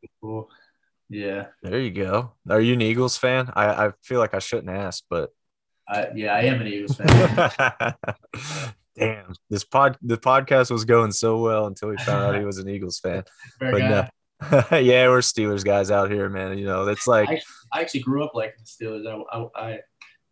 Yeah. 1.10 1.48
There 1.62 1.80
you 1.80 1.92
go. 1.92 2.34
Are 2.50 2.62
you 2.62 2.74
an 2.74 2.82
Eagles 2.82 3.18
fan? 3.18 3.52
I, 3.56 3.88
I 3.88 3.92
feel 4.02 4.20
like 4.20 4.34
I 4.34 4.40
shouldn't 4.40 4.70
ask, 4.70 5.04
but 5.10 5.32
I, 5.88 6.08
yeah, 6.16 6.34
I 6.34 6.42
am 6.44 6.62
an 6.62 6.68
Eagles 6.68 6.96
fan. 6.96 7.94
Damn, 8.96 9.34
this 9.50 9.64
pod 9.64 9.98
the 10.02 10.18
podcast 10.18 10.70
was 10.70 10.86
going 10.86 11.12
so 11.12 11.40
well 11.40 11.66
until 11.66 11.90
we 11.90 11.98
found 11.98 12.24
out 12.24 12.40
he 12.40 12.46
was 12.46 12.60
an 12.60 12.70
Eagles 12.70 13.00
fan. 13.00 13.24
but 13.60 13.80
no, 13.80 14.08
yeah, 14.72 15.08
we're 15.08 15.20
Steelers 15.20 15.64
guys 15.64 15.92
out 15.92 16.12
here, 16.12 16.30
man. 16.30 16.58
You 16.58 16.66
know, 16.66 16.88
it's 16.88 17.08
like 17.08 17.30
I, 17.30 17.42
I 17.72 17.82
actually 17.82 18.02
grew 18.02 18.24
up 18.24 18.34
like 18.34 18.56
the 18.58 18.64
Steelers. 18.64 19.26
I, 19.32 19.48
I, 19.56 19.80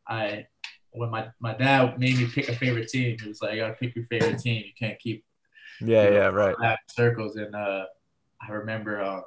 I, 0.07 0.47
when 0.91 1.09
my, 1.09 1.27
my 1.39 1.53
dad 1.53 1.99
made 1.99 2.17
me 2.17 2.27
pick 2.27 2.49
a 2.49 2.55
favorite 2.55 2.89
team, 2.89 3.17
he 3.21 3.27
was 3.27 3.41
like, 3.41 3.53
"You 3.53 3.61
gotta 3.61 3.73
pick 3.73 3.95
your 3.95 4.05
favorite 4.05 4.39
team. 4.39 4.63
You 4.65 4.73
can't 4.77 4.99
keep." 4.99 5.23
Yeah, 5.79 6.03
you 6.03 6.09
know, 6.09 6.15
yeah, 6.17 6.27
right. 6.27 6.77
Circles, 6.89 7.35
and 7.37 7.55
uh, 7.55 7.85
I 8.41 8.51
remember 8.51 9.01
uh, 9.01 9.21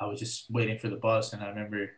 I 0.00 0.06
was 0.06 0.18
just 0.18 0.50
waiting 0.50 0.78
for 0.78 0.88
the 0.88 0.96
bus, 0.96 1.32
and 1.32 1.42
I 1.42 1.48
remember 1.48 1.90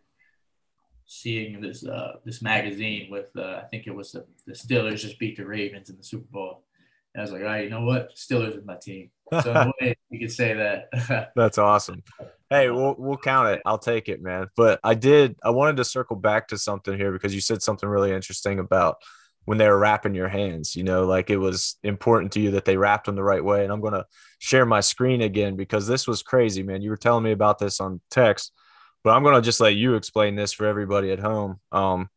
seeing 1.07 1.61
this 1.61 1.87
uh, 1.87 2.15
this 2.25 2.41
magazine 2.41 3.11
with 3.11 3.31
uh, 3.37 3.61
I 3.63 3.65
think 3.71 3.87
it 3.87 3.95
was 3.95 4.13
the, 4.13 4.25
the 4.47 4.53
Steelers 4.53 5.01
just 5.01 5.19
beat 5.19 5.37
the 5.37 5.47
Ravens 5.47 5.91
in 5.91 5.97
the 5.97 6.05
Super 6.05 6.31
Bowl. 6.31 6.65
And 7.15 7.21
I 7.21 7.23
was 7.23 7.33
like, 7.33 7.43
all 7.43 7.47
right, 7.47 7.65
you 7.65 7.71
know 7.71 7.85
what? 7.85 8.15
Steelers 8.17 8.59
is 8.59 8.65
my 8.65 8.77
team. 8.77 9.11
So 9.43 9.73
way, 9.81 9.97
you 10.11 10.21
could 10.21 10.33
say 10.33 10.55
that. 10.55 11.33
That's 11.37 11.59
awesome. 11.59 12.05
Hey, 12.51 12.71
we'll 12.71 12.95
we'll 12.99 13.17
count 13.17 13.49
it. 13.49 13.63
I'll 13.65 13.79
take 13.79 14.09
it, 14.09 14.23
man. 14.23 14.49
But 14.55 14.79
I 14.85 14.95
did. 14.95 15.37
I 15.43 15.51
wanted 15.51 15.79
to 15.79 15.85
circle 15.85 16.15
back 16.15 16.49
to 16.49 16.59
something 16.59 16.97
here 16.97 17.11
because 17.11 17.35
you 17.35 17.41
said 17.41 17.63
something 17.63 17.89
really 17.89 18.13
interesting 18.13 18.59
about 18.61 18.99
when 19.45 19.59
they 19.59 19.67
were 19.67 19.79
wrapping 19.79 20.15
your 20.15 20.29
hands. 20.29 20.77
You 20.77 20.85
know, 20.85 21.05
like 21.05 21.31
it 21.31 21.39
was 21.39 21.79
important 21.83 22.33
to 22.33 22.41
you 22.41 22.53
that 22.53 22.65
they 22.65 22.77
wrapped 22.77 23.07
them 23.07 23.17
the 23.17 23.25
right 23.25 23.43
way. 23.43 23.65
And 23.65 23.73
I'm 23.73 23.81
gonna 23.81 24.05
share 24.39 24.67
my 24.67 24.81
screen 24.81 25.23
again 25.23 25.57
because 25.57 25.87
this 25.87 26.07
was 26.07 26.23
crazy, 26.23 26.63
man. 26.63 26.83
You 26.83 26.91
were 26.91 26.97
telling 26.97 27.25
me 27.25 27.33
about 27.33 27.59
this 27.59 27.81
on 27.81 28.01
text, 28.11 28.53
but 29.03 29.17
I'm 29.17 29.25
gonna 29.25 29.43
just 29.43 29.61
let 29.61 29.75
you 29.75 29.95
explain 29.95 30.37
this 30.37 30.53
for 30.53 30.67
everybody 30.67 31.11
at 31.11 31.19
home. 31.19 31.61
Um, 31.73 32.09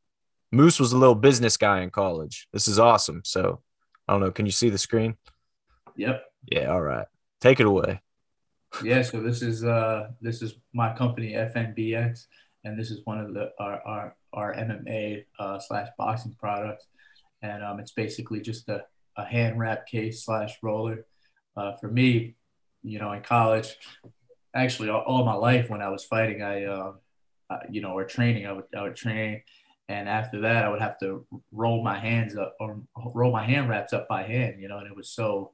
Moose 0.51 0.79
was 0.79 0.91
a 0.91 0.97
little 0.97 1.15
business 1.15 1.57
guy 1.57 1.81
in 1.81 1.89
college. 1.89 2.47
This 2.53 2.67
is 2.67 2.79
awesome. 2.79 3.21
So 3.23 3.61
I 4.07 4.13
don't 4.13 4.21
know. 4.21 4.31
Can 4.31 4.45
you 4.45 4.51
see 4.51 4.69
the 4.69 4.77
screen? 4.77 5.17
Yep. 5.95 6.23
Yeah. 6.51 6.71
All 6.71 6.81
right. 6.81 7.07
Take 7.41 7.59
it 7.59 7.65
away. 7.65 8.01
Yeah. 8.83 9.01
So 9.01 9.21
this 9.21 9.41
is 9.41 9.63
uh 9.63 10.09
this 10.21 10.41
is 10.41 10.55
my 10.73 10.93
company 10.93 11.33
FNBX, 11.33 12.25
and 12.63 12.79
this 12.79 12.91
is 12.91 13.01
one 13.05 13.19
of 13.19 13.33
the 13.33 13.51
our 13.59 13.81
our, 13.85 14.15
our 14.33 14.53
MMA 14.55 15.25
uh, 15.39 15.59
slash 15.59 15.89
boxing 15.97 16.35
products, 16.39 16.85
and 17.41 17.63
um 17.63 17.79
it's 17.79 17.91
basically 17.91 18.41
just 18.41 18.69
a, 18.69 18.85
a 19.17 19.25
hand 19.25 19.59
wrap 19.59 19.87
case 19.87 20.23
slash 20.23 20.57
roller. 20.61 21.05
Uh, 21.55 21.75
for 21.77 21.89
me, 21.89 22.35
you 22.83 22.99
know, 22.99 23.11
in 23.13 23.23
college, 23.23 23.75
actually 24.53 24.89
all, 24.89 25.01
all 25.01 25.25
my 25.25 25.33
life 25.33 25.69
when 25.69 25.81
I 25.81 25.89
was 25.89 26.05
fighting, 26.05 26.43
I 26.43 26.65
uh, 26.65 26.93
you 27.69 27.81
know, 27.81 27.91
or 27.91 28.05
training, 28.05 28.45
I 28.45 28.51
would 28.51 28.65
I 28.77 28.83
would 28.83 28.95
train 28.95 29.41
and 29.89 30.09
after 30.09 30.41
that 30.41 30.65
I 30.65 30.69
would 30.69 30.81
have 30.81 30.99
to 30.99 31.25
roll 31.51 31.83
my 31.83 31.97
hands 31.97 32.35
up 32.35 32.55
or 32.59 32.81
roll 33.13 33.31
my 33.31 33.43
hand 33.43 33.69
wraps 33.69 33.93
up 33.93 34.07
by 34.07 34.23
hand, 34.23 34.61
you 34.61 34.67
know, 34.67 34.79
and 34.79 34.87
it 34.87 34.95
was 34.95 35.09
so 35.09 35.51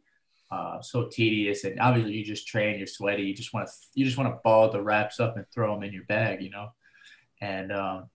uh, 0.51 0.81
so 0.81 1.07
tedious. 1.07 1.63
And 1.63 1.79
obviously, 1.79 2.13
you 2.13 2.23
just 2.23 2.47
train, 2.47 2.77
you're 2.77 2.87
sweaty, 2.87 3.23
you 3.23 3.33
just 3.33 3.53
want 3.53 3.67
to 3.67 3.73
you 3.95 4.05
just 4.05 4.17
want 4.17 4.29
to 4.33 4.39
ball 4.43 4.69
the 4.69 4.81
wraps 4.81 5.19
up 5.19 5.35
and 5.35 5.45
throw 5.51 5.73
them 5.73 5.83
in 5.83 5.93
your 5.93 6.03
bag, 6.03 6.41
you 6.41 6.51
know, 6.51 6.69
and 7.41 7.71
um, 7.71 8.09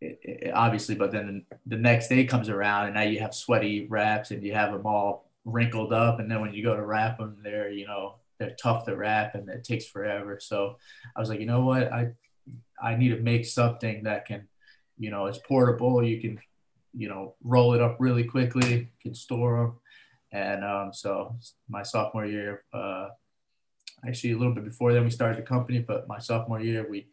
it, 0.00 0.18
it, 0.22 0.50
obviously, 0.54 0.94
but 0.94 1.12
then 1.12 1.44
the 1.66 1.76
next 1.76 2.08
day 2.08 2.24
comes 2.24 2.48
around 2.48 2.86
and 2.86 2.94
now 2.94 3.02
you 3.02 3.20
have 3.20 3.34
sweaty 3.34 3.86
wraps 3.86 4.30
and 4.30 4.42
you 4.42 4.54
have 4.54 4.72
them 4.72 4.86
all 4.86 5.30
wrinkled 5.44 5.92
up, 5.92 6.20
and 6.20 6.30
then 6.30 6.40
when 6.40 6.54
you 6.54 6.62
go 6.62 6.76
to 6.76 6.84
wrap 6.84 7.18
them, 7.18 7.36
they're 7.42 7.70
you 7.70 7.86
know 7.86 8.16
they're 8.38 8.56
tough 8.60 8.84
to 8.84 8.96
wrap 8.96 9.34
and 9.34 9.48
it 9.48 9.64
takes 9.64 9.86
forever. 9.86 10.38
So 10.40 10.76
I 11.14 11.20
was 11.20 11.28
like, 11.28 11.40
you 11.40 11.46
know 11.46 11.64
what, 11.64 11.92
I 11.92 12.12
I 12.82 12.96
need 12.96 13.10
to 13.10 13.20
make 13.20 13.46
something 13.46 14.04
that 14.04 14.26
can 14.26 14.48
you 14.98 15.10
know, 15.10 15.26
it's 15.26 15.38
portable. 15.38 16.02
You 16.02 16.20
can, 16.20 16.38
you 16.94 17.08
know, 17.08 17.34
roll 17.42 17.74
it 17.74 17.82
up 17.82 17.96
really 17.98 18.24
quickly, 18.24 18.90
can 19.00 19.14
store 19.14 19.58
them. 19.58 19.72
And 20.32 20.64
um, 20.64 20.92
so 20.92 21.36
my 21.68 21.82
sophomore 21.82 22.26
year, 22.26 22.64
uh, 22.72 23.08
actually 24.06 24.32
a 24.32 24.38
little 24.38 24.54
bit 24.54 24.64
before 24.64 24.92
then 24.92 25.04
we 25.04 25.10
started 25.10 25.38
the 25.38 25.42
company, 25.42 25.78
but 25.78 26.08
my 26.08 26.18
sophomore 26.18 26.60
year, 26.60 26.86
we, 26.88 27.08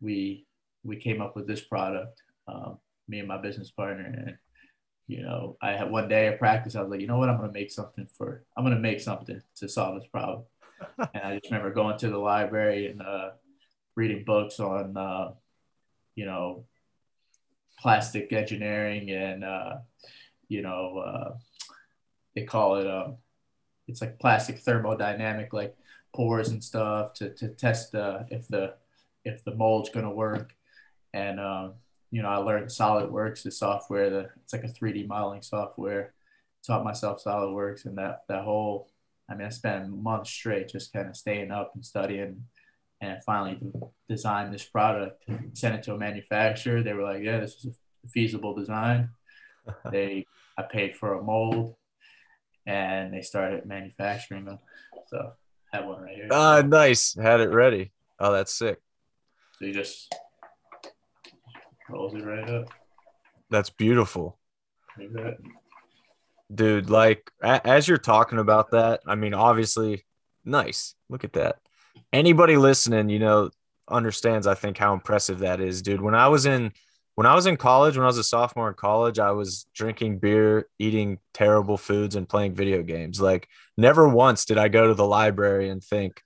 we, 0.00 0.46
we 0.84 0.96
came 0.96 1.20
up 1.20 1.34
with 1.34 1.46
this 1.46 1.60
product, 1.60 2.22
um, 2.46 2.78
me 3.08 3.18
and 3.18 3.28
my 3.28 3.38
business 3.38 3.70
partner. 3.70 4.04
And, 4.04 4.38
you 5.06 5.22
know, 5.22 5.56
I 5.62 5.72
had 5.72 5.90
one 5.90 6.08
day 6.08 6.28
of 6.28 6.38
practice, 6.38 6.76
I 6.76 6.82
was 6.82 6.90
like, 6.90 7.00
you 7.00 7.06
know 7.06 7.18
what, 7.18 7.28
I'm 7.28 7.38
going 7.38 7.48
to 7.48 7.58
make 7.58 7.70
something 7.70 8.06
for, 8.16 8.44
I'm 8.56 8.64
going 8.64 8.76
to 8.76 8.80
make 8.80 9.00
something 9.00 9.40
to 9.56 9.68
solve 9.68 10.00
this 10.00 10.08
problem. 10.08 10.44
and 10.98 11.24
I 11.24 11.34
just 11.38 11.50
remember 11.50 11.72
going 11.72 11.98
to 11.98 12.10
the 12.10 12.18
library 12.18 12.88
and 12.88 13.02
uh, 13.02 13.30
reading 13.96 14.24
books 14.24 14.60
on, 14.60 14.96
uh, 14.96 15.32
you 16.14 16.26
know, 16.26 16.64
plastic 17.80 18.32
engineering 18.32 19.10
and 19.10 19.44
uh, 19.44 19.76
you 20.48 20.62
know 20.62 20.98
uh, 20.98 21.34
they 22.34 22.44
call 22.44 22.76
it 22.76 22.86
um, 22.86 23.16
it's 23.86 24.00
like 24.00 24.18
plastic 24.18 24.62
thermodynamic 24.62 25.52
like 25.52 25.76
pores 26.14 26.48
and 26.48 26.62
stuff 26.62 27.12
to, 27.14 27.30
to 27.34 27.48
test 27.48 27.94
uh, 27.94 28.20
if 28.28 28.48
the 28.48 28.74
if 29.24 29.44
the 29.44 29.54
mold's 29.54 29.90
going 29.90 30.04
to 30.04 30.10
work. 30.10 30.54
And 31.14 31.40
um, 31.40 31.74
you 32.10 32.22
know 32.22 32.28
i 32.28 32.36
learned 32.36 32.68
solidworks 32.68 33.42
the 33.42 33.50
software 33.50 34.08
the 34.08 34.30
it's 34.42 34.52
like 34.52 34.64
a 34.64 34.68
3d 34.68 35.06
modeling 35.06 35.42
software. 35.42 36.12
Taught 36.66 36.84
myself 36.84 37.22
solidworks 37.24 37.86
and 37.86 37.96
that 37.98 38.24
that 38.28 38.44
whole 38.44 38.90
i 39.30 39.34
mean 39.34 39.46
i 39.46 39.50
spent 39.50 39.88
months 39.88 40.28
straight 40.28 40.68
just 40.68 40.92
kind 40.92 41.08
of 41.08 41.16
staying 41.16 41.50
up 41.50 41.70
and 41.74 41.86
studying 41.86 42.44
and 43.00 43.22
finally 43.24 43.58
designed 44.08 44.52
this 44.52 44.64
product, 44.64 45.24
sent 45.54 45.74
it 45.74 45.82
to 45.84 45.94
a 45.94 45.98
manufacturer. 45.98 46.82
They 46.82 46.92
were 46.92 47.04
like, 47.04 47.22
"Yeah, 47.22 47.40
this 47.40 47.54
is 47.64 47.78
a 48.04 48.08
feasible 48.08 48.54
design." 48.54 49.10
they, 49.90 50.26
I 50.56 50.62
paid 50.62 50.96
for 50.96 51.14
a 51.14 51.22
mold, 51.22 51.76
and 52.66 53.12
they 53.12 53.22
started 53.22 53.66
manufacturing 53.66 54.44
them. 54.44 54.58
So 55.08 55.32
I 55.72 55.76
have 55.76 55.86
one 55.86 56.02
right 56.02 56.14
here. 56.14 56.28
Ah, 56.30 56.56
uh, 56.56 56.62
nice. 56.62 57.14
Had 57.14 57.40
it 57.40 57.50
ready. 57.50 57.92
Oh, 58.18 58.32
that's 58.32 58.52
sick. 58.52 58.80
So 59.58 59.66
you 59.66 59.72
just 59.72 60.12
rolls 61.88 62.14
it 62.14 62.24
right 62.24 62.48
up. 62.48 62.68
That's 63.50 63.70
beautiful. 63.70 64.38
Dude, 66.52 66.90
like 66.90 67.30
as 67.42 67.86
you're 67.86 67.98
talking 67.98 68.38
about 68.38 68.72
that, 68.72 69.00
I 69.06 69.14
mean, 69.14 69.34
obviously, 69.34 70.04
nice. 70.44 70.94
Look 71.08 71.24
at 71.24 71.34
that 71.34 71.58
anybody 72.12 72.56
listening, 72.56 73.08
you 73.08 73.18
know, 73.18 73.50
understands 73.88 74.46
I 74.46 74.54
think 74.54 74.78
how 74.78 74.94
impressive 74.94 75.40
that 75.40 75.60
is, 75.60 75.82
dude. 75.82 76.00
When 76.00 76.14
I 76.14 76.28
was 76.28 76.46
in 76.46 76.72
when 77.14 77.26
I 77.26 77.34
was 77.34 77.46
in 77.46 77.56
college, 77.56 77.96
when 77.96 78.04
I 78.04 78.06
was 78.06 78.18
a 78.18 78.22
sophomore 78.22 78.68
in 78.68 78.74
college, 78.74 79.18
I 79.18 79.32
was 79.32 79.66
drinking 79.74 80.18
beer, 80.18 80.68
eating 80.78 81.18
terrible 81.34 81.76
foods, 81.76 82.14
and 82.14 82.28
playing 82.28 82.54
video 82.54 82.80
games. 82.84 83.20
Like, 83.20 83.48
never 83.76 84.08
once 84.08 84.44
did 84.44 84.56
I 84.56 84.68
go 84.68 84.86
to 84.86 84.94
the 84.94 85.04
library 85.04 85.68
and 85.68 85.82
think, 85.82 86.22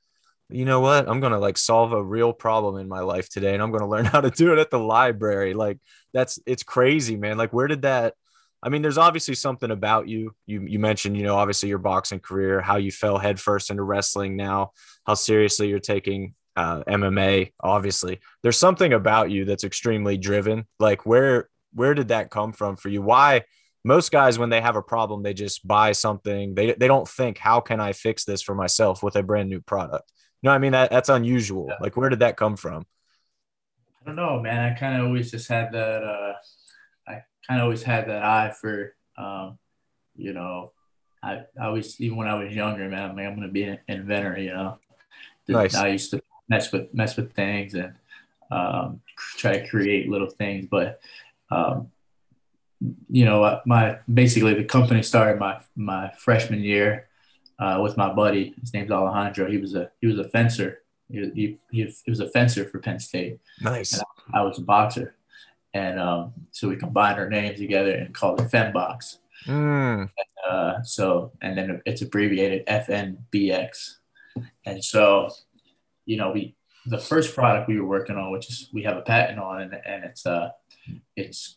you 0.51 0.66
know 0.66 0.81
what, 0.81 1.09
I'm 1.09 1.20
gonna 1.20 1.39
like 1.39 1.57
solve 1.57 1.93
a 1.93 2.03
real 2.03 2.35
problem 2.35 2.77
in 2.77 2.89
my 2.89 3.01
life 3.01 3.31
today, 3.31 3.55
and 3.55 3.62
I'm 3.62 3.73
gonna 3.73 3.89
learn 3.89 4.05
how 4.14 4.20
to 4.20 4.31
do 4.31 4.53
it 4.53 4.59
at 4.59 4.70
the 4.70 4.79
library. 4.79 5.55
Like, 5.55 5.79
that's 6.12 6.39
it's 6.47 6.62
crazy, 6.62 7.16
man. 7.16 7.39
Like, 7.39 7.55
where 7.55 7.68
did 7.68 7.83
that? 7.83 8.14
I 8.63 8.69
mean, 8.69 8.83
there's 8.83 8.99
obviously 8.99 9.35
something 9.35 9.71
about 9.71 10.09
you. 10.09 10.35
You 10.47 10.63
you 10.63 10.79
mentioned, 10.79 11.17
you 11.17 11.25
know, 11.25 11.37
obviously 11.37 11.69
your 11.69 11.79
boxing 11.79 12.21
career, 12.21 12.61
how 12.61 12.77
you 12.77 12.93
fell 12.93 13.19
headfirst 13.19 13.71
into 13.71 13.83
wrestling 13.83 14.37
now, 14.37 14.71
how 15.05 15.15
seriously 15.15 15.69
you're 15.69 15.81
taking 15.81 16.35
uh, 16.55 16.85
MMA. 16.85 17.53
Obviously, 17.61 18.21
there's 18.43 18.59
something 18.59 18.93
about 18.93 19.31
you 19.31 19.45
that's 19.45 19.65
extremely 19.65 20.17
driven. 20.17 20.67
Like, 20.79 21.05
where 21.05 21.49
where 21.73 21.95
did 21.95 22.09
that 22.09 22.31
come 22.31 22.53
from 22.53 22.77
for 22.77 22.89
you? 22.89 23.03
Why? 23.03 23.43
Most 23.85 24.13
guys, 24.13 24.39
when 24.39 24.51
they 24.51 24.61
have 24.61 24.77
a 24.77 24.83
problem, 24.83 25.25
they 25.25 25.35
just 25.35 25.67
buy 25.67 25.91
something. 25.91 26.55
They 26.55 26.73
they 26.75 26.87
don't 26.87 27.09
think, 27.09 27.39
how 27.39 27.61
can 27.61 27.81
I 27.81 27.93
fix 27.93 28.25
this 28.25 28.43
for 28.43 28.55
myself 28.55 29.03
with 29.03 29.17
a 29.17 29.25
brand 29.25 29.49
new 29.49 29.61
product? 29.61 30.13
You 30.41 30.49
know, 30.49 30.55
I 30.55 30.59
mean 30.59 30.73
that 30.73 30.93
that's 30.93 31.09
unusual. 31.09 31.73
Like, 31.81 31.97
where 31.97 32.09
did 32.09 32.21
that 32.21 32.37
come 32.37 32.57
from? 32.57 32.85
I 34.01 34.07
don't 34.07 34.17
know, 34.17 34.41
man. 34.41 34.73
I 34.73 34.79
kind 34.79 35.01
of 35.01 35.07
always 35.07 35.33
just 35.33 35.49
had 35.49 35.73
that. 35.73 36.05
Uh 36.05 36.35
kind 37.46 37.61
of 37.61 37.64
always 37.64 37.82
had 37.82 38.09
that 38.09 38.22
eye 38.22 38.53
for, 38.59 38.94
um, 39.16 39.59
you 40.16 40.32
know, 40.32 40.72
I, 41.22 41.42
I 41.61 41.66
always, 41.66 42.00
even 42.00 42.16
when 42.16 42.28
I 42.28 42.34
was 42.34 42.55
younger, 42.55 42.88
man, 42.88 43.11
I'm, 43.11 43.16
like, 43.16 43.26
I'm 43.26 43.36
going 43.36 43.46
to 43.46 43.53
be 43.53 43.64
an 43.64 43.78
inventor, 43.88 44.38
you 44.38 44.53
know. 44.53 44.78
Nice. 45.48 45.74
I 45.74 45.88
used 45.88 46.11
to 46.12 46.22
mess 46.48 46.72
with, 46.72 46.92
mess 46.94 47.16
with 47.16 47.32
things 47.32 47.74
and 47.74 47.94
um, 48.50 49.00
try 49.38 49.59
to 49.59 49.68
create 49.68 50.09
little 50.09 50.30
things. 50.30 50.66
But, 50.70 51.00
um, 51.50 51.90
you 53.09 53.24
know, 53.24 53.61
my, 53.66 53.98
basically 54.12 54.55
the 54.55 54.64
company 54.64 55.03
started 55.03 55.38
my, 55.38 55.61
my 55.76 56.11
freshman 56.16 56.61
year 56.61 57.09
uh, 57.59 57.80
with 57.82 57.96
my 57.96 58.12
buddy. 58.12 58.55
His 58.61 58.72
name's 58.72 58.90
Alejandro. 58.90 59.50
He 59.50 59.59
was 59.59 59.74
a, 59.74 59.90
he 60.00 60.07
was 60.07 60.18
a 60.18 60.28
fencer. 60.28 60.82
He, 61.09 61.59
he, 61.70 61.86
he, 62.05 62.11
was 62.11 62.20
a 62.20 62.28
fencer 62.28 62.64
for 62.64 62.78
Penn 62.78 62.98
State. 62.98 63.38
Nice. 63.61 64.00
I, 64.00 64.40
I 64.40 64.42
was 64.42 64.59
a 64.59 64.62
boxer. 64.62 65.14
And 65.75 65.99
um, 65.99 66.33
so 66.51 66.68
we 66.68 66.77
combined 66.77 67.18
our 67.18 67.29
names 67.29 67.59
together 67.59 67.93
and 67.93 68.14
called 68.14 68.41
it 68.41 68.51
FenBox. 68.51 69.18
Mm. 69.47 70.03
And, 70.03 70.11
uh, 70.49 70.83
so, 70.83 71.33
and 71.41 71.57
then 71.57 71.81
it's 71.87 72.03
abbreviated 72.03 72.66
FNBX. 72.66 73.97
And 74.66 74.85
so, 74.85 75.31
you 76.05 76.16
know, 76.16 76.31
we, 76.33 76.57
the 76.87 76.99
first 76.99 77.35
product 77.35 77.68
we 77.68 77.81
were 77.81 77.87
working 77.87 78.16
on, 78.16 78.33
which 78.33 78.49
is 78.51 78.68
we 78.73 78.83
have 78.83 78.97
a 78.97 79.03
patent 79.03 79.39
on, 79.39 79.62
and, 79.62 79.75
and 79.85 80.05
it's, 80.05 80.27
uh, 80.27 80.51
it's, 81.16 81.57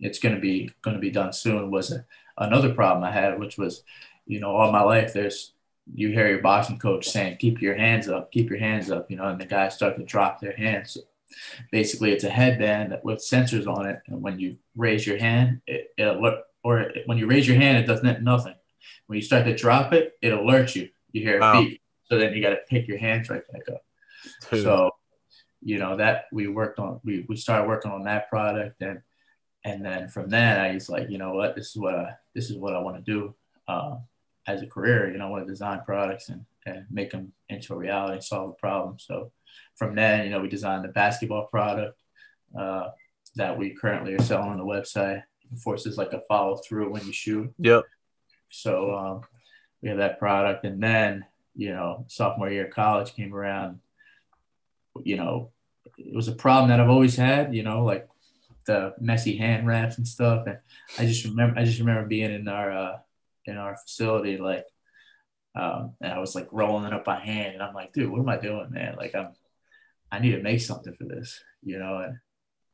it's 0.00 0.18
going 0.18 0.34
to 0.34 0.40
be 0.40 0.70
going 0.82 0.94
to 0.96 1.00
be 1.00 1.10
done 1.10 1.32
soon 1.32 1.70
was 1.70 1.92
a, 1.92 2.04
another 2.38 2.74
problem 2.74 3.04
I 3.04 3.12
had, 3.12 3.38
which 3.38 3.56
was, 3.58 3.82
you 4.26 4.40
know, 4.40 4.50
all 4.50 4.72
my 4.72 4.82
life, 4.82 5.12
there's, 5.12 5.52
you 5.94 6.10
hear 6.10 6.28
your 6.28 6.40
boxing 6.40 6.78
coach 6.78 7.08
saying, 7.08 7.36
keep 7.36 7.60
your 7.60 7.76
hands 7.76 8.08
up, 8.08 8.32
keep 8.32 8.48
your 8.48 8.58
hands 8.58 8.90
up, 8.90 9.10
you 9.10 9.16
know, 9.16 9.28
and 9.28 9.40
the 9.40 9.44
guys 9.44 9.74
start 9.74 9.96
to 9.96 10.02
drop 10.02 10.40
their 10.40 10.56
hands. 10.56 10.96
Basically, 11.70 12.12
it's 12.12 12.24
a 12.24 12.30
headband 12.30 12.98
with 13.02 13.18
sensors 13.18 13.66
on 13.66 13.86
it, 13.86 14.00
and 14.06 14.22
when 14.22 14.38
you 14.38 14.56
raise 14.76 15.06
your 15.06 15.18
hand, 15.18 15.60
it, 15.66 15.88
it 15.96 16.04
alert, 16.04 16.40
or 16.62 16.90
when 17.06 17.18
you 17.18 17.26
raise 17.26 17.46
your 17.46 17.56
hand, 17.56 17.78
it 17.78 17.86
does 17.86 18.02
nothing. 18.02 18.54
When 19.06 19.16
you 19.16 19.22
start 19.22 19.44
to 19.44 19.54
drop 19.54 19.92
it, 19.92 20.14
it 20.22 20.30
alerts 20.30 20.74
you. 20.74 20.88
You 21.12 21.22
hear 21.22 21.38
a 21.38 21.40
wow. 21.40 21.62
beep, 21.62 21.80
so 22.04 22.18
then 22.18 22.32
you 22.34 22.42
got 22.42 22.50
to 22.50 22.58
pick 22.68 22.88
your 22.88 22.98
hands 22.98 23.30
right 23.30 23.42
back 23.52 23.68
up. 23.68 23.84
So, 24.50 24.90
you 25.64 25.78
know 25.78 25.96
that 25.96 26.26
we 26.30 26.46
worked 26.46 26.78
on. 26.78 27.00
We 27.04 27.24
we 27.28 27.36
started 27.36 27.66
working 27.66 27.90
on 27.90 28.04
that 28.04 28.28
product, 28.28 28.82
and 28.82 29.00
and 29.64 29.84
then 29.84 30.08
from 30.08 30.28
then 30.28 30.60
I 30.60 30.74
was 30.74 30.88
like, 30.88 31.08
you 31.08 31.18
know 31.18 31.32
what, 31.32 31.56
this 31.56 31.70
is 31.70 31.76
what 31.76 31.94
I 31.94 32.14
this 32.34 32.50
is 32.50 32.56
what 32.56 32.74
I 32.74 32.80
want 32.80 32.96
to 32.96 33.02
do 33.02 33.34
uh, 33.66 33.96
as 34.46 34.62
a 34.62 34.66
career. 34.66 35.10
You 35.10 35.18
know, 35.18 35.26
I 35.26 35.30
want 35.30 35.46
to 35.46 35.52
design 35.52 35.80
products 35.84 36.28
and 36.28 36.44
and 36.66 36.86
make 36.90 37.10
them 37.10 37.32
into 37.48 37.74
a 37.74 37.76
reality, 37.76 38.20
solve 38.20 38.50
a 38.50 38.54
problem. 38.54 38.98
So 38.98 39.32
from 39.76 39.94
then, 39.94 40.24
you 40.24 40.30
know, 40.30 40.40
we 40.40 40.48
designed 40.48 40.84
the 40.84 40.88
basketball 40.88 41.46
product 41.46 41.98
uh, 42.58 42.90
that 43.36 43.58
we 43.58 43.70
currently 43.70 44.14
are 44.14 44.22
selling 44.22 44.50
on 44.50 44.58
the 44.58 44.64
website. 44.64 45.22
It 45.52 45.58
forces 45.58 45.98
like 45.98 46.12
a 46.12 46.22
follow 46.28 46.56
through 46.56 46.90
when 46.90 47.06
you 47.06 47.12
shoot. 47.12 47.52
Yep. 47.58 47.84
So 48.50 48.94
um, 48.94 49.20
we 49.82 49.88
have 49.88 49.98
that 49.98 50.18
product, 50.18 50.64
and 50.64 50.82
then 50.82 51.24
you 51.56 51.70
know 51.70 52.04
sophomore 52.08 52.50
year 52.50 52.66
of 52.66 52.72
college 52.72 53.14
came 53.14 53.34
around. 53.34 53.80
You 55.02 55.16
know, 55.16 55.50
it 55.98 56.14
was 56.14 56.28
a 56.28 56.32
problem 56.32 56.70
that 56.70 56.80
I've 56.80 56.88
always 56.88 57.16
had. 57.16 57.54
You 57.54 57.64
know, 57.64 57.84
like 57.84 58.08
the 58.66 58.94
messy 59.00 59.36
hand 59.36 59.66
wraps 59.66 59.98
and 59.98 60.06
stuff. 60.06 60.46
And 60.46 60.58
I 60.98 61.06
just 61.06 61.24
remember, 61.24 61.58
I 61.58 61.64
just 61.64 61.78
remember 61.78 62.06
being 62.06 62.32
in 62.32 62.48
our 62.48 62.70
uh, 62.70 62.98
in 63.44 63.56
our 63.56 63.76
facility, 63.76 64.38
like, 64.38 64.66
um, 65.54 65.94
and 66.00 66.12
I 66.12 66.18
was 66.18 66.34
like 66.34 66.48
rolling 66.50 66.86
it 66.86 66.92
up 66.92 67.04
by 67.04 67.20
hand, 67.20 67.54
and 67.54 67.62
I'm 67.62 67.74
like, 67.74 67.92
dude, 67.92 68.10
what 68.10 68.20
am 68.20 68.28
I 68.28 68.36
doing, 68.36 68.70
man? 68.70 68.96
Like, 68.96 69.14
I'm, 69.14 69.28
I 70.14 70.20
need 70.20 70.32
to 70.36 70.42
make 70.42 70.60
something 70.60 70.94
for 70.94 71.04
this, 71.04 71.42
you 71.62 71.78
know. 71.78 71.98
And 71.98 72.18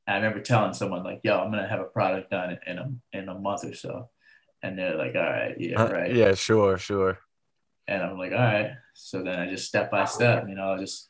I 0.06 0.16
remember 0.16 0.40
telling 0.40 0.74
someone 0.74 1.02
like, 1.04 1.20
yo, 1.24 1.38
I'm 1.38 1.50
gonna 1.50 1.66
have 1.68 1.80
a 1.80 1.84
product 1.84 2.30
done 2.30 2.58
in 2.66 2.78
a 2.78 2.86
in 3.12 3.28
a 3.28 3.34
month 3.38 3.64
or 3.64 3.74
so, 3.74 4.10
and 4.62 4.78
they're 4.78 4.96
like, 4.96 5.14
all 5.14 5.22
right, 5.22 5.54
yeah, 5.58 5.82
Uh, 5.82 5.90
right, 5.92 6.14
yeah, 6.14 6.34
sure, 6.34 6.76
sure. 6.78 7.18
and 7.88 8.02
I'm 8.02 8.18
like, 8.18 8.32
all 8.32 8.38
right. 8.38 8.72
So 8.94 9.22
then 9.22 9.38
I 9.40 9.48
just 9.48 9.66
step 9.68 9.90
by 9.90 10.04
step, 10.04 10.44
you 10.48 10.54
know, 10.54 10.76
just 10.78 11.08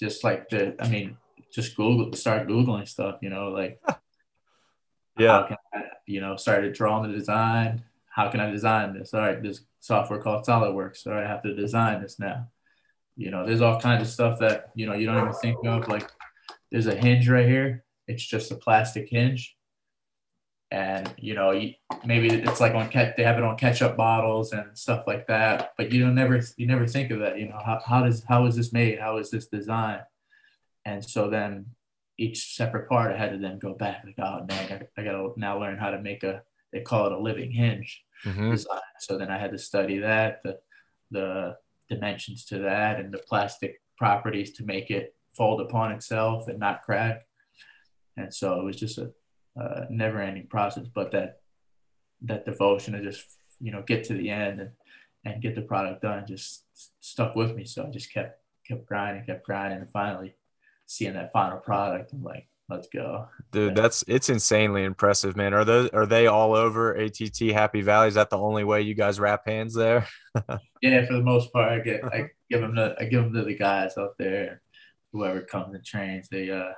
just 0.00 0.24
like 0.24 0.48
the, 0.48 0.74
I 0.82 0.88
mean, 0.88 1.16
just 1.52 1.76
Google, 1.76 2.12
start 2.14 2.48
googling 2.48 2.88
stuff, 2.88 3.16
you 3.20 3.30
know, 3.30 3.48
like 3.48 3.80
Yeah. 5.18 5.32
how 5.40 5.42
can 5.48 5.56
I, 5.74 5.82
you 6.06 6.20
know, 6.22 6.36
started 6.36 6.72
drawing 6.72 7.10
the 7.10 7.16
design. 7.18 7.82
How 8.08 8.30
can 8.30 8.40
I 8.40 8.50
design 8.50 8.94
this? 8.94 9.12
All 9.12 9.20
right, 9.20 9.42
this 9.42 9.60
software 9.80 10.20
called 10.22 10.46
SolidWorks. 10.46 11.06
All 11.06 11.12
right, 11.14 11.24
I 11.24 11.28
have 11.28 11.42
to 11.42 11.54
design 11.54 12.00
this 12.02 12.18
now. 12.18 12.48
You 13.18 13.32
know, 13.32 13.44
there's 13.44 13.60
all 13.60 13.80
kinds 13.80 14.02
of 14.02 14.08
stuff 14.08 14.38
that 14.38 14.70
you 14.76 14.86
know 14.86 14.94
you 14.94 15.04
don't 15.06 15.18
even 15.18 15.32
think 15.34 15.58
of. 15.66 15.88
Like, 15.88 16.08
there's 16.70 16.86
a 16.86 16.94
hinge 16.94 17.28
right 17.28 17.44
here. 17.46 17.84
It's 18.06 18.24
just 18.24 18.52
a 18.52 18.54
plastic 18.54 19.08
hinge, 19.10 19.56
and 20.70 21.12
you 21.18 21.34
know, 21.34 21.50
you, 21.50 21.74
maybe 22.04 22.28
it's 22.28 22.60
like 22.60 22.74
on 22.74 22.88
they 22.92 23.24
have 23.24 23.38
it 23.38 23.42
on 23.44 23.56
ketchup 23.56 23.96
bottles 23.96 24.52
and 24.52 24.76
stuff 24.78 25.02
like 25.06 25.26
that. 25.26 25.72
But 25.76 25.90
you 25.90 26.00
don't 26.00 26.14
never 26.14 26.40
you 26.56 26.66
never 26.68 26.86
think 26.86 27.10
of 27.10 27.18
that. 27.18 27.38
You 27.40 27.48
know, 27.48 27.58
how 27.64 27.80
how 27.84 28.04
does 28.04 28.22
how 28.28 28.46
is 28.46 28.54
this 28.54 28.72
made? 28.72 29.00
How 29.00 29.16
is 29.16 29.30
this 29.30 29.48
designed? 29.48 30.02
And 30.84 31.04
so 31.04 31.28
then 31.28 31.66
each 32.18 32.54
separate 32.54 32.88
part, 32.88 33.12
I 33.12 33.18
had 33.18 33.32
to 33.32 33.38
then 33.38 33.58
go 33.58 33.74
back 33.74 34.04
like, 34.04 34.14
oh 34.18 34.44
man, 34.48 34.86
I, 34.96 35.00
I 35.00 35.04
gotta 35.04 35.32
now 35.36 35.58
learn 35.58 35.76
how 35.78 35.90
to 35.90 36.00
make 36.00 36.22
a. 36.22 36.42
They 36.72 36.82
call 36.82 37.06
it 37.06 37.12
a 37.12 37.18
living 37.18 37.50
hinge 37.50 38.04
Mhm. 38.26 38.50
design. 38.52 38.80
So 39.00 39.16
then 39.18 39.30
I 39.30 39.38
had 39.38 39.52
to 39.52 39.58
study 39.58 39.98
that, 39.98 40.40
the 40.44 40.58
the 41.10 41.56
dimensions 41.88 42.44
to 42.46 42.58
that, 42.58 43.00
and 43.00 43.12
the 43.12 43.18
plastic 43.18 43.80
properties 43.96 44.52
to 44.52 44.64
make 44.64 44.90
it 44.90 45.14
fold 45.36 45.60
upon 45.60 45.92
itself 45.92 46.48
and 46.48 46.58
not 46.58 46.82
crack. 46.82 47.26
And 48.16 48.32
so 48.32 48.60
it 48.60 48.64
was 48.64 48.76
just 48.76 48.98
a, 48.98 49.12
a 49.56 49.86
never-ending 49.90 50.48
process. 50.48 50.86
But 50.92 51.12
that 51.12 51.40
that 52.22 52.44
devotion 52.44 52.94
to 52.94 53.02
just 53.02 53.24
you 53.60 53.70
know 53.72 53.82
get 53.82 54.04
to 54.04 54.14
the 54.14 54.30
end 54.30 54.60
and 54.60 54.70
and 55.24 55.42
get 55.42 55.54
the 55.54 55.62
product 55.62 56.02
done 56.02 56.24
just 56.26 56.64
stuck 57.00 57.34
with 57.34 57.54
me. 57.54 57.64
So 57.64 57.84
I 57.84 57.90
just 57.90 58.12
kept 58.12 58.40
kept 58.66 58.86
grinding, 58.86 59.24
kept 59.24 59.44
grinding, 59.44 59.80
and 59.80 59.90
finally 59.90 60.34
seeing 60.86 61.14
that 61.14 61.32
final 61.32 61.58
product, 61.58 62.12
I'm 62.12 62.22
like, 62.22 62.48
let's 62.68 62.88
go. 62.88 63.28
Dude, 63.50 63.74
that's 63.74 64.04
it's 64.06 64.28
insanely 64.28 64.84
impressive, 64.84 65.36
man. 65.36 65.54
Are 65.54 65.64
those 65.64 65.90
are 65.90 66.06
they 66.06 66.26
all 66.26 66.54
over 66.54 66.94
ATT 66.94 67.38
Happy 67.52 67.82
Valley? 67.82 68.08
Is 68.08 68.14
that 68.14 68.30
the 68.30 68.38
only 68.38 68.64
way 68.64 68.82
you 68.82 68.94
guys 68.94 69.18
wrap 69.20 69.46
hands 69.46 69.74
there? 69.74 70.06
Yeah, 70.80 71.04
for 71.06 71.14
the 71.14 71.22
most 71.22 71.52
part, 71.52 71.72
I 71.72 71.80
get 71.80 72.04
I 72.04 72.30
give 72.48 72.60
them 72.60 72.76
to 72.76 72.94
I 73.00 73.06
give 73.06 73.24
them 73.24 73.32
to 73.34 73.42
the 73.42 73.56
guys 73.56 73.98
out 73.98 74.16
there. 74.16 74.62
Whoever 75.12 75.40
comes 75.40 75.74
and 75.74 75.84
trains, 75.84 76.28
they 76.28 76.50
uh, 76.50 76.72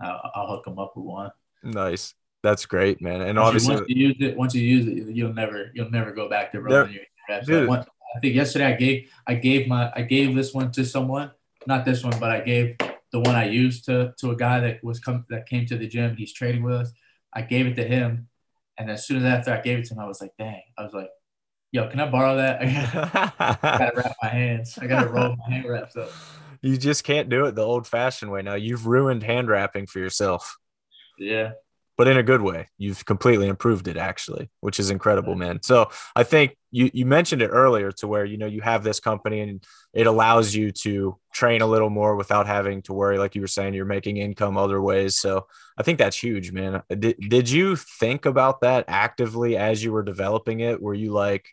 I'll, 0.00 0.30
I'll 0.34 0.46
hook 0.46 0.64
them 0.64 0.78
up 0.78 0.94
with 0.96 1.04
one. 1.04 1.30
Nice. 1.62 2.14
That's 2.42 2.64
great, 2.64 3.02
man. 3.02 3.20
And 3.20 3.38
Once 3.38 3.66
you, 3.66 3.72
obviously, 3.72 3.74
once 3.74 3.88
you 3.88 4.08
use 4.08 4.16
it, 4.20 4.36
once 4.38 4.54
you 4.54 4.62
use 4.62 4.86
it, 4.86 5.14
you'll 5.14 5.34
never 5.34 5.70
you'll 5.74 5.90
never 5.90 6.12
go 6.12 6.30
back 6.30 6.52
to 6.52 6.62
rolling 6.62 6.92
your 6.94 7.02
reps. 7.28 7.46
dude. 7.46 7.68
Like 7.68 7.68
one, 7.68 7.86
I 8.16 8.20
think 8.20 8.34
yesterday 8.34 8.64
I 8.64 8.72
gave 8.76 9.10
I 9.26 9.34
gave 9.34 9.68
my 9.68 9.92
I 9.94 10.00
gave 10.00 10.34
this 10.34 10.54
one 10.54 10.72
to 10.72 10.84
someone, 10.84 11.30
not 11.66 11.84
this 11.84 12.02
one, 12.02 12.18
but 12.18 12.30
I 12.30 12.40
gave 12.40 12.76
the 13.12 13.20
one 13.20 13.34
I 13.34 13.44
used 13.44 13.84
to 13.86 14.12
to 14.18 14.30
a 14.30 14.36
guy 14.36 14.60
that 14.60 14.82
was 14.82 14.98
come 15.00 15.24
that 15.30 15.46
came 15.46 15.66
to 15.66 15.76
the 15.76 15.86
gym. 15.86 16.16
He's 16.16 16.32
training 16.32 16.62
with 16.62 16.74
us. 16.74 16.92
I 17.32 17.42
gave 17.42 17.66
it 17.66 17.76
to 17.76 17.84
him, 17.84 18.28
and 18.78 18.90
as 18.90 19.06
soon 19.06 19.18
as 19.18 19.24
after 19.24 19.52
I 19.52 19.60
gave 19.60 19.78
it 19.78 19.84
to 19.86 19.94
him, 19.94 20.00
I 20.00 20.06
was 20.06 20.20
like, 20.20 20.32
dang, 20.38 20.62
I 20.78 20.82
was 20.82 20.92
like, 20.92 21.08
yo, 21.72 21.88
can 21.88 22.00
I 22.00 22.10
borrow 22.10 22.36
that? 22.36 22.60
I 23.40 23.78
gotta 23.78 23.92
wrap 23.96 24.16
my 24.22 24.28
hands. 24.28 24.78
I 24.80 24.86
gotta 24.86 25.08
roll 25.08 25.36
my 25.36 25.54
hand 25.54 25.66
wraps 25.68 25.96
up. 25.96 26.10
you 26.62 26.76
just 26.76 27.04
can't 27.04 27.28
do 27.28 27.46
it 27.46 27.54
the 27.54 27.62
old 27.64 27.86
fashioned 27.86 28.30
way 28.30 28.42
now. 28.42 28.54
You've 28.54 28.86
ruined 28.86 29.22
hand 29.22 29.48
wrapping 29.48 29.86
for 29.86 29.98
yourself, 29.98 30.56
Yeah. 31.18 31.52
But 32.02 32.10
in 32.10 32.16
a 32.16 32.22
good 32.24 32.42
way. 32.42 32.66
You've 32.78 33.04
completely 33.04 33.46
improved 33.46 33.86
it 33.86 33.96
actually, 33.96 34.50
which 34.58 34.80
is 34.80 34.90
incredible, 34.90 35.36
man. 35.36 35.62
So 35.62 35.88
I 36.16 36.24
think 36.24 36.56
you 36.72 36.90
you 36.92 37.06
mentioned 37.06 37.42
it 37.42 37.50
earlier 37.50 37.92
to 37.92 38.08
where 38.08 38.24
you 38.24 38.38
know 38.38 38.46
you 38.46 38.60
have 38.60 38.82
this 38.82 38.98
company 38.98 39.38
and 39.38 39.64
it 39.94 40.08
allows 40.08 40.52
you 40.52 40.72
to 40.72 41.16
train 41.32 41.62
a 41.62 41.66
little 41.68 41.90
more 41.90 42.16
without 42.16 42.48
having 42.48 42.82
to 42.82 42.92
worry, 42.92 43.18
like 43.18 43.36
you 43.36 43.40
were 43.40 43.46
saying, 43.46 43.74
you're 43.74 43.84
making 43.84 44.16
income 44.16 44.56
other 44.56 44.82
ways. 44.82 45.20
So 45.20 45.46
I 45.78 45.84
think 45.84 46.00
that's 46.00 46.20
huge, 46.20 46.50
man. 46.50 46.82
Did, 46.90 47.18
did 47.28 47.48
you 47.48 47.76
think 47.76 48.26
about 48.26 48.62
that 48.62 48.86
actively 48.88 49.56
as 49.56 49.84
you 49.84 49.92
were 49.92 50.02
developing 50.02 50.58
it? 50.58 50.82
Were 50.82 50.94
you 50.94 51.12
like, 51.12 51.46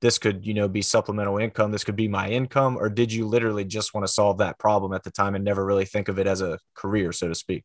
this 0.00 0.16
could, 0.18 0.46
you 0.46 0.54
know, 0.54 0.68
be 0.68 0.80
supplemental 0.80 1.38
income, 1.38 1.72
this 1.72 1.82
could 1.82 1.96
be 1.96 2.06
my 2.06 2.28
income, 2.28 2.76
or 2.78 2.88
did 2.88 3.12
you 3.12 3.26
literally 3.26 3.64
just 3.64 3.94
want 3.94 4.06
to 4.06 4.12
solve 4.12 4.38
that 4.38 4.60
problem 4.60 4.92
at 4.92 5.02
the 5.02 5.10
time 5.10 5.34
and 5.34 5.44
never 5.44 5.64
really 5.64 5.86
think 5.86 6.06
of 6.06 6.20
it 6.20 6.28
as 6.28 6.40
a 6.40 6.60
career, 6.76 7.10
so 7.10 7.26
to 7.26 7.34
speak? 7.34 7.64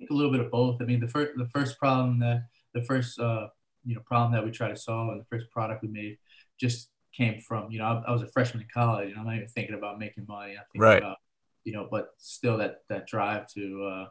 Think 0.00 0.10
a 0.10 0.14
little 0.14 0.32
bit 0.32 0.40
of 0.40 0.50
both. 0.50 0.82
I 0.82 0.84
mean, 0.84 0.98
the 0.98 1.06
first 1.08 1.32
the 1.36 1.48
first 1.48 1.78
problem 1.78 2.18
that 2.20 2.46
the 2.74 2.82
first 2.82 3.20
uh, 3.20 3.48
you 3.84 3.94
know 3.94 4.00
problem 4.00 4.32
that 4.32 4.44
we 4.44 4.50
tried 4.50 4.70
to 4.70 4.76
solve 4.76 5.10
and 5.10 5.20
the 5.20 5.26
first 5.26 5.48
product 5.50 5.82
we 5.82 5.88
made 5.88 6.18
just 6.58 6.90
came 7.12 7.40
from 7.40 7.70
you 7.70 7.78
know 7.78 7.84
I, 7.84 8.08
I 8.08 8.12
was 8.12 8.22
a 8.22 8.26
freshman 8.26 8.62
in 8.62 8.68
college 8.72 9.10
and 9.10 9.18
I'm 9.18 9.26
not 9.26 9.36
even 9.36 9.48
thinking 9.48 9.74
about 9.74 9.98
making 9.98 10.26
money. 10.26 10.56
Right. 10.74 10.98
about 10.98 11.18
you 11.64 11.72
know, 11.72 11.86
but 11.90 12.14
still 12.18 12.56
that 12.58 12.82
that 12.88 13.06
drive 13.06 13.46
to 13.54 13.84
uh, 13.84 14.06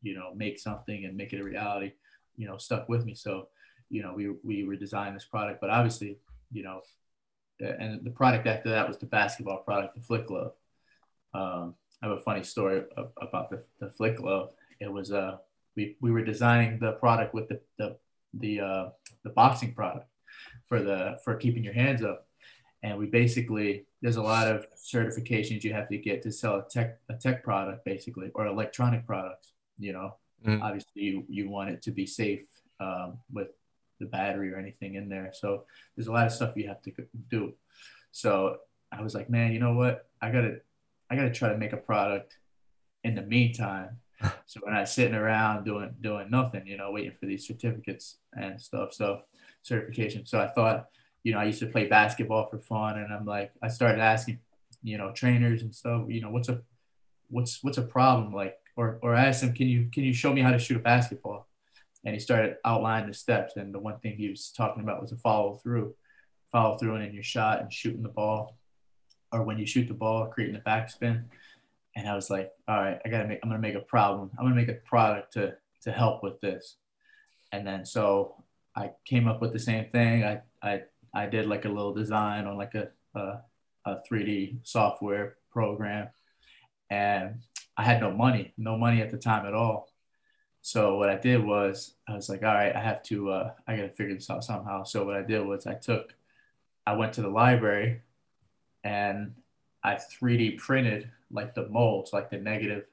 you 0.00 0.14
know 0.14 0.32
make 0.34 0.58
something 0.58 1.04
and 1.04 1.16
make 1.16 1.32
it 1.32 1.40
a 1.40 1.44
reality, 1.44 1.92
you 2.36 2.46
know, 2.46 2.56
stuck 2.56 2.88
with 2.88 3.04
me. 3.04 3.14
So 3.14 3.48
you 3.90 4.02
know 4.02 4.14
we 4.14 4.34
we 4.42 4.64
redesigned 4.64 5.14
this 5.14 5.24
product, 5.24 5.60
but 5.60 5.70
obviously 5.70 6.18
you 6.52 6.62
know, 6.62 6.82
and 7.60 8.04
the 8.04 8.10
product 8.10 8.46
after 8.46 8.70
that 8.70 8.86
was 8.86 8.98
the 8.98 9.06
basketball 9.06 9.58
product, 9.58 9.94
the 9.94 10.02
Flick 10.02 10.26
Glove. 10.26 10.52
Um, 11.34 11.74
I 12.02 12.08
have 12.08 12.18
a 12.18 12.20
funny 12.20 12.42
story 12.42 12.82
about 13.20 13.50
the, 13.50 13.64
the 13.80 13.90
Flick 13.90 14.16
Glove. 14.16 14.50
It 14.82 14.92
was 14.92 15.12
uh 15.12 15.36
we, 15.76 15.96
we 16.04 16.10
were 16.14 16.24
designing 16.32 16.78
the 16.78 16.92
product 17.04 17.30
with 17.36 17.46
the 17.48 17.58
the 17.78 17.88
the 18.42 18.60
uh, 18.60 18.84
the 19.24 19.30
boxing 19.30 19.72
product 19.74 20.08
for 20.68 20.78
the 20.88 21.00
for 21.24 21.32
keeping 21.36 21.64
your 21.64 21.74
hands 21.82 22.02
up, 22.02 22.26
and 22.82 22.98
we 22.98 23.06
basically 23.06 23.70
there's 24.02 24.16
a 24.16 24.22
lot 24.34 24.46
of 24.52 24.66
certifications 24.92 25.62
you 25.64 25.72
have 25.72 25.88
to 25.88 25.98
get 26.08 26.22
to 26.22 26.30
sell 26.32 26.56
a 26.56 26.64
tech 26.74 26.88
a 27.08 27.14
tech 27.14 27.44
product 27.48 27.84
basically 27.84 28.28
or 28.34 28.46
electronic 28.46 29.06
products. 29.06 29.48
You 29.78 29.92
know, 29.96 30.08
Mm. 30.46 30.60
obviously 30.66 31.02
you 31.08 31.24
you 31.28 31.48
want 31.56 31.70
it 31.70 31.80
to 31.86 31.92
be 32.00 32.04
safe 32.04 32.44
um, 32.80 33.08
with 33.32 33.50
the 34.00 34.06
battery 34.06 34.52
or 34.52 34.56
anything 34.64 34.96
in 34.96 35.08
there. 35.08 35.30
So 35.32 35.48
there's 35.94 36.08
a 36.08 36.12
lot 36.18 36.26
of 36.26 36.32
stuff 36.32 36.56
you 36.56 36.66
have 36.66 36.82
to 36.82 36.90
do. 37.30 37.42
So 38.10 38.56
I 38.90 39.00
was 39.06 39.14
like, 39.14 39.30
man, 39.30 39.52
you 39.54 39.60
know 39.60 39.74
what? 39.82 39.94
I 40.20 40.30
gotta 40.34 40.54
I 41.08 41.16
gotta 41.16 41.30
try 41.30 41.48
to 41.50 41.58
make 41.64 41.72
a 41.72 41.82
product 41.92 42.30
in 43.04 43.14
the 43.14 43.22
meantime. 43.36 43.90
So 44.52 44.60
we're 44.62 44.74
not 44.74 44.86
sitting 44.86 45.14
around 45.14 45.64
doing 45.64 45.94
doing 46.02 46.30
nothing, 46.30 46.66
you 46.66 46.76
know, 46.76 46.90
waiting 46.90 47.14
for 47.18 47.24
these 47.24 47.46
certificates 47.46 48.18
and 48.34 48.60
stuff. 48.60 48.92
So 48.92 49.22
certification. 49.62 50.26
So 50.26 50.38
I 50.38 50.48
thought, 50.48 50.88
you 51.24 51.32
know, 51.32 51.38
I 51.38 51.44
used 51.44 51.60
to 51.60 51.66
play 51.66 51.86
basketball 51.86 52.50
for 52.50 52.58
fun, 52.58 52.98
and 52.98 53.10
I'm 53.14 53.24
like, 53.24 53.50
I 53.62 53.68
started 53.68 54.02
asking, 54.02 54.40
you 54.82 54.98
know, 54.98 55.10
trainers 55.12 55.62
and 55.62 55.74
stuff, 55.74 56.02
you 56.06 56.20
know, 56.20 56.28
what's 56.28 56.50
a 56.50 56.60
what's 57.30 57.64
what's 57.64 57.78
a 57.78 57.82
problem 57.82 58.34
like, 58.34 58.58
or 58.76 58.98
or 59.00 59.14
I 59.14 59.24
asked 59.24 59.42
him, 59.42 59.54
can 59.54 59.68
you 59.68 59.88
can 59.90 60.04
you 60.04 60.12
show 60.12 60.34
me 60.34 60.42
how 60.42 60.50
to 60.50 60.58
shoot 60.58 60.76
a 60.76 60.80
basketball? 60.80 61.48
And 62.04 62.12
he 62.12 62.20
started 62.20 62.56
outlining 62.62 63.08
the 63.08 63.14
steps, 63.14 63.56
and 63.56 63.72
the 63.72 63.78
one 63.78 64.00
thing 64.00 64.16
he 64.16 64.28
was 64.28 64.52
talking 64.54 64.82
about 64.82 65.00
was 65.00 65.12
a 65.12 65.16
follow 65.16 65.60
through, 65.62 65.94
follow 66.50 66.76
through 66.76 66.96
in 66.96 67.14
your 67.14 67.22
shot 67.22 67.62
and 67.62 67.72
shooting 67.72 68.02
the 68.02 68.10
ball, 68.10 68.58
or 69.32 69.44
when 69.44 69.56
you 69.56 69.64
shoot 69.64 69.88
the 69.88 69.94
ball, 69.94 70.26
creating 70.26 70.56
a 70.56 70.60
backspin 70.60 71.24
and 71.94 72.08
I 72.08 72.14
was 72.14 72.30
like, 72.30 72.50
all 72.68 72.80
right, 72.80 73.00
I 73.04 73.08
gotta 73.08 73.28
make, 73.28 73.40
I'm 73.42 73.50
gonna 73.50 73.60
make 73.60 73.74
a 73.74 73.80
problem. 73.80 74.30
I'm 74.38 74.44
gonna 74.44 74.56
make 74.56 74.68
a 74.68 74.74
product 74.74 75.34
to 75.34 75.56
to 75.82 75.92
help 75.92 76.22
with 76.22 76.40
this. 76.40 76.76
And 77.52 77.66
then 77.66 77.84
so 77.84 78.42
I 78.74 78.92
came 79.04 79.28
up 79.28 79.40
with 79.40 79.52
the 79.52 79.58
same 79.58 79.90
thing. 79.90 80.24
I 80.24 80.40
I 80.62 80.82
I 81.14 81.26
did 81.26 81.46
like 81.46 81.64
a 81.64 81.68
little 81.68 81.92
design 81.92 82.46
on 82.46 82.56
like 82.56 82.74
a 82.74 82.88
a, 83.14 83.40
a 83.84 83.96
3D 84.10 84.58
software 84.62 85.36
program, 85.50 86.08
and 86.90 87.40
I 87.76 87.84
had 87.84 88.00
no 88.00 88.10
money, 88.10 88.54
no 88.56 88.76
money 88.76 89.02
at 89.02 89.10
the 89.10 89.18
time 89.18 89.46
at 89.46 89.54
all. 89.54 89.92
So 90.62 90.96
what 90.96 91.10
I 91.10 91.16
did 91.16 91.44
was 91.44 91.94
I 92.08 92.14
was 92.14 92.28
like, 92.28 92.42
all 92.42 92.54
right, 92.54 92.74
I 92.74 92.80
have 92.80 93.02
to, 93.04 93.30
uh, 93.30 93.52
I 93.66 93.76
gotta 93.76 93.88
figure 93.90 94.14
this 94.14 94.30
out 94.30 94.44
somehow. 94.44 94.84
So 94.84 95.04
what 95.04 95.16
I 95.16 95.22
did 95.22 95.44
was 95.44 95.66
I 95.66 95.74
took, 95.74 96.14
I 96.86 96.94
went 96.94 97.14
to 97.14 97.22
the 97.22 97.28
library, 97.28 98.02
and 98.84 99.34
I 99.84 99.94
3D 99.94 100.58
printed 100.58 101.10
like 101.30 101.54
the 101.54 101.68
molds, 101.68 102.12
like 102.12 102.30
the 102.30 102.38
negative, 102.38 102.84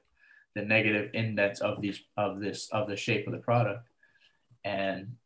the 0.54 0.62
negative 0.62 1.10
indents 1.14 1.60
of 1.60 1.80
these 1.80 2.00
of 2.16 2.40
this 2.40 2.68
of 2.70 2.88
the 2.88 2.96
shape 2.96 3.26
of 3.26 3.32
the 3.32 3.38
product. 3.38 3.86
and 4.64 5.16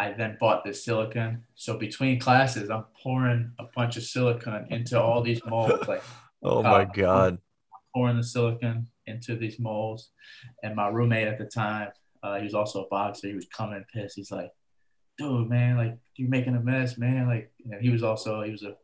I 0.00 0.12
then 0.12 0.38
bought 0.40 0.64
this 0.64 0.82
silicone. 0.82 1.44
So 1.56 1.76
between 1.76 2.18
classes, 2.18 2.70
I'm 2.70 2.84
pouring 3.02 3.52
a 3.58 3.64
bunch 3.74 3.98
of 3.98 4.02
silicone 4.02 4.66
into 4.70 4.98
all 4.98 5.22
these 5.22 5.44
molds. 5.44 5.86
Like, 5.86 6.02
oh 6.42 6.62
my 6.62 6.82
uh, 6.82 6.84
god, 6.84 7.38
pouring 7.94 8.16
the 8.16 8.24
silicone 8.24 8.86
into 9.06 9.36
these 9.36 9.58
molds. 9.58 10.10
And 10.62 10.74
my 10.74 10.88
roommate 10.88 11.28
at 11.28 11.36
the 11.36 11.44
time, 11.44 11.88
uh, 12.22 12.38
he 12.38 12.44
was 12.44 12.54
also 12.54 12.84
a 12.84 12.88
boxer. 12.88 13.28
He 13.28 13.34
was 13.34 13.46
coming 13.46 13.84
pissed. 13.92 14.16
He's 14.16 14.30
like, 14.30 14.50
"Dude, 15.18 15.50
man, 15.50 15.76
like 15.76 15.98
you're 16.16 16.30
making 16.30 16.56
a 16.56 16.60
mess, 16.60 16.96
man." 16.96 17.26
Like, 17.26 17.52
he 17.82 17.90
was 17.90 18.02
also 18.02 18.42
he 18.42 18.52
was 18.52 18.62
a, 18.62 18.76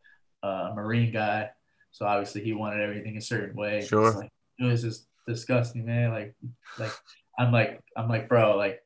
a 0.47 0.74
Marine 0.74 1.12
guy, 1.12 1.51
so 1.97 2.05
obviously 2.05 2.42
he 2.42 2.53
wanted 2.53 2.82
everything 2.82 3.16
a 3.16 3.22
certain 3.22 3.57
way. 3.57 3.80
Sure. 3.80 4.12
Like, 4.12 4.30
Dude, 4.59 4.70
this 4.70 4.84
is 4.84 5.07
disgusting, 5.26 5.86
man. 5.86 6.11
Like, 6.11 6.34
like 6.78 6.92
I'm 7.38 7.51
like 7.53 7.80
I'm 7.97 8.07
like, 8.07 8.28
bro, 8.28 8.55
like 8.59 8.80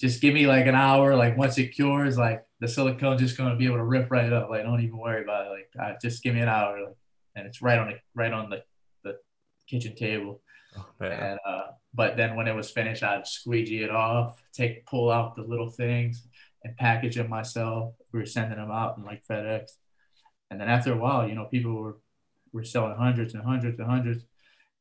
just 0.00 0.20
give 0.20 0.34
me 0.34 0.48
like 0.48 0.66
an 0.66 0.74
hour. 0.74 1.14
Like 1.14 1.38
once 1.38 1.58
it 1.58 1.68
cures, 1.68 2.18
like 2.18 2.44
the 2.58 2.66
silicone 2.66 3.18
just 3.18 3.36
gonna 3.36 3.54
be 3.54 3.66
able 3.66 3.76
to 3.76 3.84
rip 3.84 4.10
right 4.10 4.32
up. 4.32 4.50
Like 4.50 4.64
don't 4.64 4.80
even 4.80 4.98
worry 4.98 5.22
about 5.22 5.46
it. 5.46 5.50
Like 5.50 5.68
uh, 5.80 5.94
just 6.02 6.24
give 6.24 6.34
me 6.34 6.40
an 6.40 6.48
hour. 6.48 6.82
Like, 6.82 6.96
and 7.36 7.46
it's 7.46 7.62
right 7.62 7.78
on 7.78 7.86
the 7.86 7.98
right 8.16 8.32
on 8.32 8.50
the, 8.50 8.64
the 9.04 9.16
kitchen 9.68 9.94
table. 9.94 10.40
Oh, 10.76 11.06
and 11.06 11.38
uh, 11.46 11.66
but 11.94 12.16
then 12.16 12.34
when 12.34 12.48
it 12.48 12.56
was 12.56 12.72
finished, 12.72 13.04
I'd 13.04 13.28
squeegee 13.28 13.84
it 13.84 13.90
off, 13.90 14.42
take 14.52 14.86
pull 14.86 15.12
out 15.12 15.36
the 15.36 15.42
little 15.42 15.70
things, 15.70 16.26
and 16.64 16.76
package 16.76 17.14
them 17.14 17.30
myself. 17.30 17.94
We 18.12 18.18
were 18.18 18.26
sending 18.26 18.58
them 18.58 18.72
out 18.72 18.98
in 18.98 19.04
like 19.04 19.22
FedEx. 19.24 19.70
And 20.50 20.60
then 20.60 20.68
after 20.68 20.92
a 20.92 20.96
while, 20.96 21.28
you 21.28 21.34
know, 21.36 21.44
people 21.44 21.74
were 21.74 21.98
were 22.56 22.64
selling 22.64 22.96
hundreds 22.96 23.34
and 23.34 23.42
hundreds 23.42 23.78
and 23.78 23.88
hundreds. 23.88 24.24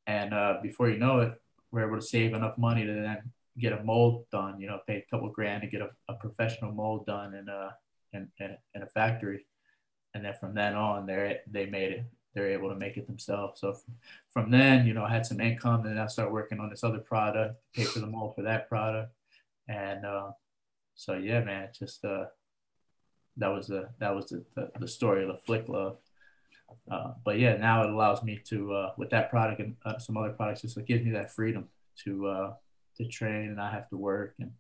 And 0.08 0.34
uh, 0.34 0.58
before 0.62 0.90
you 0.90 0.98
know 0.98 1.20
it, 1.22 1.42
we're 1.72 1.88
able 1.88 2.00
to 2.00 2.06
save 2.06 2.34
enough 2.34 2.58
money 2.58 2.86
to 2.86 2.94
then 2.94 3.32
get 3.58 3.74
a 3.74 3.84
mold 3.84 4.26
done. 4.32 4.60
You 4.60 4.68
know, 4.68 4.80
pay 4.88 4.98
a 4.98 5.06
couple 5.12 5.30
grand 5.30 5.62
to 5.62 5.68
get 5.68 5.82
a, 5.82 5.90
a 6.10 6.14
professional 6.16 6.72
mold 6.72 7.06
done 7.06 7.34
in 7.34 7.50
a 7.50 7.76
in, 8.14 8.30
in, 8.40 8.58
in 8.74 8.82
a 8.82 8.88
factory, 8.88 9.46
and 10.14 10.24
then 10.24 10.34
from 10.40 10.54
then 10.54 10.76
on, 10.76 11.06
they 11.06 11.40
they 11.52 11.66
made 11.66 11.92
it. 11.92 12.06
They're 12.34 12.52
able 12.52 12.70
to 12.70 12.76
make 12.76 12.98
it 12.98 13.08
themselves. 13.08 13.62
So 13.62 13.74
from, 13.74 13.94
from 14.30 14.52
then, 14.52 14.86
you 14.86 14.94
know, 14.94 15.06
I 15.06 15.10
had 15.10 15.26
some 15.26 15.40
income, 15.40 15.86
and 15.86 15.98
I 15.98 16.08
started 16.08 16.34
working 16.34 16.60
on 16.60 16.70
this 16.70 16.84
other 16.84 17.00
product, 17.00 17.62
pay 17.74 17.86
for 17.86 18.00
the 18.00 18.08
mold 18.08 18.36
for 18.36 18.42
that 18.42 18.68
product, 18.68 19.14
and 19.68 20.06
uh, 20.06 20.32
so 20.96 21.14
yeah, 21.14 21.42
man, 21.42 21.70
just 21.78 22.04
uh, 22.04 22.26
that 23.38 23.50
was 23.50 23.68
the 23.68 23.90
that 24.00 24.16
was 24.16 24.28
the, 24.28 24.44
the, 24.56 24.72
the 24.80 24.88
story 24.88 25.24
of 25.24 25.30
the 25.30 25.38
Flick 25.46 25.66
Glove. 25.66 25.98
Uh, 26.90 27.14
but 27.24 27.40
yeah, 27.40 27.58
now 27.58 27.84
it 27.84 27.90
allows 27.90 28.24
me 28.24 28.40
to 28.46 28.74
uh, 28.74 28.92
with 28.98 29.10
that 29.10 29.30
product 29.30 29.60
and 29.60 29.76
uh, 29.86 29.98
some 29.98 30.18
other 30.18 30.32
products, 30.32 30.62
just 30.62 30.78
it 30.78 30.86
gives 30.86 31.04
me 31.04 31.12
that 31.12 31.32
freedom 31.32 31.68
to 32.04 32.28
uh, 32.28 32.54
to 32.98 33.08
train 33.08 33.50
and 33.50 33.60
I 33.62 33.72
have 33.72 33.90
to 33.90 33.98
work 33.98 34.36
and 34.40 34.52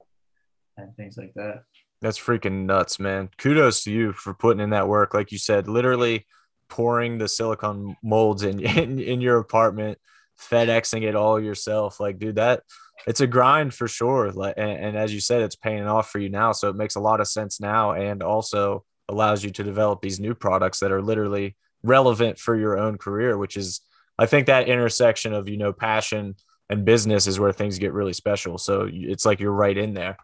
and 0.77 0.95
things 0.95 1.17
like 1.17 1.33
that. 1.35 1.63
That's 2.01 2.19
freaking 2.19 2.65
nuts, 2.65 2.99
man. 2.99 3.29
Kudos 3.37 3.83
to 3.83 3.91
you 3.91 4.13
for 4.13 4.33
putting 4.33 4.61
in 4.61 4.71
that 4.71 4.87
work. 4.87 5.13
Like 5.13 5.31
you 5.31 5.37
said, 5.37 5.67
literally 5.67 6.25
pouring 6.67 7.17
the 7.17 7.27
silicone 7.27 7.95
molds 8.03 8.43
in, 8.43 8.59
in, 8.77 8.99
in 8.99 9.21
your 9.21 9.39
apartment, 9.39 9.97
FedExing 10.39 11.03
it 11.03 11.15
all 11.15 11.39
yourself. 11.39 11.99
Like, 11.99 12.19
dude, 12.19 12.35
that 12.35 12.63
it's 13.07 13.21
a 13.21 13.27
grind 13.27 13.73
for 13.73 13.87
sure. 13.87 14.31
Like, 14.31 14.55
and, 14.57 14.71
and 14.71 14.97
as 14.97 15.13
you 15.13 15.19
said, 15.19 15.41
it's 15.41 15.55
paying 15.55 15.87
off 15.87 16.09
for 16.09 16.19
you 16.19 16.29
now. 16.29 16.51
So 16.51 16.69
it 16.69 16.75
makes 16.75 16.95
a 16.95 17.01
lot 17.01 17.21
of 17.21 17.27
sense 17.27 17.59
now 17.59 17.91
and 17.91 18.21
also 18.21 18.83
allows 19.07 19.43
you 19.43 19.51
to 19.51 19.63
develop 19.63 20.01
these 20.01 20.19
new 20.19 20.33
products 20.33 20.79
that 20.79 20.91
are 20.91 21.01
literally 21.01 21.55
relevant 21.85 22.39
for 22.39 22.55
your 22.55 22.77
own 22.77 22.97
career, 22.97 23.37
which 23.37 23.57
is, 23.57 23.81
I 24.17 24.25
think 24.25 24.47
that 24.47 24.67
intersection 24.67 25.33
of, 25.33 25.47
you 25.49 25.57
know, 25.57 25.73
passion 25.73 26.35
and 26.69 26.85
business 26.85 27.27
is 27.27 27.39
where 27.39 27.53
things 27.53 27.79
get 27.79 27.93
really 27.93 28.13
special. 28.13 28.57
So 28.57 28.89
it's 28.91 29.25
like 29.25 29.39
you're 29.39 29.51
right 29.51 29.77
in 29.77 29.93
there. 29.93 30.17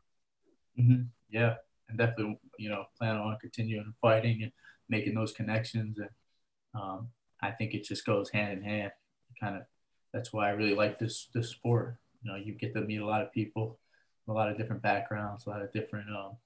Mm-hmm. 0.80 1.03
Yeah, 1.30 1.55
and 1.89 1.97
definitely, 1.97 2.39
you 2.57 2.70
know, 2.70 2.86
plan 2.97 3.16
on 3.16 3.38
continuing 3.39 3.93
fighting 4.01 4.43
and 4.43 4.51
making 4.89 5.14
those 5.14 5.34
connections. 5.34 5.97
And 5.99 6.09
um, 6.74 7.09
I 7.41 7.51
think 7.51 7.74
it 7.74 7.84
just 7.84 8.05
goes 8.05 8.30
hand 8.30 8.57
in 8.57 8.64
hand. 8.64 8.91
Kind 9.39 9.55
of, 9.55 9.64
that's 10.14 10.34
why 10.34 10.47
I 10.47 10.51
really 10.51 10.76
like 10.76 10.99
this 10.99 11.30
this 11.34 11.49
sport. 11.49 11.97
You 12.22 12.32
know, 12.32 12.38
you 12.38 12.53
get 12.53 12.74
to 12.74 12.82
meet 12.82 13.01
a 13.01 13.05
lot 13.05 13.22
of 13.22 13.32
people, 13.32 13.80
a 14.28 14.34
lot 14.34 14.49
of 14.49 14.57
different 14.57 14.82
backgrounds, 14.82 15.45
a 15.45 15.49
lot 15.49 15.62
of 15.62 15.72
different 15.72 16.09
um, 16.09 16.38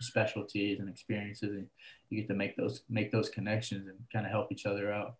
specialties 0.00 0.80
and 0.80 0.88
experiences, 0.88 1.50
and 1.50 1.66
you 2.10 2.20
get 2.20 2.28
to 2.28 2.34
make 2.34 2.56
those 2.56 2.82
make 2.88 3.12
those 3.12 3.28
connections 3.28 3.86
and 3.88 3.98
kind 4.12 4.26
of 4.26 4.32
help 4.32 4.52
each 4.52 4.66
other 4.66 4.92
out. 4.92 5.14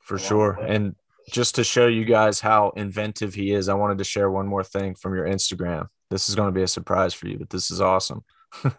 For 0.00 0.18
sure, 0.18 0.58
and 0.60 0.94
just 1.32 1.56
to 1.56 1.64
show 1.64 1.86
you 1.86 2.04
guys 2.04 2.40
how 2.40 2.70
inventive 2.76 3.34
he 3.34 3.52
is, 3.52 3.68
I 3.68 3.74
wanted 3.74 3.98
to 3.98 4.04
share 4.04 4.30
one 4.30 4.46
more 4.46 4.62
thing 4.62 4.94
from 4.94 5.14
your 5.14 5.26
Instagram. 5.26 5.88
This 6.10 6.28
is 6.28 6.34
going 6.34 6.48
to 6.48 6.52
be 6.52 6.62
a 6.62 6.68
surprise 6.68 7.14
for 7.14 7.26
you, 7.26 7.38
but 7.38 7.50
this 7.50 7.70
is 7.70 7.80
awesome. 7.80 8.24
All 8.64 8.72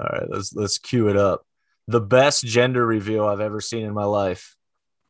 right, 0.00 0.28
let's 0.28 0.54
let's 0.54 0.78
cue 0.78 1.08
it 1.08 1.16
up. 1.16 1.46
The 1.88 2.00
best 2.00 2.44
gender 2.44 2.86
reveal 2.86 3.26
I've 3.26 3.40
ever 3.40 3.60
seen 3.60 3.84
in 3.84 3.92
my 3.92 4.04
life. 4.04 4.56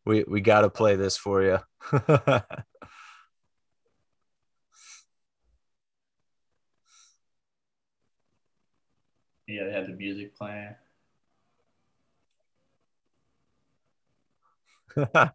We 0.05 0.25
we 0.27 0.41
got 0.41 0.63
to 0.63 0.71
play 0.71 0.97
this 0.97 1.17
for 1.17 1.43
you. 1.43 1.59
yeah, 9.53 9.65
they 9.65 9.73
had 9.73 9.87
the 9.87 9.93
music 9.93 10.37
playing. 10.37 10.75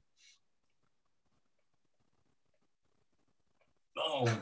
boom. 3.98 4.42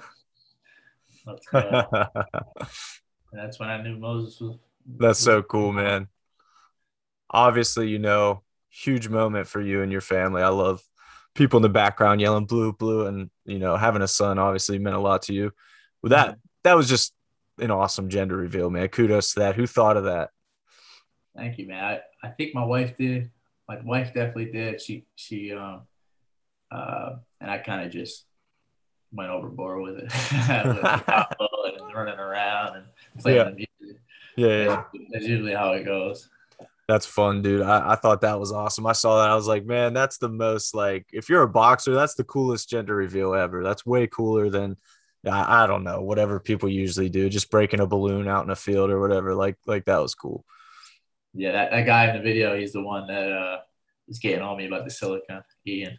That's, 1.25 1.53
uh, 1.53 2.05
that's 3.33 3.59
when 3.59 3.69
I 3.69 3.81
knew 3.81 3.97
Moses 3.97 4.39
was. 4.39 4.57
That's 4.85 5.17
so 5.17 5.41
cool, 5.41 5.73
man. 5.73 6.07
Obviously, 7.31 7.89
you 7.89 7.97
know, 7.97 8.43
huge 8.69 9.09
moment 9.09 9.47
for 9.47 9.59
you 9.59 9.81
and 9.81 9.91
your 9.91 10.01
family. 10.01 10.43
I 10.43 10.49
love 10.49 10.83
people 11.33 11.57
in 11.57 11.63
the 11.63 11.69
background 11.69 12.21
yelling 12.21 12.45
blue, 12.45 12.73
blue, 12.73 13.07
and 13.07 13.31
you 13.43 13.57
know, 13.57 13.75
having 13.75 14.03
a 14.03 14.07
son 14.07 14.37
obviously 14.37 14.77
meant 14.77 14.95
a 14.95 14.99
lot 14.99 15.23
to 15.23 15.33
you. 15.33 15.51
With 16.03 16.11
that, 16.11 16.37
that 16.63 16.75
was 16.75 16.87
just 16.87 17.11
an 17.59 17.71
awesome 17.71 18.09
gender 18.09 18.35
reveal, 18.35 18.69
man. 18.69 18.87
Kudos 18.87 19.33
to 19.33 19.41
that. 19.41 19.55
Who 19.55 19.67
thought 19.67 19.97
of 19.97 20.05
that? 20.05 20.29
Thank 21.35 21.57
you, 21.57 21.67
man. 21.67 21.83
I, 21.83 22.27
I 22.27 22.29
think 22.29 22.55
my 22.55 22.63
wife 22.63 22.97
did. 22.97 23.31
My 23.67 23.79
wife 23.81 24.13
definitely 24.13 24.51
did. 24.51 24.81
She 24.81 25.05
she 25.15 25.51
um 25.51 25.81
uh 26.71 27.15
and 27.41 27.51
I 27.51 27.57
kind 27.57 27.85
of 27.85 27.91
just 27.91 28.25
went 29.11 29.29
overboard 29.29 29.81
with 29.81 29.97
it, 29.97 30.03
with 31.39 31.81
and 31.81 31.95
running 31.95 32.19
around 32.19 32.77
and 32.77 32.85
playing 33.19 33.37
yeah. 33.37 33.43
the 33.43 33.51
music. 33.51 34.01
Yeah, 34.37 34.47
yeah. 34.47 34.83
That's 35.11 35.25
usually 35.25 35.53
how 35.53 35.73
it 35.73 35.85
goes. 35.85 36.29
That's 36.87 37.05
fun, 37.05 37.41
dude. 37.41 37.63
I, 37.63 37.93
I 37.93 37.95
thought 37.95 38.21
that 38.21 38.39
was 38.39 38.51
awesome. 38.51 38.85
I 38.85 38.91
saw 38.91 39.21
that. 39.21 39.31
I 39.31 39.35
was 39.35 39.47
like, 39.47 39.65
man, 39.65 39.93
that's 39.93 40.17
the 40.17 40.29
most 40.29 40.75
like 40.75 41.07
if 41.11 41.29
you're 41.29 41.41
a 41.41 41.49
boxer, 41.49 41.95
that's 41.95 42.13
the 42.13 42.23
coolest 42.23 42.69
gender 42.69 42.95
reveal 42.95 43.33
ever. 43.33 43.63
That's 43.63 43.85
way 43.85 44.07
cooler 44.07 44.49
than 44.49 44.77
I, 45.27 45.63
I 45.63 45.67
don't 45.67 45.83
know, 45.83 46.01
whatever 46.01 46.39
people 46.39 46.69
usually 46.69 47.09
do, 47.09 47.29
just 47.29 47.51
breaking 47.51 47.79
a 47.79 47.87
balloon 47.87 48.27
out 48.27 48.45
in 48.45 48.51
a 48.51 48.55
field 48.55 48.89
or 48.89 48.99
whatever. 48.99 49.35
Like 49.35 49.57
like 49.65 49.85
that 49.85 50.01
was 50.01 50.15
cool. 50.15 50.45
Yeah, 51.33 51.51
that, 51.51 51.71
that 51.71 51.85
guy 51.85 52.07
in 52.07 52.15
the 52.15 52.23
video, 52.23 52.57
he's 52.57 52.73
the 52.73 52.81
one 52.81 53.07
that 53.07 53.31
uh 53.31 53.59
was 54.07 54.19
getting 54.19 54.41
on 54.41 54.57
me 54.57 54.67
about 54.67 54.85
the 54.85 54.91
silicone. 54.91 55.43
Ian. 55.67 55.97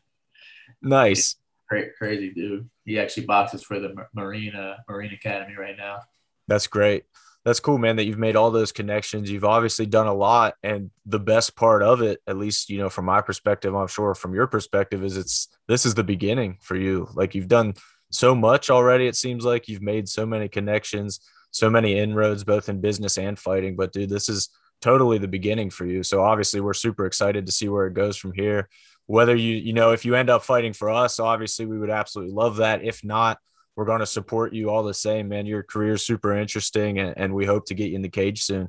Nice 0.82 1.36
crazy 1.66 2.32
dude. 2.32 2.68
He 2.84 2.98
actually 2.98 3.26
boxes 3.26 3.62
for 3.62 3.78
the 3.78 3.94
Marina 4.14 4.78
Marine 4.88 5.12
Academy 5.12 5.56
right 5.56 5.76
now. 5.76 6.00
That's 6.48 6.66
great. 6.66 7.04
That's 7.44 7.60
cool, 7.60 7.78
man. 7.78 7.96
That 7.96 8.04
you've 8.04 8.18
made 8.18 8.36
all 8.36 8.50
those 8.50 8.72
connections. 8.72 9.30
You've 9.30 9.44
obviously 9.44 9.86
done 9.86 10.08
a 10.08 10.14
lot, 10.14 10.54
and 10.62 10.90
the 11.04 11.20
best 11.20 11.54
part 11.54 11.82
of 11.82 12.02
it, 12.02 12.20
at 12.26 12.36
least 12.36 12.70
you 12.70 12.78
know 12.78 12.88
from 12.88 13.04
my 13.04 13.20
perspective, 13.20 13.74
I'm 13.74 13.86
sure 13.86 14.14
from 14.14 14.34
your 14.34 14.46
perspective, 14.46 15.04
is 15.04 15.16
it's 15.16 15.48
this 15.68 15.86
is 15.86 15.94
the 15.94 16.04
beginning 16.04 16.58
for 16.60 16.76
you. 16.76 17.08
Like 17.14 17.34
you've 17.34 17.48
done 17.48 17.74
so 18.10 18.34
much 18.34 18.70
already. 18.70 19.06
It 19.06 19.16
seems 19.16 19.44
like 19.44 19.68
you've 19.68 19.82
made 19.82 20.08
so 20.08 20.26
many 20.26 20.48
connections, 20.48 21.20
so 21.50 21.68
many 21.70 21.98
inroads, 21.98 22.44
both 22.44 22.68
in 22.68 22.80
business 22.80 23.18
and 23.18 23.38
fighting. 23.38 23.76
But 23.76 23.92
dude, 23.92 24.10
this 24.10 24.28
is 24.28 24.50
totally 24.80 25.18
the 25.18 25.28
beginning 25.28 25.70
for 25.70 25.86
you. 25.86 26.02
So 26.02 26.22
obviously, 26.22 26.60
we're 26.60 26.74
super 26.74 27.06
excited 27.06 27.46
to 27.46 27.52
see 27.52 27.68
where 27.68 27.86
it 27.86 27.94
goes 27.94 28.16
from 28.16 28.32
here 28.32 28.68
whether 29.06 29.34
you 29.34 29.56
you 29.56 29.72
know 29.72 29.92
if 29.92 30.04
you 30.04 30.14
end 30.14 30.30
up 30.30 30.42
fighting 30.42 30.72
for 30.72 30.90
us 30.90 31.18
obviously 31.18 31.64
we 31.64 31.78
would 31.78 31.90
absolutely 31.90 32.34
love 32.34 32.56
that 32.56 32.84
if 32.84 33.04
not 33.04 33.38
we're 33.74 33.84
going 33.84 34.00
to 34.00 34.06
support 34.06 34.52
you 34.52 34.68
all 34.68 34.82
the 34.82 34.94
same 34.94 35.28
man 35.28 35.46
your 35.46 35.62
career 35.62 35.94
is 35.94 36.04
super 36.04 36.36
interesting 36.36 36.98
and, 36.98 37.14
and 37.16 37.32
we 37.32 37.46
hope 37.46 37.66
to 37.66 37.74
get 37.74 37.90
you 37.90 37.96
in 37.96 38.02
the 38.02 38.08
cage 38.08 38.42
soon 38.42 38.68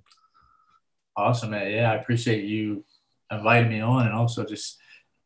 awesome 1.16 1.50
man 1.50 1.72
yeah 1.72 1.92
i 1.92 1.96
appreciate 1.96 2.46
you 2.46 2.84
inviting 3.32 3.70
me 3.70 3.82
on 3.82 4.06
and 4.06 4.16
also 4.16 4.46
just 4.46 4.78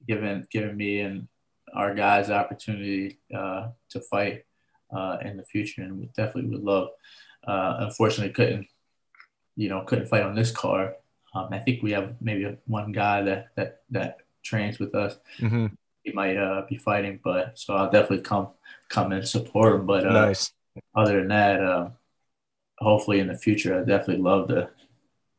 giving 0.08 0.46
giving 0.50 0.76
me 0.76 1.02
and 1.02 1.28
our 1.76 1.94
guys 1.94 2.30
opportunity 2.30 3.20
uh, 3.36 3.70
to 3.90 4.00
fight 4.02 4.44
uh, 4.96 5.18
in 5.24 5.38
the 5.38 5.44
future 5.44 5.82
and 5.82 5.98
we 6.00 6.10
definitely 6.16 6.50
would 6.50 6.64
love 6.64 6.90
uh, 7.48 7.78
unfortunately 7.80 8.34
couldn't 8.34 8.68
you 9.56 9.70
know 9.70 9.82
couldn't 9.82 10.08
fight 10.08 10.24
on 10.24 10.36
this 10.36 10.52
card 10.52 10.94
um, 11.34 11.48
i 11.52 11.60
think 11.60 11.82
we 11.82 11.92
have 11.92 12.16
maybe 12.22 12.58
one 12.66 12.92
guy 12.92 13.22
that 13.22 13.48
that 13.56 13.82
that 13.90 14.18
trains 14.44 14.80
with 14.80 14.96
us. 14.96 15.18
Mm-hmm. 15.40 15.68
He 16.04 16.12
might 16.14 16.38
uh, 16.38 16.64
be 16.68 16.78
fighting, 16.78 17.20
but 17.24 17.58
so 17.58 17.76
I'll 17.76 17.92
definitely 17.92 18.22
come 18.22 18.50
come 18.90 19.12
and 19.12 19.28
support 19.28 19.76
him. 19.76 19.86
But 19.86 20.06
uh, 20.06 20.14
nice. 20.14 20.52
Other 20.96 21.20
than 21.20 21.28
that, 21.28 21.92
hopefully 22.80 23.20
in 23.20 23.28
the 23.28 23.38
future, 23.38 23.80
I 23.80 23.80
definitely 23.80 24.24
love 24.24 24.48
to 24.48 24.70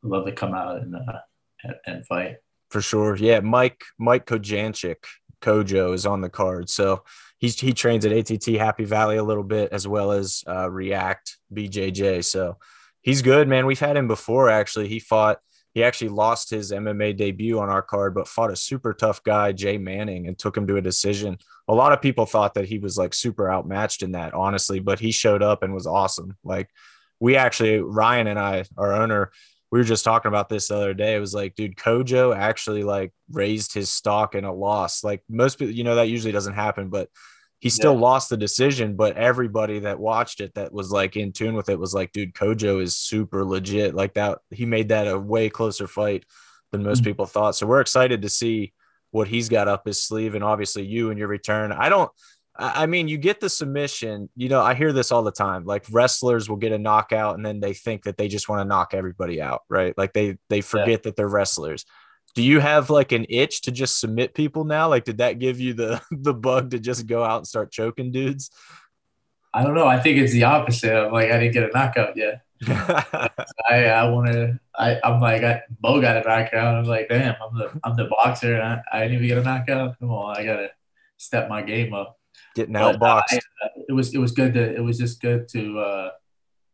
love 0.02 0.26
to 0.26 0.32
come 0.32 0.54
out 0.54 0.82
and 0.82 0.94
uh, 0.94 1.20
and, 1.64 1.74
and 1.86 2.06
fight. 2.06 2.36
For 2.70 2.80
sure, 2.80 3.16
yeah. 3.16 3.40
Mike 3.40 3.82
Mike 3.98 4.26
Kojanchik, 4.26 5.04
Kojo 5.42 5.94
is 5.94 6.06
on 6.06 6.20
the 6.20 6.30
card, 6.30 6.70
so 6.70 7.04
he's 7.38 7.58
he 7.60 7.72
trains 7.72 8.06
at 8.06 8.12
ATT 8.12 8.46
Happy 8.56 8.84
Valley 8.84 9.16
a 9.16 9.24
little 9.24 9.42
bit 9.42 9.72
as 9.72 9.86
well 9.86 10.12
as 10.12 10.42
uh, 10.48 10.70
React 10.70 11.36
BJJ. 11.52 12.24
So 12.24 12.56
he's 13.02 13.20
good, 13.20 13.48
man. 13.48 13.66
We've 13.66 13.78
had 13.78 13.96
him 13.96 14.08
before 14.08 14.48
actually. 14.48 14.88
He 14.88 15.00
fought 15.00 15.40
he 15.74 15.82
actually 15.82 16.10
lost 16.10 16.50
his 16.50 16.70
MMA 16.70 17.16
debut 17.16 17.58
on 17.58 17.70
our 17.70 17.82
card, 17.82 18.14
but 18.14 18.28
fought 18.28 18.50
a 18.50 18.56
super 18.56 18.92
tough 18.92 19.22
guy, 19.24 19.52
Jay 19.52 19.78
Manning, 19.78 20.28
and 20.28 20.38
took 20.38 20.56
him 20.56 20.66
to 20.66 20.76
a 20.76 20.82
decision. 20.82 21.38
A 21.66 21.74
lot 21.74 21.92
of 21.92 22.02
people 22.02 22.26
thought 22.26 22.54
that 22.54 22.66
he 22.66 22.78
was 22.78 22.98
like 22.98 23.14
super 23.14 23.50
outmatched 23.50 24.02
in 24.02 24.12
that, 24.12 24.34
honestly, 24.34 24.80
but 24.80 25.00
he 25.00 25.12
showed 25.12 25.42
up 25.42 25.62
and 25.62 25.72
was 25.72 25.86
awesome. 25.86 26.36
Like 26.44 26.68
we 27.20 27.36
actually, 27.36 27.78
Ryan 27.78 28.26
and 28.26 28.38
I, 28.38 28.64
our 28.76 28.92
owner, 28.92 29.32
we 29.72 29.78
were 29.78 29.84
just 29.84 30.04
talking 30.04 30.28
about 30.28 30.50
this 30.50 30.68
the 30.68 30.76
other 30.76 30.92
day. 30.92 31.16
It 31.16 31.18
was 31.20 31.34
like, 31.34 31.54
dude, 31.54 31.76
Kojo 31.76 32.36
actually 32.36 32.84
like 32.84 33.10
raised 33.30 33.72
his 33.72 33.88
stock 33.88 34.34
in 34.34 34.44
a 34.44 34.52
loss. 34.52 35.02
Like 35.02 35.22
most 35.30 35.58
people, 35.58 35.74
you 35.74 35.82
know, 35.82 35.94
that 35.94 36.10
usually 36.10 36.30
doesn't 36.30 36.52
happen, 36.52 36.90
but 36.90 37.08
he 37.58 37.70
still 37.70 37.94
yeah. 37.94 38.00
lost 38.00 38.28
the 38.28 38.36
decision, 38.36 38.96
but 38.96 39.16
everybody 39.16 39.78
that 39.78 39.98
watched 39.98 40.42
it 40.42 40.52
that 40.56 40.74
was 40.74 40.90
like 40.90 41.16
in 41.16 41.32
tune 41.32 41.54
with 41.54 41.70
it 41.70 41.78
was 41.78 41.94
like, 41.94 42.12
dude, 42.12 42.34
Kojo 42.34 42.82
is 42.82 42.96
super 42.96 43.46
legit. 43.46 43.94
Like 43.94 44.12
that, 44.14 44.40
he 44.50 44.66
made 44.66 44.90
that 44.90 45.08
a 45.08 45.18
way 45.18 45.48
closer 45.48 45.86
fight 45.86 46.26
than 46.70 46.82
most 46.82 46.98
mm-hmm. 46.98 47.10
people 47.10 47.26
thought. 47.26 47.56
So 47.56 47.66
we're 47.66 47.80
excited 47.80 48.20
to 48.22 48.28
see 48.28 48.74
what 49.10 49.28
he's 49.28 49.48
got 49.48 49.68
up 49.68 49.86
his 49.86 50.02
sleeve, 50.02 50.34
and 50.34 50.44
obviously 50.44 50.84
you 50.84 51.08
and 51.08 51.18
your 51.18 51.28
return. 51.28 51.72
I 51.72 51.88
don't. 51.88 52.10
I 52.54 52.84
mean, 52.86 53.08
you 53.08 53.16
get 53.16 53.40
the 53.40 53.48
submission. 53.48 54.28
You 54.36 54.50
know, 54.50 54.60
I 54.60 54.74
hear 54.74 54.92
this 54.92 55.10
all 55.10 55.22
the 55.22 55.32
time. 55.32 55.64
Like 55.64 55.86
wrestlers 55.90 56.50
will 56.50 56.58
get 56.58 56.72
a 56.72 56.78
knockout, 56.78 57.36
and 57.36 57.44
then 57.44 57.60
they 57.60 57.72
think 57.72 58.04
that 58.04 58.18
they 58.18 58.28
just 58.28 58.48
want 58.48 58.60
to 58.60 58.64
knock 58.64 58.92
everybody 58.92 59.40
out, 59.40 59.62
right? 59.70 59.96
Like 59.96 60.12
they 60.12 60.36
they 60.50 60.60
forget 60.60 60.88
yeah. 60.88 60.96
that 61.04 61.16
they're 61.16 61.28
wrestlers 61.28 61.86
do 62.34 62.42
you 62.42 62.60
have 62.60 62.90
like 62.90 63.12
an 63.12 63.26
itch 63.28 63.62
to 63.62 63.72
just 63.72 64.00
submit 64.00 64.34
people 64.34 64.64
now? 64.64 64.88
Like, 64.88 65.04
did 65.04 65.18
that 65.18 65.38
give 65.38 65.60
you 65.60 65.74
the 65.74 66.00
the 66.10 66.34
bug 66.34 66.70
to 66.70 66.78
just 66.78 67.06
go 67.06 67.22
out 67.22 67.38
and 67.38 67.46
start 67.46 67.72
choking 67.72 68.12
dudes? 68.12 68.50
I 69.54 69.62
don't 69.62 69.74
know. 69.74 69.86
I 69.86 70.00
think 70.00 70.18
it's 70.18 70.32
the 70.32 70.44
opposite. 70.44 70.94
I'm 70.94 71.12
like, 71.12 71.30
I 71.30 71.38
didn't 71.38 71.52
get 71.52 71.64
a 71.64 71.72
knockout 71.72 72.16
yet. 72.16 72.42
I 72.66 73.28
I 73.68 74.08
want 74.08 74.32
to. 74.32 74.58
I 74.78 74.98
I'm 75.04 75.20
like, 75.20 75.42
I, 75.42 75.62
Bo 75.80 76.00
got 76.00 76.16
a 76.16 76.20
knockout. 76.20 76.76
I'm 76.76 76.84
like, 76.84 77.08
damn, 77.08 77.34
I'm 77.42 77.58
the 77.58 77.80
I'm 77.84 77.96
the 77.96 78.04
boxer, 78.04 78.54
and 78.54 78.62
I, 78.62 78.82
I 78.92 79.00
didn't 79.02 79.16
even 79.16 79.28
get 79.28 79.38
a 79.38 79.42
knockout. 79.42 79.98
Come 79.98 80.10
on, 80.10 80.36
I 80.36 80.44
gotta 80.44 80.70
step 81.18 81.48
my 81.48 81.60
game 81.60 81.92
up. 81.92 82.18
Getting 82.54 82.74
outboxed. 82.74 83.32
I, 83.32 83.68
it 83.88 83.92
was 83.92 84.14
it 84.14 84.18
was 84.18 84.32
good 84.32 84.54
to 84.54 84.74
it 84.74 84.80
was 84.80 84.98
just 84.98 85.20
good 85.20 85.48
to 85.48 85.78
uh, 85.78 86.10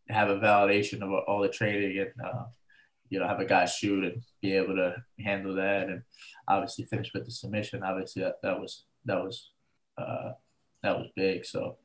have 0.09 0.31
a 0.31 0.39
validation 0.39 1.03
of 1.03 1.11
all 1.27 1.41
the 1.41 1.49
training 1.49 1.99
and 1.99 2.27
uh, 2.27 2.45
you 3.11 3.19
know 3.19 3.29
have 3.29 3.41
a 3.41 3.45
guy 3.45 3.65
shoot 3.65 4.05
and 4.05 4.23
be 4.43 4.53
able 4.55 4.77
to 4.77 4.97
handle 5.21 5.55
that, 5.55 5.89
and 5.89 6.03
obviously 6.47 6.85
finish 6.85 7.13
with 7.15 7.25
the 7.25 7.31
submission. 7.31 7.83
Obviously, 7.83 8.23
that, 8.23 8.41
that 8.43 8.61
was 8.61 8.85
that 9.05 9.23
was 9.23 9.51
uh, 9.97 10.33
that 10.83 10.99
was 10.99 11.09
big. 11.17 11.45
So, 11.45 11.77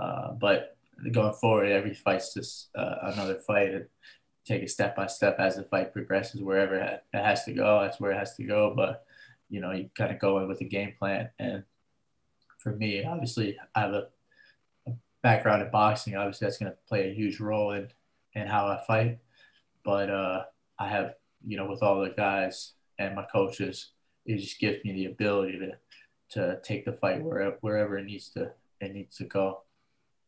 uh, 0.00 0.32
but 0.32 0.76
going 1.12 1.34
forward, 1.34 1.70
every 1.70 1.94
fight's 1.94 2.34
just 2.34 2.70
uh, 2.76 2.96
another 3.02 3.36
fight, 3.46 3.74
and 3.74 3.86
take 4.44 4.62
it 4.62 4.70
step 4.70 4.96
by 4.96 5.06
step 5.06 5.38
as 5.38 5.56
the 5.56 5.64
fight 5.64 5.92
progresses. 5.92 6.42
Wherever 6.42 6.76
it 6.76 7.02
has 7.12 7.44
to 7.44 7.52
go, 7.52 7.80
that's 7.82 8.00
where 8.00 8.12
it 8.12 8.18
has 8.18 8.34
to 8.36 8.44
go. 8.44 8.72
But 8.74 9.04
you 9.48 9.60
know, 9.60 9.72
you 9.72 9.90
kind 9.96 10.12
of 10.12 10.18
go 10.18 10.38
in 10.38 10.48
with 10.48 10.60
a 10.60 10.64
game 10.64 10.94
plan. 10.98 11.30
And 11.38 11.64
for 12.58 12.74
me, 12.74 13.04
obviously, 13.04 13.56
I 13.74 13.80
have 13.80 13.92
a, 13.92 14.08
a 14.86 14.92
background 15.22 15.62
in 15.62 15.70
boxing. 15.70 16.16
Obviously, 16.16 16.46
that's 16.46 16.58
going 16.58 16.72
to 16.72 16.78
play 16.88 17.08
a 17.08 17.14
huge 17.14 17.40
role 17.40 17.72
in 17.72 17.88
in 18.34 18.46
how 18.46 18.66
I 18.66 18.80
fight. 18.86 19.18
But 19.84 20.10
uh, 20.10 20.44
I 20.78 20.88
have, 20.88 21.14
you 21.46 21.56
know, 21.56 21.66
with 21.66 21.82
all 21.82 22.00
the 22.00 22.10
guys 22.10 22.72
and 22.98 23.14
my 23.14 23.24
coaches, 23.32 23.92
it 24.26 24.38
just 24.38 24.58
gives 24.58 24.84
me 24.84 24.92
the 24.92 25.06
ability 25.06 25.58
to 25.58 25.72
to 26.30 26.60
take 26.62 26.84
the 26.84 26.92
fight 26.92 27.22
wherever 27.22 27.56
wherever 27.62 27.96
it 27.96 28.04
needs 28.04 28.28
to 28.30 28.52
it 28.80 28.92
needs 28.92 29.16
to 29.16 29.24
go. 29.24 29.62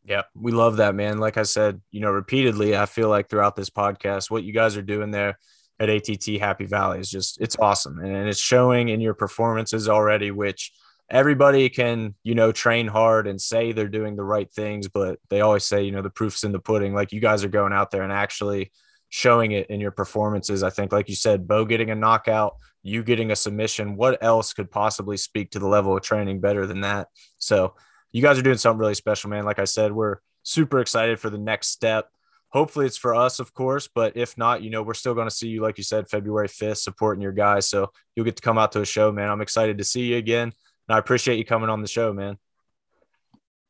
Yeah, 0.04 0.22
we 0.34 0.50
love 0.52 0.78
that, 0.78 0.94
man. 0.94 1.18
Like 1.18 1.36
I 1.36 1.42
said, 1.42 1.80
you 1.90 2.00
know, 2.00 2.10
repeatedly, 2.10 2.74
I 2.74 2.86
feel 2.86 3.10
like 3.10 3.28
throughout 3.28 3.54
this 3.54 3.68
podcast, 3.68 4.30
what 4.30 4.44
you 4.44 4.52
guys 4.52 4.76
are 4.76 4.82
doing 4.82 5.10
there 5.10 5.38
at 5.78 5.90
ATT 5.90 6.40
Happy 6.40 6.64
Valley 6.64 7.00
is 7.00 7.10
just 7.10 7.40
it's 7.40 7.56
awesome, 7.58 7.98
and 7.98 8.28
it's 8.28 8.40
showing 8.40 8.88
in 8.88 9.00
your 9.00 9.14
performances 9.14 9.88
already, 9.88 10.30
which 10.30 10.72
everybody 11.10 11.68
can 11.68 12.14
you 12.22 12.34
know 12.34 12.52
train 12.52 12.86
hard 12.86 13.26
and 13.26 13.40
say 13.40 13.72
they're 13.72 13.88
doing 13.88 14.14
the 14.14 14.22
right 14.22 14.52
things 14.52 14.86
but 14.86 15.18
they 15.28 15.40
always 15.40 15.64
say 15.64 15.82
you 15.82 15.90
know 15.90 16.02
the 16.02 16.10
proof's 16.10 16.44
in 16.44 16.52
the 16.52 16.58
pudding 16.58 16.94
like 16.94 17.12
you 17.12 17.20
guys 17.20 17.42
are 17.42 17.48
going 17.48 17.72
out 17.72 17.90
there 17.90 18.02
and 18.02 18.12
actually 18.12 18.70
showing 19.10 19.52
it 19.52 19.68
in 19.68 19.80
your 19.80 19.90
performances. 19.90 20.62
I 20.62 20.70
think, 20.70 20.92
like 20.92 21.08
you 21.08 21.16
said, 21.16 21.46
Bo 21.46 21.64
getting 21.66 21.90
a 21.90 21.94
knockout, 21.94 22.56
you 22.82 23.02
getting 23.02 23.30
a 23.30 23.36
submission. 23.36 23.96
What 23.96 24.22
else 24.22 24.54
could 24.54 24.70
possibly 24.70 25.16
speak 25.16 25.50
to 25.50 25.58
the 25.58 25.68
level 25.68 25.96
of 25.96 26.02
training 26.02 26.40
better 26.40 26.66
than 26.66 26.80
that? 26.80 27.08
So, 27.38 27.74
you 28.12 28.22
guys 28.22 28.38
are 28.38 28.42
doing 28.42 28.56
something 28.56 28.80
really 28.80 28.94
special, 28.94 29.30
man. 29.30 29.44
Like 29.44 29.58
I 29.58 29.64
said, 29.64 29.92
we're 29.92 30.16
super 30.42 30.80
excited 30.80 31.20
for 31.20 31.28
the 31.28 31.38
next 31.38 31.68
step. 31.68 32.08
Hopefully, 32.48 32.86
it's 32.86 32.96
for 32.96 33.14
us, 33.14 33.38
of 33.38 33.52
course, 33.52 33.88
but 33.92 34.16
if 34.16 34.38
not, 34.38 34.62
you 34.62 34.70
know, 34.70 34.82
we're 34.82 34.94
still 34.94 35.14
going 35.14 35.28
to 35.28 35.34
see 35.34 35.48
you, 35.48 35.60
like 35.60 35.76
you 35.76 35.84
said, 35.84 36.08
February 36.08 36.48
5th, 36.48 36.78
supporting 36.78 37.22
your 37.22 37.32
guys. 37.32 37.68
So, 37.68 37.90
you'll 38.14 38.24
get 38.24 38.36
to 38.36 38.42
come 38.42 38.58
out 38.58 38.72
to 38.72 38.80
a 38.80 38.86
show, 38.86 39.12
man. 39.12 39.28
I'm 39.28 39.42
excited 39.42 39.78
to 39.78 39.84
see 39.84 40.02
you 40.02 40.16
again. 40.16 40.52
I 40.92 40.98
appreciate 40.98 41.38
you 41.38 41.44
coming 41.44 41.70
on 41.70 41.82
the 41.82 41.88
show, 41.88 42.12
man. 42.12 42.38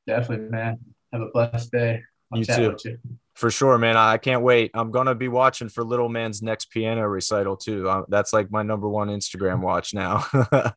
Definitely, 0.07 0.49
man. 0.49 0.79
Have 1.13 1.23
a 1.23 1.31
blessed 1.33 1.71
day. 1.73 2.03
I'll 2.33 2.39
you 2.39 2.45
too. 2.45 2.77
You. 2.85 2.99
For 3.35 3.51
sure, 3.51 3.79
man. 3.79 3.97
I 3.97 4.19
can't 4.19 4.43
wait. 4.43 4.71
I'm 4.75 4.91
gonna 4.91 5.15
be 5.15 5.29
watching 5.29 5.69
for 5.69 5.83
Little 5.83 6.09
Man's 6.09 6.43
next 6.43 6.67
piano 6.67 7.03
recital 7.07 7.57
too. 7.57 7.89
Uh, 7.89 8.03
that's 8.09 8.33
like 8.33 8.51
my 8.51 8.63
number 8.63 8.89
one 8.89 9.09
Instagram 9.09 9.61
watch 9.61 9.95
now. 9.95 10.25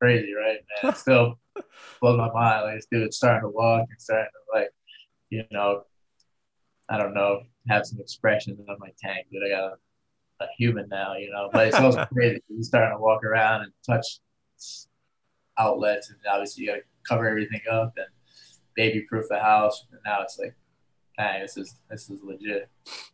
Crazy, 0.00 0.32
right, 0.34 0.58
man? 0.82 0.94
Still 0.94 1.38
blows 2.00 2.18
my 2.18 2.32
mind. 2.32 2.64
Like 2.64 2.74
this 2.76 2.86
dude's 2.90 3.16
starting 3.16 3.42
to 3.42 3.48
walk 3.48 3.86
and 3.88 4.00
starting 4.00 4.28
to 4.32 4.58
like, 4.58 4.70
you 5.30 5.44
know, 5.50 5.84
I 6.88 6.98
don't 6.98 7.14
know, 7.14 7.42
have 7.68 7.86
some 7.86 8.00
expressions. 8.00 8.58
And 8.58 8.68
I'm 8.68 8.78
like, 8.80 8.96
dang, 9.02 9.22
dude, 9.30 9.42
I 9.46 9.48
got 9.48 9.64
a, 9.64 10.44
a 10.44 10.48
human 10.58 10.88
now, 10.88 11.14
you 11.16 11.30
know. 11.30 11.50
But 11.52 11.68
it's 11.68 11.76
also 11.76 12.04
crazy. 12.12 12.42
He's 12.48 12.68
starting 12.68 12.96
to 12.96 13.00
walk 13.00 13.24
around 13.24 13.62
and 13.62 13.72
touch 13.86 14.20
outlets, 15.58 16.10
and 16.10 16.18
obviously 16.30 16.64
you 16.64 16.70
got 16.70 16.76
to 16.76 16.82
cover 17.08 17.28
everything 17.28 17.60
up 17.70 17.94
and 17.96 18.06
baby 18.74 19.02
proof 19.02 19.26
the 19.28 19.38
house. 19.38 19.86
And 19.90 20.00
now 20.04 20.22
it's 20.22 20.38
like, 20.38 20.54
dang, 21.18 21.42
this 21.42 21.56
is 21.56 21.76
this 21.90 22.10
is 22.10 22.20
legit. 22.22 22.68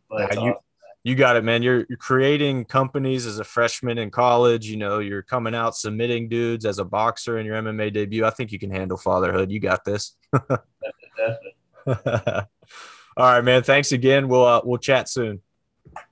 But 0.09 0.33
yeah, 0.33 0.41
you, 0.41 0.49
awesome. 0.51 0.63
you 1.03 1.15
got 1.15 1.35
it, 1.35 1.43
man. 1.43 1.63
You're 1.63 1.85
you're 1.89 1.97
creating 1.97 2.65
companies 2.65 3.25
as 3.25 3.39
a 3.39 3.43
freshman 3.43 3.97
in 3.97 4.11
college. 4.11 4.67
You 4.67 4.77
know, 4.77 4.99
you're 4.99 5.23
coming 5.23 5.55
out 5.55 5.75
submitting 5.75 6.29
dudes 6.29 6.65
as 6.65 6.79
a 6.79 6.85
boxer 6.85 7.37
in 7.37 7.45
your 7.45 7.61
MMA 7.61 7.93
debut. 7.93 8.25
I 8.25 8.29
think 8.29 8.51
you 8.51 8.59
can 8.59 8.71
handle 8.71 8.97
fatherhood. 8.97 9.51
You 9.51 9.59
got 9.59 9.83
this. 9.83 10.15
definitely. 10.33 11.55
definitely. 11.87 12.43
All 13.17 13.25
right, 13.25 13.43
man. 13.43 13.63
Thanks 13.63 13.91
again. 13.91 14.29
We'll 14.29 14.45
uh, 14.45 14.61
we'll 14.63 14.77
chat 14.77 15.09
soon. 15.09 15.41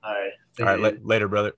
All 0.04 0.14
right. 0.14 0.32
All 0.60 0.78
right. 0.78 1.06
later, 1.06 1.28
brother. 1.28 1.54